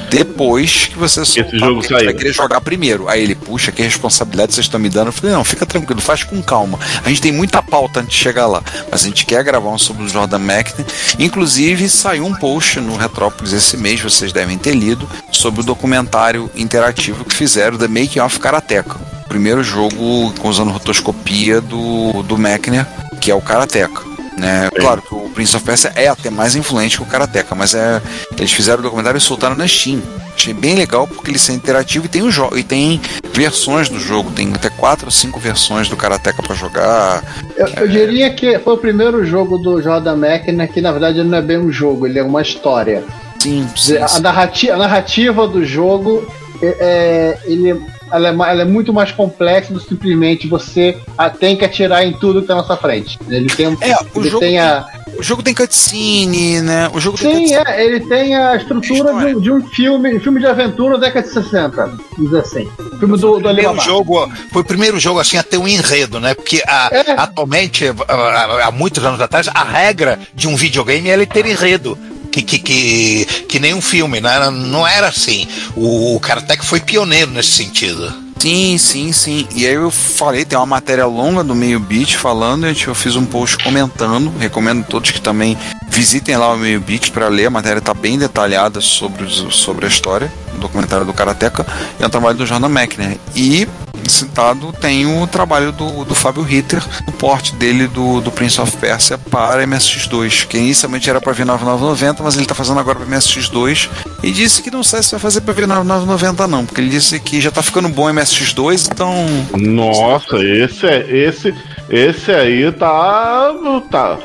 [0.09, 2.05] depois que você soltar, jogo sair.
[2.05, 3.07] vai querer jogar primeiro.
[3.07, 5.07] Aí ele, puxa, que responsabilidade vocês estão me dando.
[5.07, 6.79] Eu falei, não, fica tranquilo, faz com calma.
[7.03, 8.63] A gente tem muita pauta antes de chegar lá.
[8.91, 10.85] Mas a gente quer gravar um sobre o Jordan Mechner.
[11.19, 16.49] Inclusive, saiu um post no Retrópolis esse mês, vocês devem ter lido, sobre o documentário
[16.55, 18.95] interativo que fizeram, The Making of Karateka.
[19.25, 22.85] O primeiro jogo usando rotoscopia do, do Mechner,
[23.21, 24.08] que é o Karateka.
[24.39, 24.69] Né?
[24.73, 28.01] Claro que o Prince of Persia é até mais influente que o Karateka, mas é,
[28.37, 30.01] eles fizeram o documentário e soltaram na Steam.
[30.33, 33.01] Achei bem legal porque ele é interativo e tem o jogo e tem
[33.33, 37.21] versões do jogo, tem até quatro ou cinco versões do Karateka pra jogar.
[37.57, 41.37] Eu, eu diria que foi o primeiro jogo do Jordan Mechner que na verdade não
[41.37, 43.03] é bem um jogo, ele é uma história.
[43.39, 44.21] Sim, sim, A, sim.
[44.21, 46.25] narrativa, a narrativa do jogo
[46.61, 51.29] é, é- ele, ela, é, ela é muito mais complexa do que simplesmente você ah,
[51.29, 53.17] tem que atirar em tudo que tá na sua frente.
[53.29, 54.85] Ele tem, É, o ele jogo tem a.
[55.17, 56.89] O jogo tem cutscene, né?
[56.93, 57.63] O jogo tem Sim, cutscene.
[57.67, 61.27] é, ele tem a estrutura de um, de um filme, filme de aventura da década
[61.27, 62.69] de 60, vamos dizer assim.
[62.99, 63.81] Filme do, do primeiro Alibaba.
[63.81, 66.33] jogo, foi o primeiro jogo assim a ter um enredo, né?
[66.33, 67.11] Porque a- É.
[67.11, 71.97] atualmente, há muitos anos atrás, a regra de um videogame é ele ter enredo.
[72.41, 74.49] Que, que, que, que nem um filme, né?
[74.49, 75.47] não era assim.
[75.75, 78.29] O, o Karateka foi pioneiro nesse sentido.
[78.39, 79.47] Sim, sim, sim.
[79.53, 83.17] E aí eu falei, tem uma matéria longa do Meio Beat falando, a eu fiz
[83.17, 85.57] um post comentando, recomendo todos que também
[85.89, 89.89] visitem lá o Meio Beat para ler, a matéria está bem detalhada sobre, sobre a
[89.89, 91.65] história, documentário do Karateka,
[91.99, 93.17] e é um trabalho do Jordan Mechner.
[93.35, 93.67] E
[94.09, 98.75] citado tem o trabalho do, do Fábio Ritter, o porte dele do, do Prince of
[98.77, 103.07] Persia para MSX2, que inicialmente era para vir 9990, mas ele está fazendo agora para
[103.07, 103.89] MSX2
[104.23, 107.19] e disse que não sei se vai fazer para vir 9990 não, porque ele disse
[107.19, 109.13] que já tá ficando bom MSX2, então
[109.55, 110.99] Nossa, esse é.
[111.09, 111.53] Esse,
[111.89, 113.53] esse aí tá.
[113.89, 114.17] tá.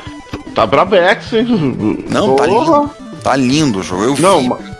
[0.53, 2.05] tá brabex, hein?
[2.09, 2.79] não, tá Porra.
[2.79, 3.05] lindo.
[3.23, 4.03] Tá lindo o jogo.
[4.03, 4.74] Eu Não, vi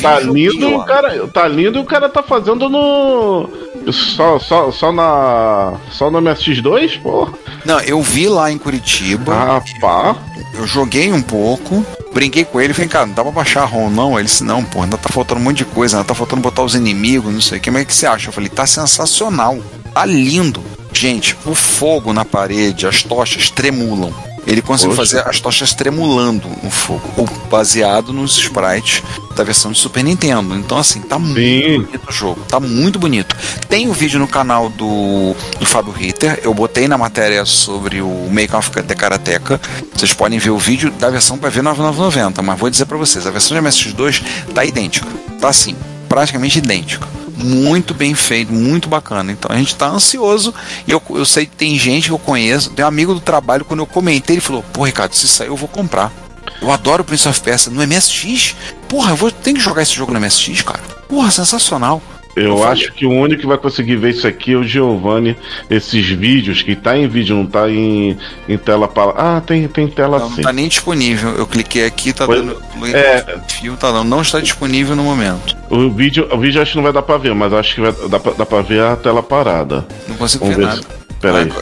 [0.00, 1.28] tá lindo o cara.
[1.28, 3.48] Tá lindo e o cara tá fazendo no.
[3.92, 5.74] Só, só, só na.
[5.90, 7.32] Só no MSX2, porra.
[7.64, 9.32] Não, eu vi lá em Curitiba.
[9.34, 10.16] Ah, pá.
[10.54, 13.90] Eu joguei um pouco, brinquei com ele, falei, cara, não dá pra baixar a ROM
[13.90, 14.18] não?
[14.18, 16.62] Ele disse, não, pô, ainda tá faltando um monte de coisa, ainda tá faltando botar
[16.62, 18.28] os inimigos, não sei o que, mas o que você acha?
[18.28, 19.58] Eu falei, tá sensacional,
[19.94, 20.60] tá lindo.
[20.92, 24.12] Gente, o fogo na parede, as tochas tremulam.
[24.48, 25.16] Ele conseguiu Poxa.
[25.16, 29.02] fazer as tochas tremulando no fogo, baseado nos sprites
[29.36, 30.56] da versão de Super Nintendo.
[30.56, 31.82] Então, assim, tá muito Sim.
[31.82, 33.36] bonito o jogo, tá muito bonito.
[33.68, 38.28] Tem o vídeo no canal do, do Fábio Ritter, eu botei na matéria sobre o
[38.30, 39.60] Make of the Karateka.
[39.94, 43.26] Vocês podem ver o vídeo da versão para ver 9990, mas vou dizer para vocês,
[43.26, 44.22] a versão de MSX2
[44.54, 45.06] tá idêntica.
[45.38, 45.76] Tá assim,
[46.08, 47.06] praticamente idêntica.
[47.38, 49.30] Muito bem feito, muito bacana.
[49.32, 50.52] Então a gente tá ansioso.
[50.86, 53.64] E eu, eu sei que tem gente que eu conheço, tem um amigo do trabalho,
[53.64, 56.12] quando eu comentei, ele falou: Pô, Ricardo, se sair eu vou comprar.
[56.60, 58.56] Eu adoro o Prince of Persia no MSX.
[58.88, 60.80] Porra, eu vou ter que jogar esse jogo no MSX, cara.
[61.08, 62.02] Porra, sensacional.
[62.40, 65.36] Eu acho que o único que vai conseguir ver isso aqui é o Giovanni.
[65.70, 68.16] Esses vídeos, que tá em vídeo, não tá em,
[68.48, 69.12] em tela para.
[69.16, 70.36] Ah, tem, tem tela Não, sim.
[70.36, 71.30] não tá nem disponível.
[71.36, 72.56] Eu cliquei aqui, tá Pois- dando.
[72.94, 73.38] é.
[73.48, 74.08] Fio, tá dando.
[74.08, 75.56] Não está disponível no momento.
[75.70, 77.92] O vídeo, o vídeo acho que não vai dar pra ver, mas acho que vai,
[78.08, 79.86] dá, pra, dá pra ver a tela parada.
[80.08, 80.68] Não consigo Vamos ver ver.
[80.68, 80.82] nada.
[80.82, 81.52] se- Pera aí.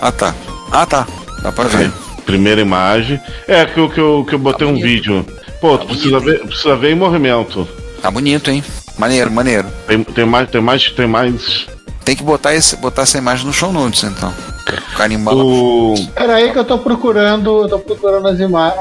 [0.00, 0.34] Ah, tá.
[0.70, 1.06] Ah, tá.
[1.42, 1.90] Dá pra ver.
[2.24, 3.20] Primeira imagem.
[3.46, 4.84] É que eu, que eu, que eu botei um bonito.
[4.86, 5.26] vídeo.
[5.60, 7.66] Pô, Tá tu precisa bonito, ver, precisa ver em movimento.
[8.02, 8.62] Tá bonito, hein?
[8.98, 9.66] Maneiro, maneiro.
[9.86, 11.66] Tem, tem mais, tem mais, tem mais.
[12.04, 14.32] Tem que botar, esse, botar essa imagem no show notes, então.
[14.96, 15.34] Carimbar.
[15.34, 18.74] O, Pera aí que eu tô procurando, eu tô procurando as, ima-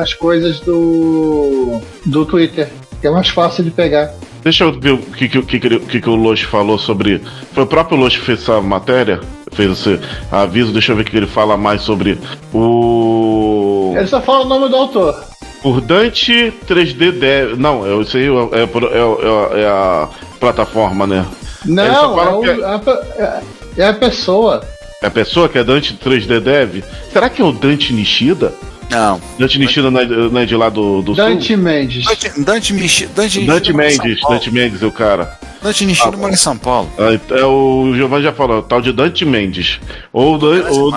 [0.00, 2.68] as coisas do do Twitter,
[3.00, 4.10] que é mais fácil de pegar.
[4.42, 7.22] deixa eu ver o que, que, que, que, que o Loche falou sobre.
[7.52, 9.20] Foi o próprio Loche que fez essa matéria?
[9.52, 10.00] Fez esse
[10.32, 12.18] aviso, deixa eu ver o que ele fala mais sobre
[12.52, 13.94] o.
[13.96, 15.24] Ele só fala o nome do autor.
[15.62, 17.56] Por Dante 3D Dev.
[17.58, 20.08] Não, é, isso aí é, é, por- é- é- é a
[20.38, 21.26] plataforma, né?
[21.64, 22.80] Não, é, o- que é- é a
[23.18, 23.42] é-
[23.82, 24.62] é a pessoa.
[25.02, 26.82] É a pessoa que é Dante 3D Dev?
[27.12, 28.52] Será que é o Dante Nishida?
[28.90, 29.20] Não.
[29.38, 32.04] Dante Nishida não é, não é de lá do, do Dante Mendes.
[32.06, 33.46] Dante, Dante, Michi- Dante, sul?
[33.46, 34.20] Dante Mendes.
[34.20, 35.38] Dante Mendes, o cara.
[35.62, 36.90] Dante Nishida mora em São Paulo.
[36.98, 39.78] É, é o Giovanni já falou, tal de Dante Mendes.
[40.12, 40.90] Ou, Dan- ou,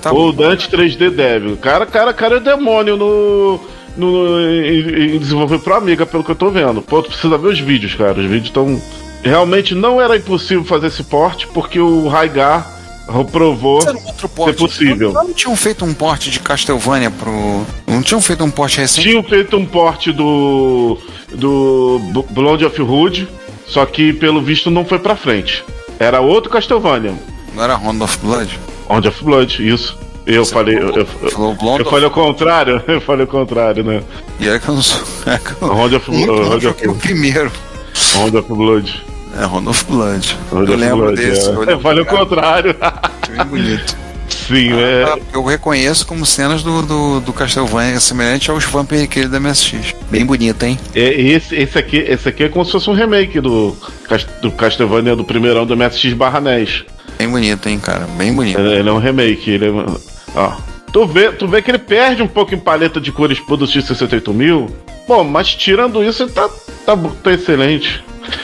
[0.00, 1.52] tá ou Dante 3D Dev.
[1.52, 3.60] O cara, cara, cara é demônio no.
[3.96, 6.82] No em, em desenvolver pro Amiga, pelo que eu tô vendo.
[6.82, 8.20] Pô, tu precisa ver os vídeos, cara.
[8.20, 8.80] Os vídeos estão.
[9.22, 12.76] Realmente não era impossível fazer esse porte, porque o Raigar
[13.30, 13.80] provou.
[13.80, 15.12] Ser possível.
[15.12, 17.64] Não, não tinham feito um porte de Castlevania pro.
[17.86, 19.08] Não tinham feito um porte recente?
[19.08, 20.98] Tinham feito um porte do.
[21.32, 22.00] do
[22.30, 23.28] Blonde of Hood,
[23.66, 25.64] só que pelo visto não foi pra frente.
[25.98, 27.14] Era outro Castlevania.
[27.54, 28.58] Não era Round of Blood?
[28.88, 29.98] Round of Blood, isso.
[30.26, 30.76] Eu Você falei.
[30.76, 32.82] falou- Eu, eu, falou eu of- falei o contrário.
[32.88, 34.02] Eu falei o contrário, né?
[34.40, 35.00] E é que eu não sou.
[35.26, 37.52] É que eu Round of, nunca Round joguei o of, primeiro.
[38.14, 39.04] Round of Blood.
[39.40, 40.36] É Round of Blood.
[40.52, 41.46] Round eu of lembro Blood, desse.
[41.48, 41.52] é.
[41.52, 42.74] Eu, Eu falei o contrário.
[43.28, 43.96] bem bonito.
[44.28, 45.04] Sim, é.
[45.04, 49.94] Ah, Eu reconheço como cenas do, do, do Castlevania semelhante aos Vampire aquele da MSX.
[50.10, 50.78] Bem bonito, hein?
[50.94, 53.76] É, esse, esse, aqui, esse aqui é como se fosse um remake do,
[54.42, 56.84] do Castlevania do primeirão do MSX barra NES.
[57.18, 58.06] Bem bonito, hein, cara?
[58.16, 58.58] Bem bonito.
[58.60, 59.50] Ele, ele é um remake.
[59.50, 60.52] Ele é, ó.
[60.92, 63.66] Tu vê, tu vê que ele perde um pouco em paleta de cores pro do
[63.66, 64.70] X68000.
[65.08, 66.48] Bom, mas tirando isso, ele tá,
[66.84, 68.02] tá, tá excelente.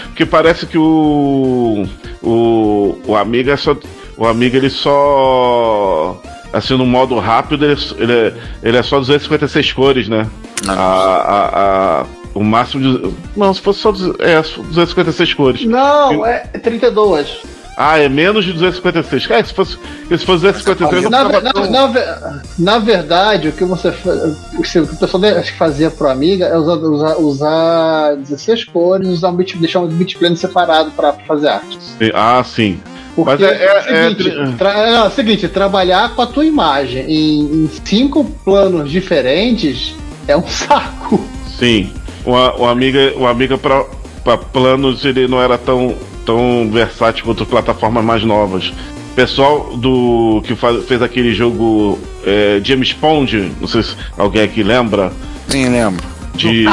[0.08, 1.86] Porque parece que o.
[2.22, 3.76] O, o Amiga é só.
[4.16, 6.20] O Amiga ele só.
[6.52, 10.26] Assim, no modo rápido, ele, ele, é, ele é só 256 cores, né?
[10.68, 13.14] A, a, a- o máximo de.
[13.36, 13.90] Não, se fosse só.
[14.18, 15.64] É, 256 cores.
[15.64, 17.38] Não, é 32.
[17.76, 19.26] Ah, é menos de 256.
[19.26, 19.72] Cara, se fosse,
[20.08, 24.78] se fosse 253, não Na, ficava na, na, na verdade, o que você o que
[24.78, 25.22] o pessoal
[25.58, 30.18] fazia pro Amiga é usar, usar, usar 16 cores, usar um bit, deixar um bit
[30.18, 31.78] plane separado para fazer arte.
[32.14, 32.78] Ah, sim.
[33.14, 36.22] Porque Mas é- é- o seguinte, é tri- tra- não, é o seguinte, trabalhar com
[36.22, 39.94] a tua imagem em, em cinco planos diferentes
[40.28, 41.20] é um saco.
[41.58, 41.90] Sim.
[42.24, 45.94] O, o Amiga, o Amiga pra planos ele não era tão,
[46.24, 48.72] tão versátil quanto plataformas mais novas.
[49.14, 54.62] Pessoal do que faz- fez aquele jogo é, James Pond, não sei se alguém aqui
[54.62, 55.12] lembra,
[55.48, 56.02] Sim, lembro.
[56.34, 56.64] de.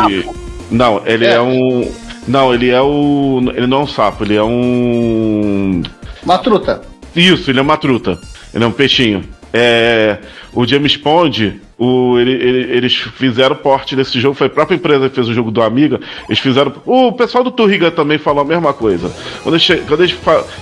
[0.72, 1.34] Não, ele é.
[1.34, 1.42] É.
[1.42, 1.92] um.
[2.28, 3.42] Não, ele é o.
[3.56, 5.82] Ele não é um sapo, ele é um.
[6.24, 6.82] Uma truta.
[7.16, 8.18] Isso, ele é uma truta.
[8.54, 9.24] Ele é um peixinho.
[9.52, 10.20] É,
[10.54, 15.08] o James Pond, o, ele- ele- eles fizeram porte desse jogo, foi a própria empresa
[15.10, 16.00] que fez o jogo do Amiga.
[16.28, 16.74] Eles fizeram.
[16.86, 19.10] O pessoal do Turriga também falou a mesma coisa.
[19.42, 20.16] Quando eles, che- quando eles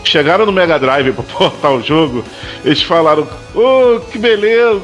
[0.03, 2.23] chegaram no Mega Drive pra portar o jogo,
[2.63, 4.79] eles falaram: Oh, que beleza!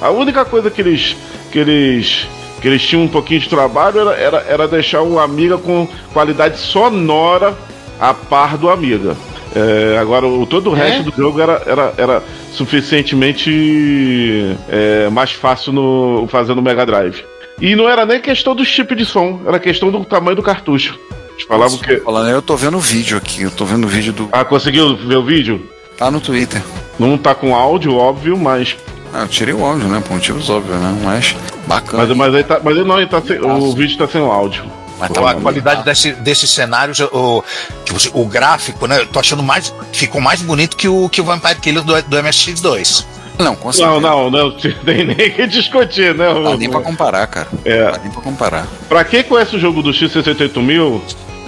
[0.00, 1.16] A única coisa que eles.
[1.50, 2.28] Que eles
[2.60, 6.58] que eles tinham um pouquinho de trabalho era, era, era deixar o Amiga com qualidade
[6.58, 7.58] sonora
[7.98, 9.16] a par do Amiga.
[9.54, 10.88] É, agora, o, todo o É?
[10.88, 12.22] resto do jogo era, era, era
[12.52, 17.24] suficientemente é, mais fácil no, fazendo no Mega Drive.
[17.60, 20.98] E não era nem questão do chip de som, era questão do tamanho do cartucho.
[21.32, 21.96] Eles falavam que.
[21.98, 24.28] Falando, eu tô vendo o vídeo aqui, eu tô vendo o vídeo do.
[24.32, 25.66] Ah, conseguiu ver o vídeo?
[25.96, 26.62] Tá no Twitter.
[26.98, 28.76] Não tá com áudio, óbvio, mas.
[29.14, 30.02] Ah, eu tirei o áudio, né?
[30.06, 30.98] Por motivos óbvios, né?
[31.04, 32.06] Mas bacana.
[32.06, 34.64] Mas, mas, aí tá, mas ele não, tá sem, o vídeo tá sem áudio.
[35.02, 37.42] Mas Então, a qualidade desse, desses cenários, o,
[37.84, 39.00] tipo, o gráfico, né?
[39.00, 39.74] Eu tô achando mais.
[39.92, 43.04] Ficou mais bonito que o, que o Vampire Killer do, do MSX2.
[43.38, 44.00] Não, com certeza.
[44.00, 44.50] Não, não, não
[44.84, 46.32] tem nem que discutir, né?
[46.32, 47.48] Não dá nem pra comparar, cara.
[47.64, 47.84] É.
[47.84, 48.66] Não dá nem pra comparar.
[48.88, 51.00] Pra quem conhece o jogo do X68000,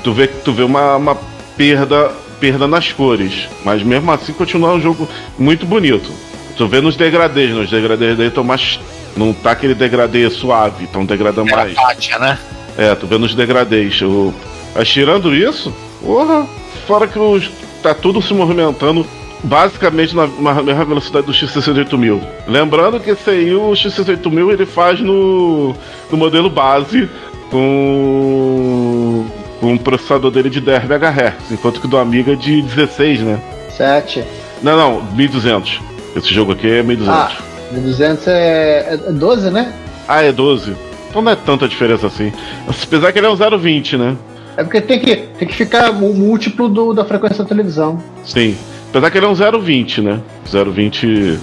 [0.03, 1.17] tu vê que tu vê uma, uma
[1.57, 2.11] perda,
[2.41, 3.49] perda nas cores.
[3.65, 5.09] Mas mesmo assim continua um jogo
[5.39, 6.11] muito bonito.
[6.57, 8.81] Tu vê nos degradês, nos degradês daí estão mais.
[9.17, 11.75] Não tá aquele degradê suave, tá degradê Era mais.
[11.75, 12.37] Pátia, né?
[12.77, 14.01] É, tu vê nos degradês.
[14.03, 14.33] O...
[14.75, 15.73] Mas tirando isso,
[16.03, 16.47] porra,
[16.87, 17.51] fora que os...
[17.83, 19.07] tá tudo se movimentando
[19.45, 22.21] basicamente na, na mesma velocidade do X68000.
[22.47, 25.75] Lembrando que esse aí, o X68000, ele faz no,
[26.11, 27.09] no modelo base
[27.51, 29.27] com,
[29.61, 33.41] com um processador dele de 10 MHz, enquanto que do Amiga é de 16, né?
[33.77, 34.25] 7.
[34.63, 35.81] Não, não, 1200.
[36.17, 37.09] Esse jogo aqui é 1200.
[37.09, 37.33] Ah,
[37.73, 39.73] 200 é, é 12, né?
[40.09, 40.75] Ah, é 12.
[41.15, 42.33] Então não é tanta diferença assim.
[42.67, 44.17] Apesar que ele é um 020, né?
[44.57, 48.03] É porque tem que, tem que ficar o múltiplo do, da frequência da televisão.
[48.25, 48.57] Sim.
[48.91, 50.21] Apesar que ele é um 020, né?
[50.45, 51.39] 020.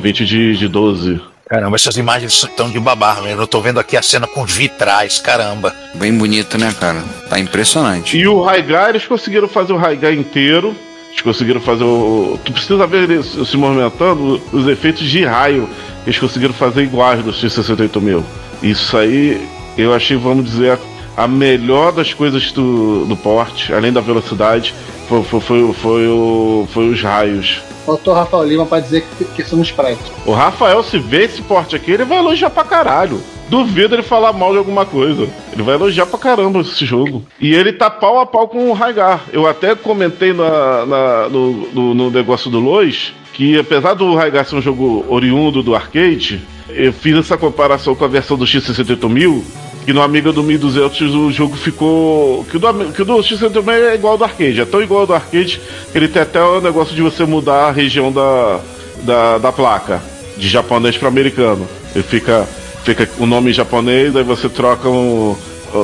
[0.00, 1.20] 020 de, de 12.
[1.48, 3.42] Caramba, essas imagens estão de babar mesmo.
[3.42, 5.74] Eu tô vendo aqui a cena com os vitrais, caramba.
[5.94, 7.02] Bem bonito, né, cara?
[7.28, 8.16] Tá impressionante.
[8.16, 10.72] E o Raigar, eles conseguiram fazer o Raigar inteiro.
[11.08, 12.38] Eles conseguiram fazer o.
[12.44, 15.68] Tu precisa ver ele se movimentando, os efeitos de raio.
[16.06, 18.22] Eles conseguiram fazer iguais do X68000.
[18.62, 19.40] Isso aí,
[19.76, 20.78] eu achei, vamos dizer,
[21.16, 24.74] a melhor das coisas do, do porte, além da velocidade,
[25.08, 27.60] foi, foi, foi, foi, o- foi os raios.
[27.86, 30.12] Faltou o Rafael Lima pra dizer que, que são sprites.
[30.26, 33.20] O Rafael, se vê esse porte aqui, ele vai elogiar pra caralho.
[33.48, 35.26] Duvido ele falar mal de alguma coisa.
[35.52, 37.24] Ele vai elogiar pra caramba esse jogo.
[37.40, 39.22] E ele tá pau a pau com o Raigar.
[39.32, 44.44] Eu até comentei na, na- no, no- no negócio do Lois que apesar do Raigar
[44.44, 46.40] ser um jogo oriundo do arcade,
[46.74, 49.42] eu fiz essa comparação com a versão do X68000
[49.84, 52.44] que no Amiga do 1200 o jogo ficou.
[52.44, 54.60] Que o do, que do X68000 é igual ao do arcade.
[54.60, 55.60] É tão igual ao do arcade
[55.90, 58.60] que ele tem até o negócio de você mudar a região da,
[59.02, 60.02] da, da placa,
[60.36, 61.66] de japonês para americano.
[61.94, 62.46] Ele fica,
[62.84, 65.34] fica o nome em japonês, aí você troca um-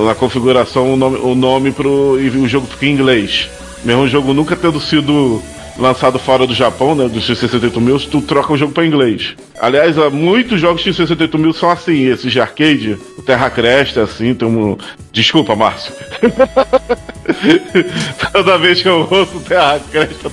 [0.04, 2.18] na configuração o nome, o nome pro.
[2.20, 3.48] e o jogo fica em inglês.
[3.84, 5.40] mesmo o jogo nunca tendo sido
[5.78, 9.34] lançado fora do Japão, né, dos 68 mil, tu troca o jogo para inglês.
[9.60, 14.34] Aliás, muitos jogos de 68 mil são assim, esses de arcade, o Terra Cresta, assim,
[14.34, 14.76] tem um...
[15.12, 15.92] Desculpa, Márcio.
[18.32, 20.30] Toda vez que eu ouço Terra Cresta,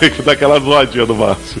[0.00, 1.60] tem que dar aquela zoadinha do Márcio.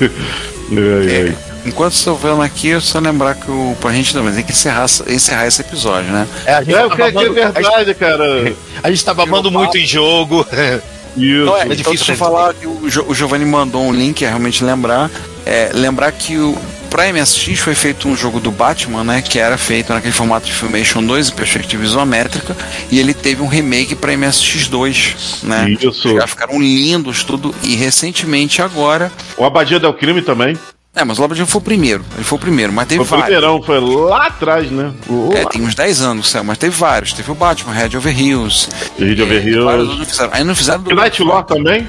[0.00, 1.36] ai, ai.
[1.64, 4.50] Enquanto estou vendo aqui, eu só lembrar que o, pra gente não, mas tem que
[4.50, 6.26] encerrar, encerrar esse episódio, né?
[6.44, 8.52] É, a gente É, tá é que é babando- verdade, cara.
[8.82, 10.44] A gente tá babando muito em jogo.
[11.16, 11.44] Isso.
[11.44, 14.28] Não, é, É então, difícil falar que o, Jo- o Giovanni mandou um link, é
[14.28, 15.10] realmente lembrar.
[15.44, 16.56] É, lembrar que o
[16.88, 19.22] pra MSX foi feito um jogo do Batman, né?
[19.22, 22.54] Que era feito naquele formato de Filmation 2 em perspectiva isométrica.
[22.90, 25.70] E ele teve um remake pra MSX 2, né?
[25.80, 26.14] Isso.
[26.16, 27.54] Já ficaram lindos, tudo.
[27.62, 29.10] E recentemente agora.
[29.38, 30.56] O Abadia del Crime também.
[30.94, 32.04] É, mas o Lobadinho foi o primeiro.
[32.14, 33.38] Ele foi o primeiro, mas teve Foi o vários.
[33.38, 34.92] primeirão, foi lá atrás, né?
[35.34, 37.14] É, tem uns 10 anos, Céu, mas teve vários.
[37.14, 38.68] Teve o Batman, Red Over Hills.
[38.98, 39.66] Red Over É, Hills.
[39.66, 40.30] outros não fizeram.
[40.34, 41.88] Aí não fizeram E Night Law também?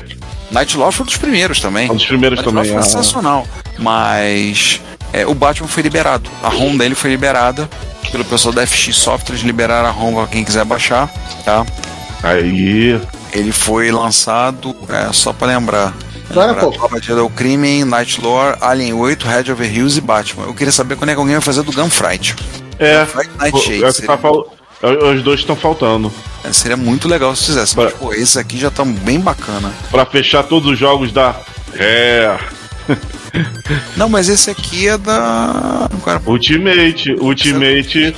[0.51, 1.91] Night Law foi um dos primeiros também.
[1.91, 2.71] Um dos primeiros Night Law também.
[2.71, 2.83] foi ah.
[2.85, 3.47] sensacional.
[3.77, 4.79] Mas
[5.11, 6.29] é, o Batman foi liberado.
[6.41, 7.69] A ROM dele foi liberada
[8.09, 9.35] pelo pessoal da FX Software.
[9.35, 11.11] Eles liberaram a ROM pra quem quiser baixar.
[11.43, 11.65] Tá?
[12.23, 13.01] Aí.
[13.33, 15.93] Ele foi lançado, é, só pra lembrar.
[16.29, 16.79] Agora pouco.
[16.79, 20.45] Cobra do Crime, Night Lore, Alien 8, Red Over Hills e Batman.
[20.45, 22.35] Eu queria saber quando é que alguém vai fazer do Gunfight.
[22.79, 23.05] É.
[23.05, 24.55] Gunfight É o que tá fal...
[24.81, 26.11] é, Os dois estão faltando.
[26.51, 27.75] seria muito legal se fizesse.
[27.77, 29.71] Mas, Pra- pô, esses aqui já estão bem bacana.
[29.91, 31.35] Pra fechar todos os jogos da.
[31.75, 32.37] É.
[33.95, 35.89] Não, mas esse aqui é da.
[36.03, 37.13] Cara, Ultimate.
[37.19, 38.15] Ultimate.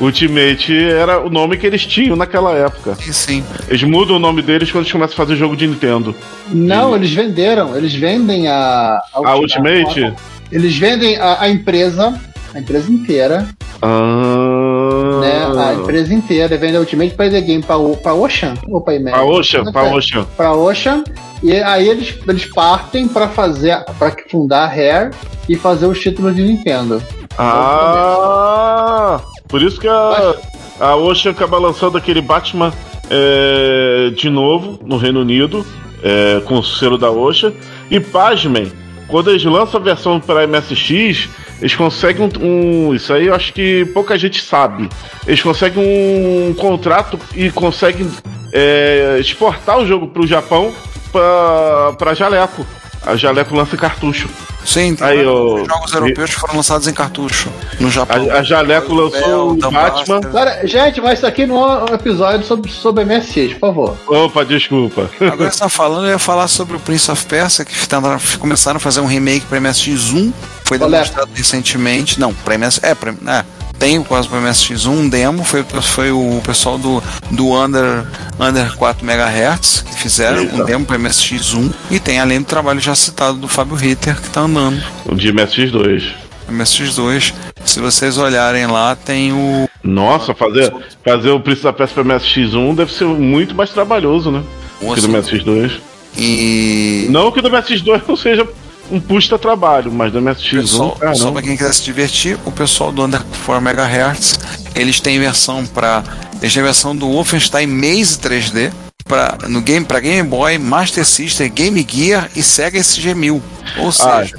[0.00, 2.94] Ultimate era o nome que eles tinham naquela época.
[2.96, 3.44] Sim, sim.
[3.68, 6.14] Eles mudam o nome deles quando eles começam a fazer jogo de Nintendo.
[6.48, 7.76] Não, eles venderam.
[7.76, 8.98] Eles vendem a.
[9.14, 10.12] A Ultimate?
[10.50, 12.20] Eles vendem a, a empresa,
[12.54, 13.48] a empresa inteira,
[13.82, 15.20] Ah.
[15.20, 15.46] né?
[15.62, 19.24] A empresa inteira vende a Ultimate para The Game para para Ocean ou para Pra
[19.24, 20.24] Ocean, pra Ocean.
[20.36, 21.04] Para Ocean
[21.42, 25.10] e aí eles, eles partem para fazer para fundar a Rare
[25.48, 27.02] e fazer os títulos de Nintendo.
[27.36, 29.20] Ah!
[29.48, 30.34] Por isso que a,
[30.80, 32.72] a Ocean acaba lançando aquele Batman
[33.10, 35.64] é, de novo no Reino Unido,
[36.02, 37.52] é, com o selo da Ocean.
[37.90, 38.72] E pasmem,
[39.08, 41.28] quando eles lançam a versão para MSX,
[41.60, 44.88] eles conseguem um, um- Isso aí eu acho que pouca gente sabe.
[45.26, 48.10] Eles conseguem um contrato e conseguem
[48.52, 50.72] é, exportar o jogo para o Japão
[51.12, 52.66] para Jaleco.
[53.06, 54.28] A Jaleco lança cartucho.
[54.64, 58.30] Sim, tem Aí, vários ô, jogos europeus que foram lançados em cartucho no Japão.
[58.30, 60.16] A, a Jaleco lançou o Batman.
[60.24, 63.96] Agora, gente, mas isso aqui não é um episódio sobre, sobre MSX, por favor.
[64.06, 65.10] Opa, desculpa.
[65.20, 68.76] Agora você tá falando, eu ia falar sobre o Prince of Persia, que tentaram- começaram
[68.78, 70.32] a fazer um remake pra MSX1.
[70.64, 70.88] Foi Olé.
[70.98, 72.18] demonstrado recentemente.
[72.18, 72.80] Não, pra MS.
[72.82, 73.44] É, pra, é,
[73.78, 75.44] tem quase pra MSX1 um demo.
[75.44, 78.04] Foi, foi o pessoal do, do Under,
[78.38, 80.54] Under 4 MHz que fizeram Eita.
[80.56, 81.72] um demo pra MSX1.
[81.90, 84.82] E tem além do trabalho já citado do Fábio Ritter, que tá andando.
[85.04, 86.12] O de MSX2.
[86.50, 87.34] MSX2.
[87.64, 89.68] Se vocês olharem lá, tem o.
[89.82, 90.72] Nossa, fazer,
[91.04, 94.42] fazer o preço da peça para MSX1 deve ser muito mais trabalhoso, né?
[94.80, 95.72] Que do MSX2.
[96.16, 97.06] E.
[97.10, 98.46] Não que do MSX2 não seja
[98.90, 101.32] um puta trabalho, mas do MSX1, Pessoal, caramba.
[101.32, 104.38] pra quem quiser se divertir, o pessoal do Under 4 MHz,
[104.74, 106.02] eles têm versão para
[106.40, 108.72] eles têm versão do Wolfenstein Maze 3D
[109.04, 113.40] para no game para Game Boy, Master System, Game Gear e Sega SG-1000.
[113.78, 114.36] Ou seja,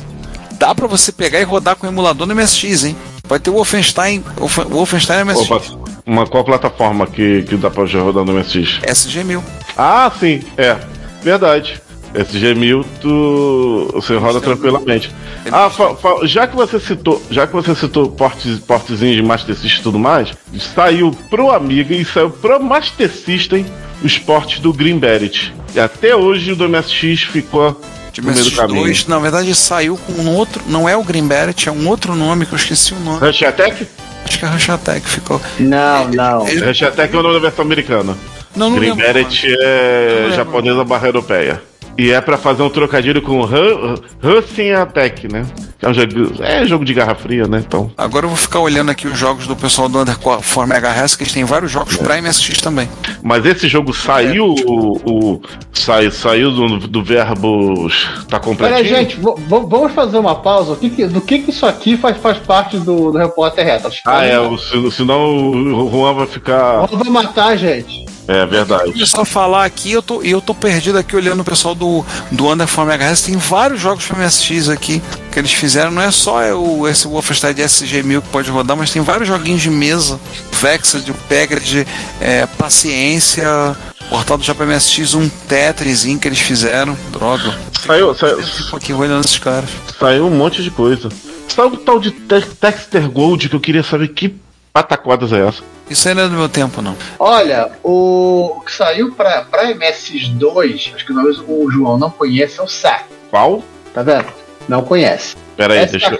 [0.53, 2.95] dá pra você pegar e rodar com o emulador no MSX, hein?
[3.27, 5.61] Pode ter o Wolfenstein, o Wolfenstein MSX, Opa,
[6.05, 8.79] uma qual plataforma que, que dá já rodar no MSX?
[8.83, 9.41] SG-1000.
[9.77, 10.77] Ah, sim, é.
[11.23, 11.81] Verdade.
[12.17, 15.11] SG-1000 tu você roda tranquilamente.
[15.51, 19.55] Ah, fa- fa- já que você citou, já que você citou portes, portezinhos de Master
[19.55, 20.29] System e tudo mais,
[20.73, 23.65] saiu pro Amiga e saiu pro Master System
[24.03, 25.53] os portes do Green Beret.
[25.73, 27.79] E até hoje o do MSX ficou
[28.11, 28.85] De no meio do caminho.
[28.87, 32.15] MSX2, na verdade saiu com um outro, não é o Green Beret, é um outro
[32.15, 33.19] nome que eu esqueci o nome.
[33.25, 33.87] Rush Attack?
[34.25, 35.39] Acho que é Rush Attack ficou.
[35.59, 36.45] Não, não.
[36.45, 38.15] Rush Attack é o nome da versão americana.
[38.55, 38.95] Não, não Green.
[38.95, 41.61] Beret é não japonesa barra europeia.
[41.97, 43.41] E é pra fazer um trocadilho com
[44.21, 45.45] Russian Attack, né?
[45.79, 47.63] Que é um jogo, é jogo de garra fria, né?
[47.65, 47.89] Então.
[47.97, 51.23] Agora eu vou ficar olhando aqui os jogos do pessoal do Under 4 MHz, que
[51.23, 52.89] eles têm vários jogos pra MSX também.
[53.23, 54.97] Mas esse jogo saiu o.
[55.37, 55.41] o
[55.71, 57.89] sai, saiu do, do verbo.
[58.27, 58.77] Tá Pera completinho?
[58.77, 59.17] aí, gente,
[59.47, 60.73] vamos fazer uma pausa.
[60.73, 63.89] O que que- do que, que isso aqui faz, faz parte do, do repórter reto?
[64.05, 66.85] Ah, é, o, se- senão o Juan vai ficar.
[66.87, 68.05] Vai matar a gente.
[68.27, 68.91] É verdade.
[68.91, 72.03] Começou a falar aqui, eu tô, e eu tô perdido aqui olhando o pessoal do,
[72.31, 73.21] do Under 4 MHz.
[73.21, 75.91] Tem vários jogos pra MSX aqui que eles fizeram.
[75.91, 79.61] Não é só o, esse Wolfenstein de SG-1000 que pode rodar, mas tem vários joguinhos
[79.61, 80.19] de mesa.
[80.59, 81.85] Vexed, Pegred,
[82.19, 83.47] é, Paciência.
[84.09, 86.95] Portal do Japa MSX, um Tetrisinho que eles fizeram.
[87.11, 87.57] Droga.
[87.85, 89.69] Saiu, saiu, fico aqui olhando esses caras.
[89.99, 91.09] saiu um monte de coisa.
[91.47, 94.35] Saiu o tal de Te- Texter Gold que eu queria saber que
[94.75, 95.63] pataquadas é essa.
[95.89, 96.97] Isso aí não é do meu tempo, não.
[97.17, 102.59] Olha, o, o que saiu pra, pra MSX2, acho que talvez o João não conhece,
[102.59, 103.05] é o SAC.
[103.29, 103.63] Qual?
[103.93, 104.25] Tá vendo?
[104.67, 105.37] Não conhece.
[105.55, 106.19] Pera aí, deixa eu...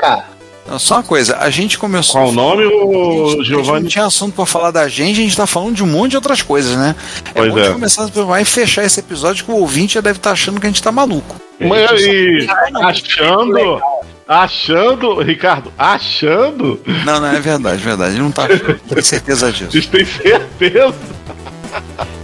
[0.68, 2.22] Não, só uma coisa, a gente começou.
[2.22, 3.88] Qual o nome, A ô gente não Giovanni?
[3.88, 6.41] tinha assunto pra falar da gente, a gente tá falando de um monte de outras
[6.41, 6.95] coisas, né?
[7.34, 7.72] Pois é bom de é.
[7.73, 10.65] começar a provar e fechar esse episódio que o ouvinte já deve estar achando que
[10.65, 11.36] a gente tá maluco.
[11.60, 12.48] Mas aí,
[12.82, 13.80] achando,
[14.27, 16.80] achando, Ricardo, achando?
[17.06, 18.14] Não, não, é verdade, verdade.
[18.14, 18.80] Ele não tá achando.
[18.80, 19.72] Tem certeza disso.
[19.72, 20.95] Vocês têm certeza?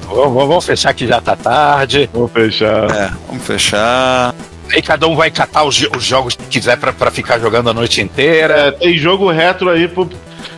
[0.07, 2.09] Vamos, vamos fechar que já tá tarde.
[2.13, 2.89] Vou fechar.
[2.91, 4.35] É, vamos fechar.
[4.73, 7.73] Aí cada um vai catar os, os jogos que quiser pra, pra ficar jogando a
[7.73, 8.53] noite inteira.
[8.53, 10.09] É, tem jogo retro aí pro,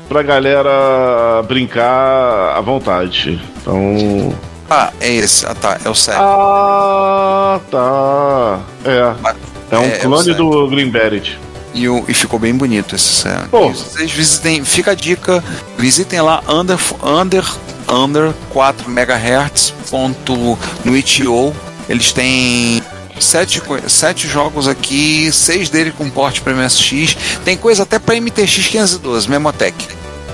[0.07, 3.41] pra galera brincar à vontade.
[3.61, 4.35] Então.
[4.69, 5.45] Ah, é esse.
[5.45, 5.79] Ah, tá.
[5.83, 6.17] É o 7.
[6.19, 8.59] Ah, tá.
[8.85, 9.52] É.
[9.71, 10.33] É um É, clone sei.
[10.33, 11.37] do Green Beret.
[11.73, 13.27] E, e ficou bem bonito esse.
[13.27, 15.43] E Vocês visitem, fica a dica,
[15.77, 17.43] visitem lá under, under,
[17.89, 21.53] under 4 MHz ponto no itch.io.
[21.89, 22.81] Eles têm
[23.19, 27.17] sete, sete jogos aqui, seis deles com porte para MSX.
[27.43, 29.75] Tem coisa até para MTX 512, Memotech.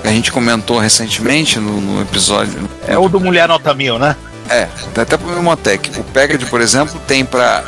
[0.02, 2.68] que A gente comentou recentemente no, no episódio.
[2.86, 4.14] É o do Mulher Nota Mil, né?
[4.50, 5.98] É, tem até pro Memotech.
[6.00, 7.62] O Pegad, por exemplo, tem para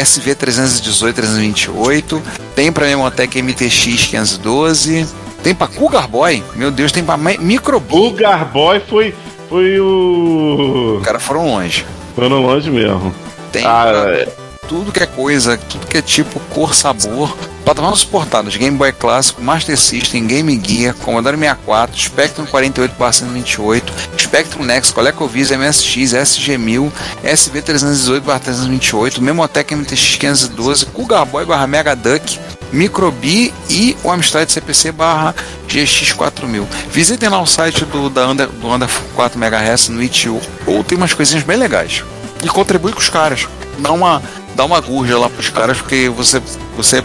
[0.00, 2.22] SV 318, 328,
[2.54, 5.06] tem para Memotech MTX 512,
[5.42, 8.14] tem para Cougar Boy, meu Deus, tem para Microbook.
[8.14, 9.14] O Garboy foi,
[9.48, 10.96] foi o.
[10.98, 11.84] Os caras foram longe.
[12.14, 13.14] Foram longe mesmo.
[13.52, 14.28] Tem Ah, pra é.
[14.68, 17.36] Tudo que é coisa, tudo que é tipo cor, sabor.
[17.64, 23.82] Plataformas suportadas: Game Boy Clássico, Master System, Game Gear, Commodore 64, Spectrum 48/128,
[24.18, 26.90] Spectrum Next, ColecoVision, MSX, SG1000,
[27.22, 32.38] SV 318/328, Memotech MTX 512, Cougar Boy barra Mega Duck,
[32.72, 35.34] Microbi e o Amstrad CPC barra
[35.68, 36.66] GX4000.
[36.90, 40.96] Visitem lá o site do, da Under, do Under 4 MHz no itch.io, ou tem
[40.96, 42.02] umas coisinhas bem legais.
[42.42, 43.46] E contribui com os caras.
[43.78, 44.22] Dá uma,
[44.54, 46.40] dá uma gurja lá pros caras, porque você,
[46.76, 47.02] você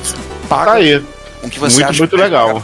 [0.49, 0.98] paga Tá aí.
[1.44, 2.64] o que você Muito, acha muito é legal.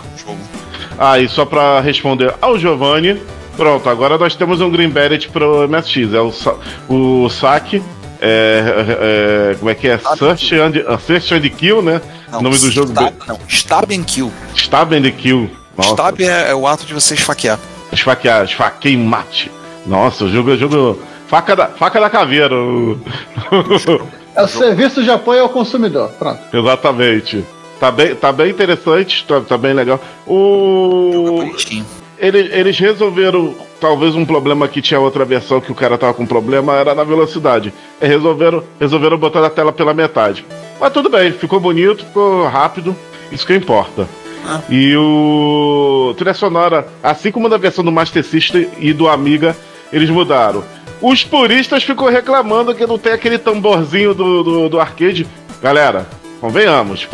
[0.98, 3.22] Ah, e só pra responder ao Giovanni.
[3.58, 6.14] Pronto, agora nós temos um Green Beret pro MSX.
[6.14, 6.56] É o, sa-
[6.90, 7.82] o saque.
[8.22, 9.98] É, é, como é que é?
[10.18, 12.02] Search and, uh, Search and Kill, né?
[12.32, 13.16] Não, o nome do jogo Stab, dele.
[13.28, 14.32] não, Stab and Kill.
[14.56, 15.50] Stab and Kill.
[15.78, 17.60] Nossa, Stab é, é o ato de você esfaquear.
[17.92, 19.52] esfaquear, esfaquei mate.
[19.86, 21.00] Nossa, o jogo é o jogo.
[21.28, 22.56] Faca da, faca da caveira.
[24.36, 26.10] o- É o serviço de apoio ao consumidor.
[26.20, 26.40] Pronto.
[26.54, 27.44] Exatamente.
[27.80, 30.00] Tá bem, tá bem interessante, tá, tá bem legal.
[30.26, 31.36] O.
[31.38, 31.86] Bonitinho.
[32.18, 36.26] Ele- eles resolveram talvez um problema que tinha outra versão que o cara tava com
[36.26, 37.74] problema era na velocidade.
[38.02, 40.46] E resolveram, resolveram botar a tela pela metade.
[40.80, 42.96] Mas tudo bem, ficou bonito, ficou rápido,
[43.32, 44.08] isso que importa.
[44.48, 44.62] Ah.
[44.70, 49.56] E o trilha sonora, assim como na versão do Master System e do Amiga,
[49.92, 50.64] eles mudaram.
[51.04, 55.28] Os puristas ficam reclamando que não tem aquele tamborzinho do, do, do arcade.
[55.62, 56.08] Galera,
[56.40, 57.06] convenhamos,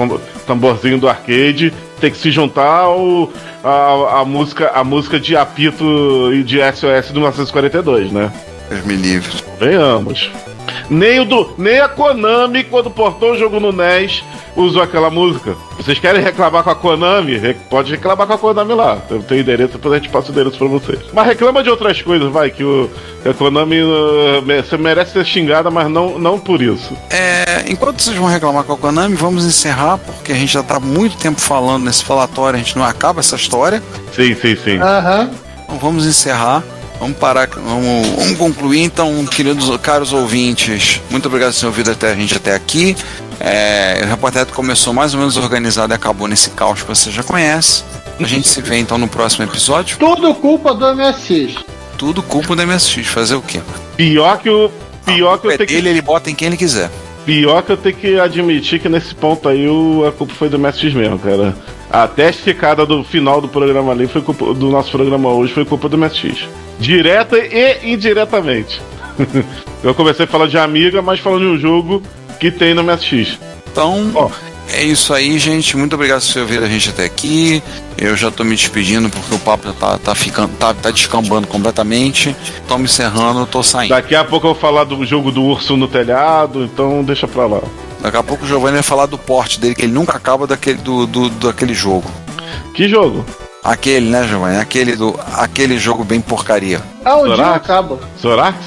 [0.45, 3.34] tamborzinho do arcade tem que se juntar ao,
[3.64, 8.32] a, a música a música de apito e de SOS do 1942, né?
[8.70, 9.41] Deus me livre.
[9.41, 10.30] Convenhamos.
[10.90, 14.24] Nem, o do, nem a Konami, quando portou o jogo no NES,
[14.56, 15.56] usou aquela música.
[15.78, 17.38] Vocês querem reclamar com a Konami?
[17.38, 18.98] Re- Pode reclamar com a Konami lá.
[19.10, 20.99] Eu tenho endereço, depois a gente passa o endereço pra vocês.
[21.14, 22.90] Mas reclama de outras coisas, vai, que o,
[23.22, 26.91] que a Konami uh, você merece ser xingada, mas não, não por isso.
[27.11, 30.80] É, enquanto vocês vão reclamar com a Konami, vamos encerrar, porque a gente já tá
[30.80, 33.82] muito tempo falando nesse falatório, a gente não acaba essa história.
[34.16, 34.78] Sim, sim, sim.
[34.80, 35.30] Aham.
[35.66, 36.64] Então vamos encerrar.
[36.99, 41.01] Vamos parar, vamos, vamos concluir então, queridos caros ouvintes.
[41.09, 42.95] Muito obrigado por ter ouvido até a gente até aqui.
[43.39, 47.23] É, o Repórter começou mais ou menos organizado e acabou nesse caos que você já
[47.23, 47.84] conhece.
[48.19, 49.97] A gente se vê então no próximo episódio.
[49.97, 51.63] Tudo culpa do MSX.
[51.97, 53.07] Tudo culpa do MSX.
[53.07, 53.61] Fazer o quê?
[53.95, 54.69] Pior que o.
[55.05, 56.91] Pior que É eu tenho que dele, ele bota em quem ele quiser.
[57.26, 60.59] Pior que eu tenho que admitir que nesse ponto aí o, a culpa foi do
[60.59, 61.55] MSX mesmo, cara.
[61.89, 65.88] A testificada do final do programa ali foi culpa do nosso programa hoje foi culpa
[65.88, 66.47] do MSX.
[66.80, 68.81] Direta e indiretamente.
[69.84, 72.01] eu comecei a falar de amiga, mas falando de um jogo
[72.39, 73.38] que tem no MSX.
[73.72, 74.30] Então, Ó.
[74.69, 75.76] é isso aí, gente.
[75.76, 77.61] Muito obrigado por ter ouvido a gente até aqui.
[77.97, 81.47] Eu já tô me despedindo porque o papo já tá, tá ficando, tá, tá descambando
[81.47, 82.35] completamente.
[82.68, 83.89] Tô me encerrando, tô saindo.
[83.89, 87.45] Daqui a pouco eu vou falar do jogo do urso no telhado, então deixa pra
[87.45, 87.61] lá.
[88.01, 90.77] Daqui a pouco o Giovanni vai falar do porte dele, que ele nunca acaba daquele,
[90.77, 92.10] do, do, daquele jogo.
[92.73, 93.26] Que jogo?
[93.64, 94.57] Aquele, né, Giovanni?
[94.57, 96.81] Aquele, do, aquele jogo bem porcaria.
[97.03, 97.99] Ah, um dia acaba.
[98.19, 98.57] Zorax?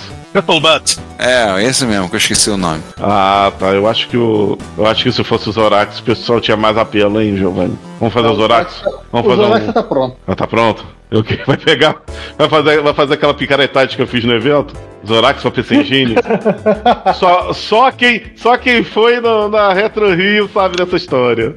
[0.47, 0.98] Butt.
[1.19, 2.82] É, esse mesmo, que eu esqueci o nome.
[2.98, 3.66] Ah, tá.
[3.66, 4.56] Eu acho que o.
[4.78, 7.78] Eu acho que se fosse o Zorax, o pessoal tinha mais apelo, hein, Giovanni?
[8.01, 8.82] Vamos fazer o Zorax?
[9.12, 9.73] Vamos o fazer Zorax um.
[9.73, 10.16] tá pronto.
[10.27, 10.86] Ah, tá pronto?
[11.10, 11.97] Eu que vai pegar.
[12.39, 14.74] Vai fazer, vai fazer aquela picaretagem que eu fiz no evento?
[15.06, 16.14] Zorax pra PC Engine?
[17.20, 21.55] só, só, quem, só quem foi no- na Retro Rio sabe dessa história.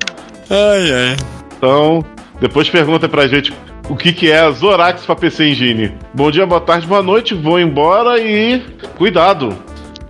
[0.49, 1.15] Ai, ai.
[1.57, 2.03] Então,
[2.39, 3.53] depois pergunta pra gente
[3.89, 5.93] o que, que é Zorax pra PC Engine.
[6.13, 8.59] Bom dia, boa tarde, boa noite, vou embora e.
[8.97, 9.55] Cuidado!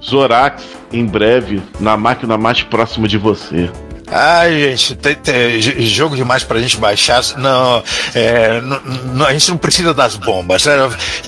[0.03, 3.69] Zorax, em breve, na máquina mais próxima de você.
[4.11, 7.23] Ai, gente, tem, tem jogo demais pra gente baixar.
[7.37, 7.83] Não,
[8.13, 8.79] é, n-
[9.15, 10.67] n- a gente não precisa das bombas.
[10.67, 10.77] É,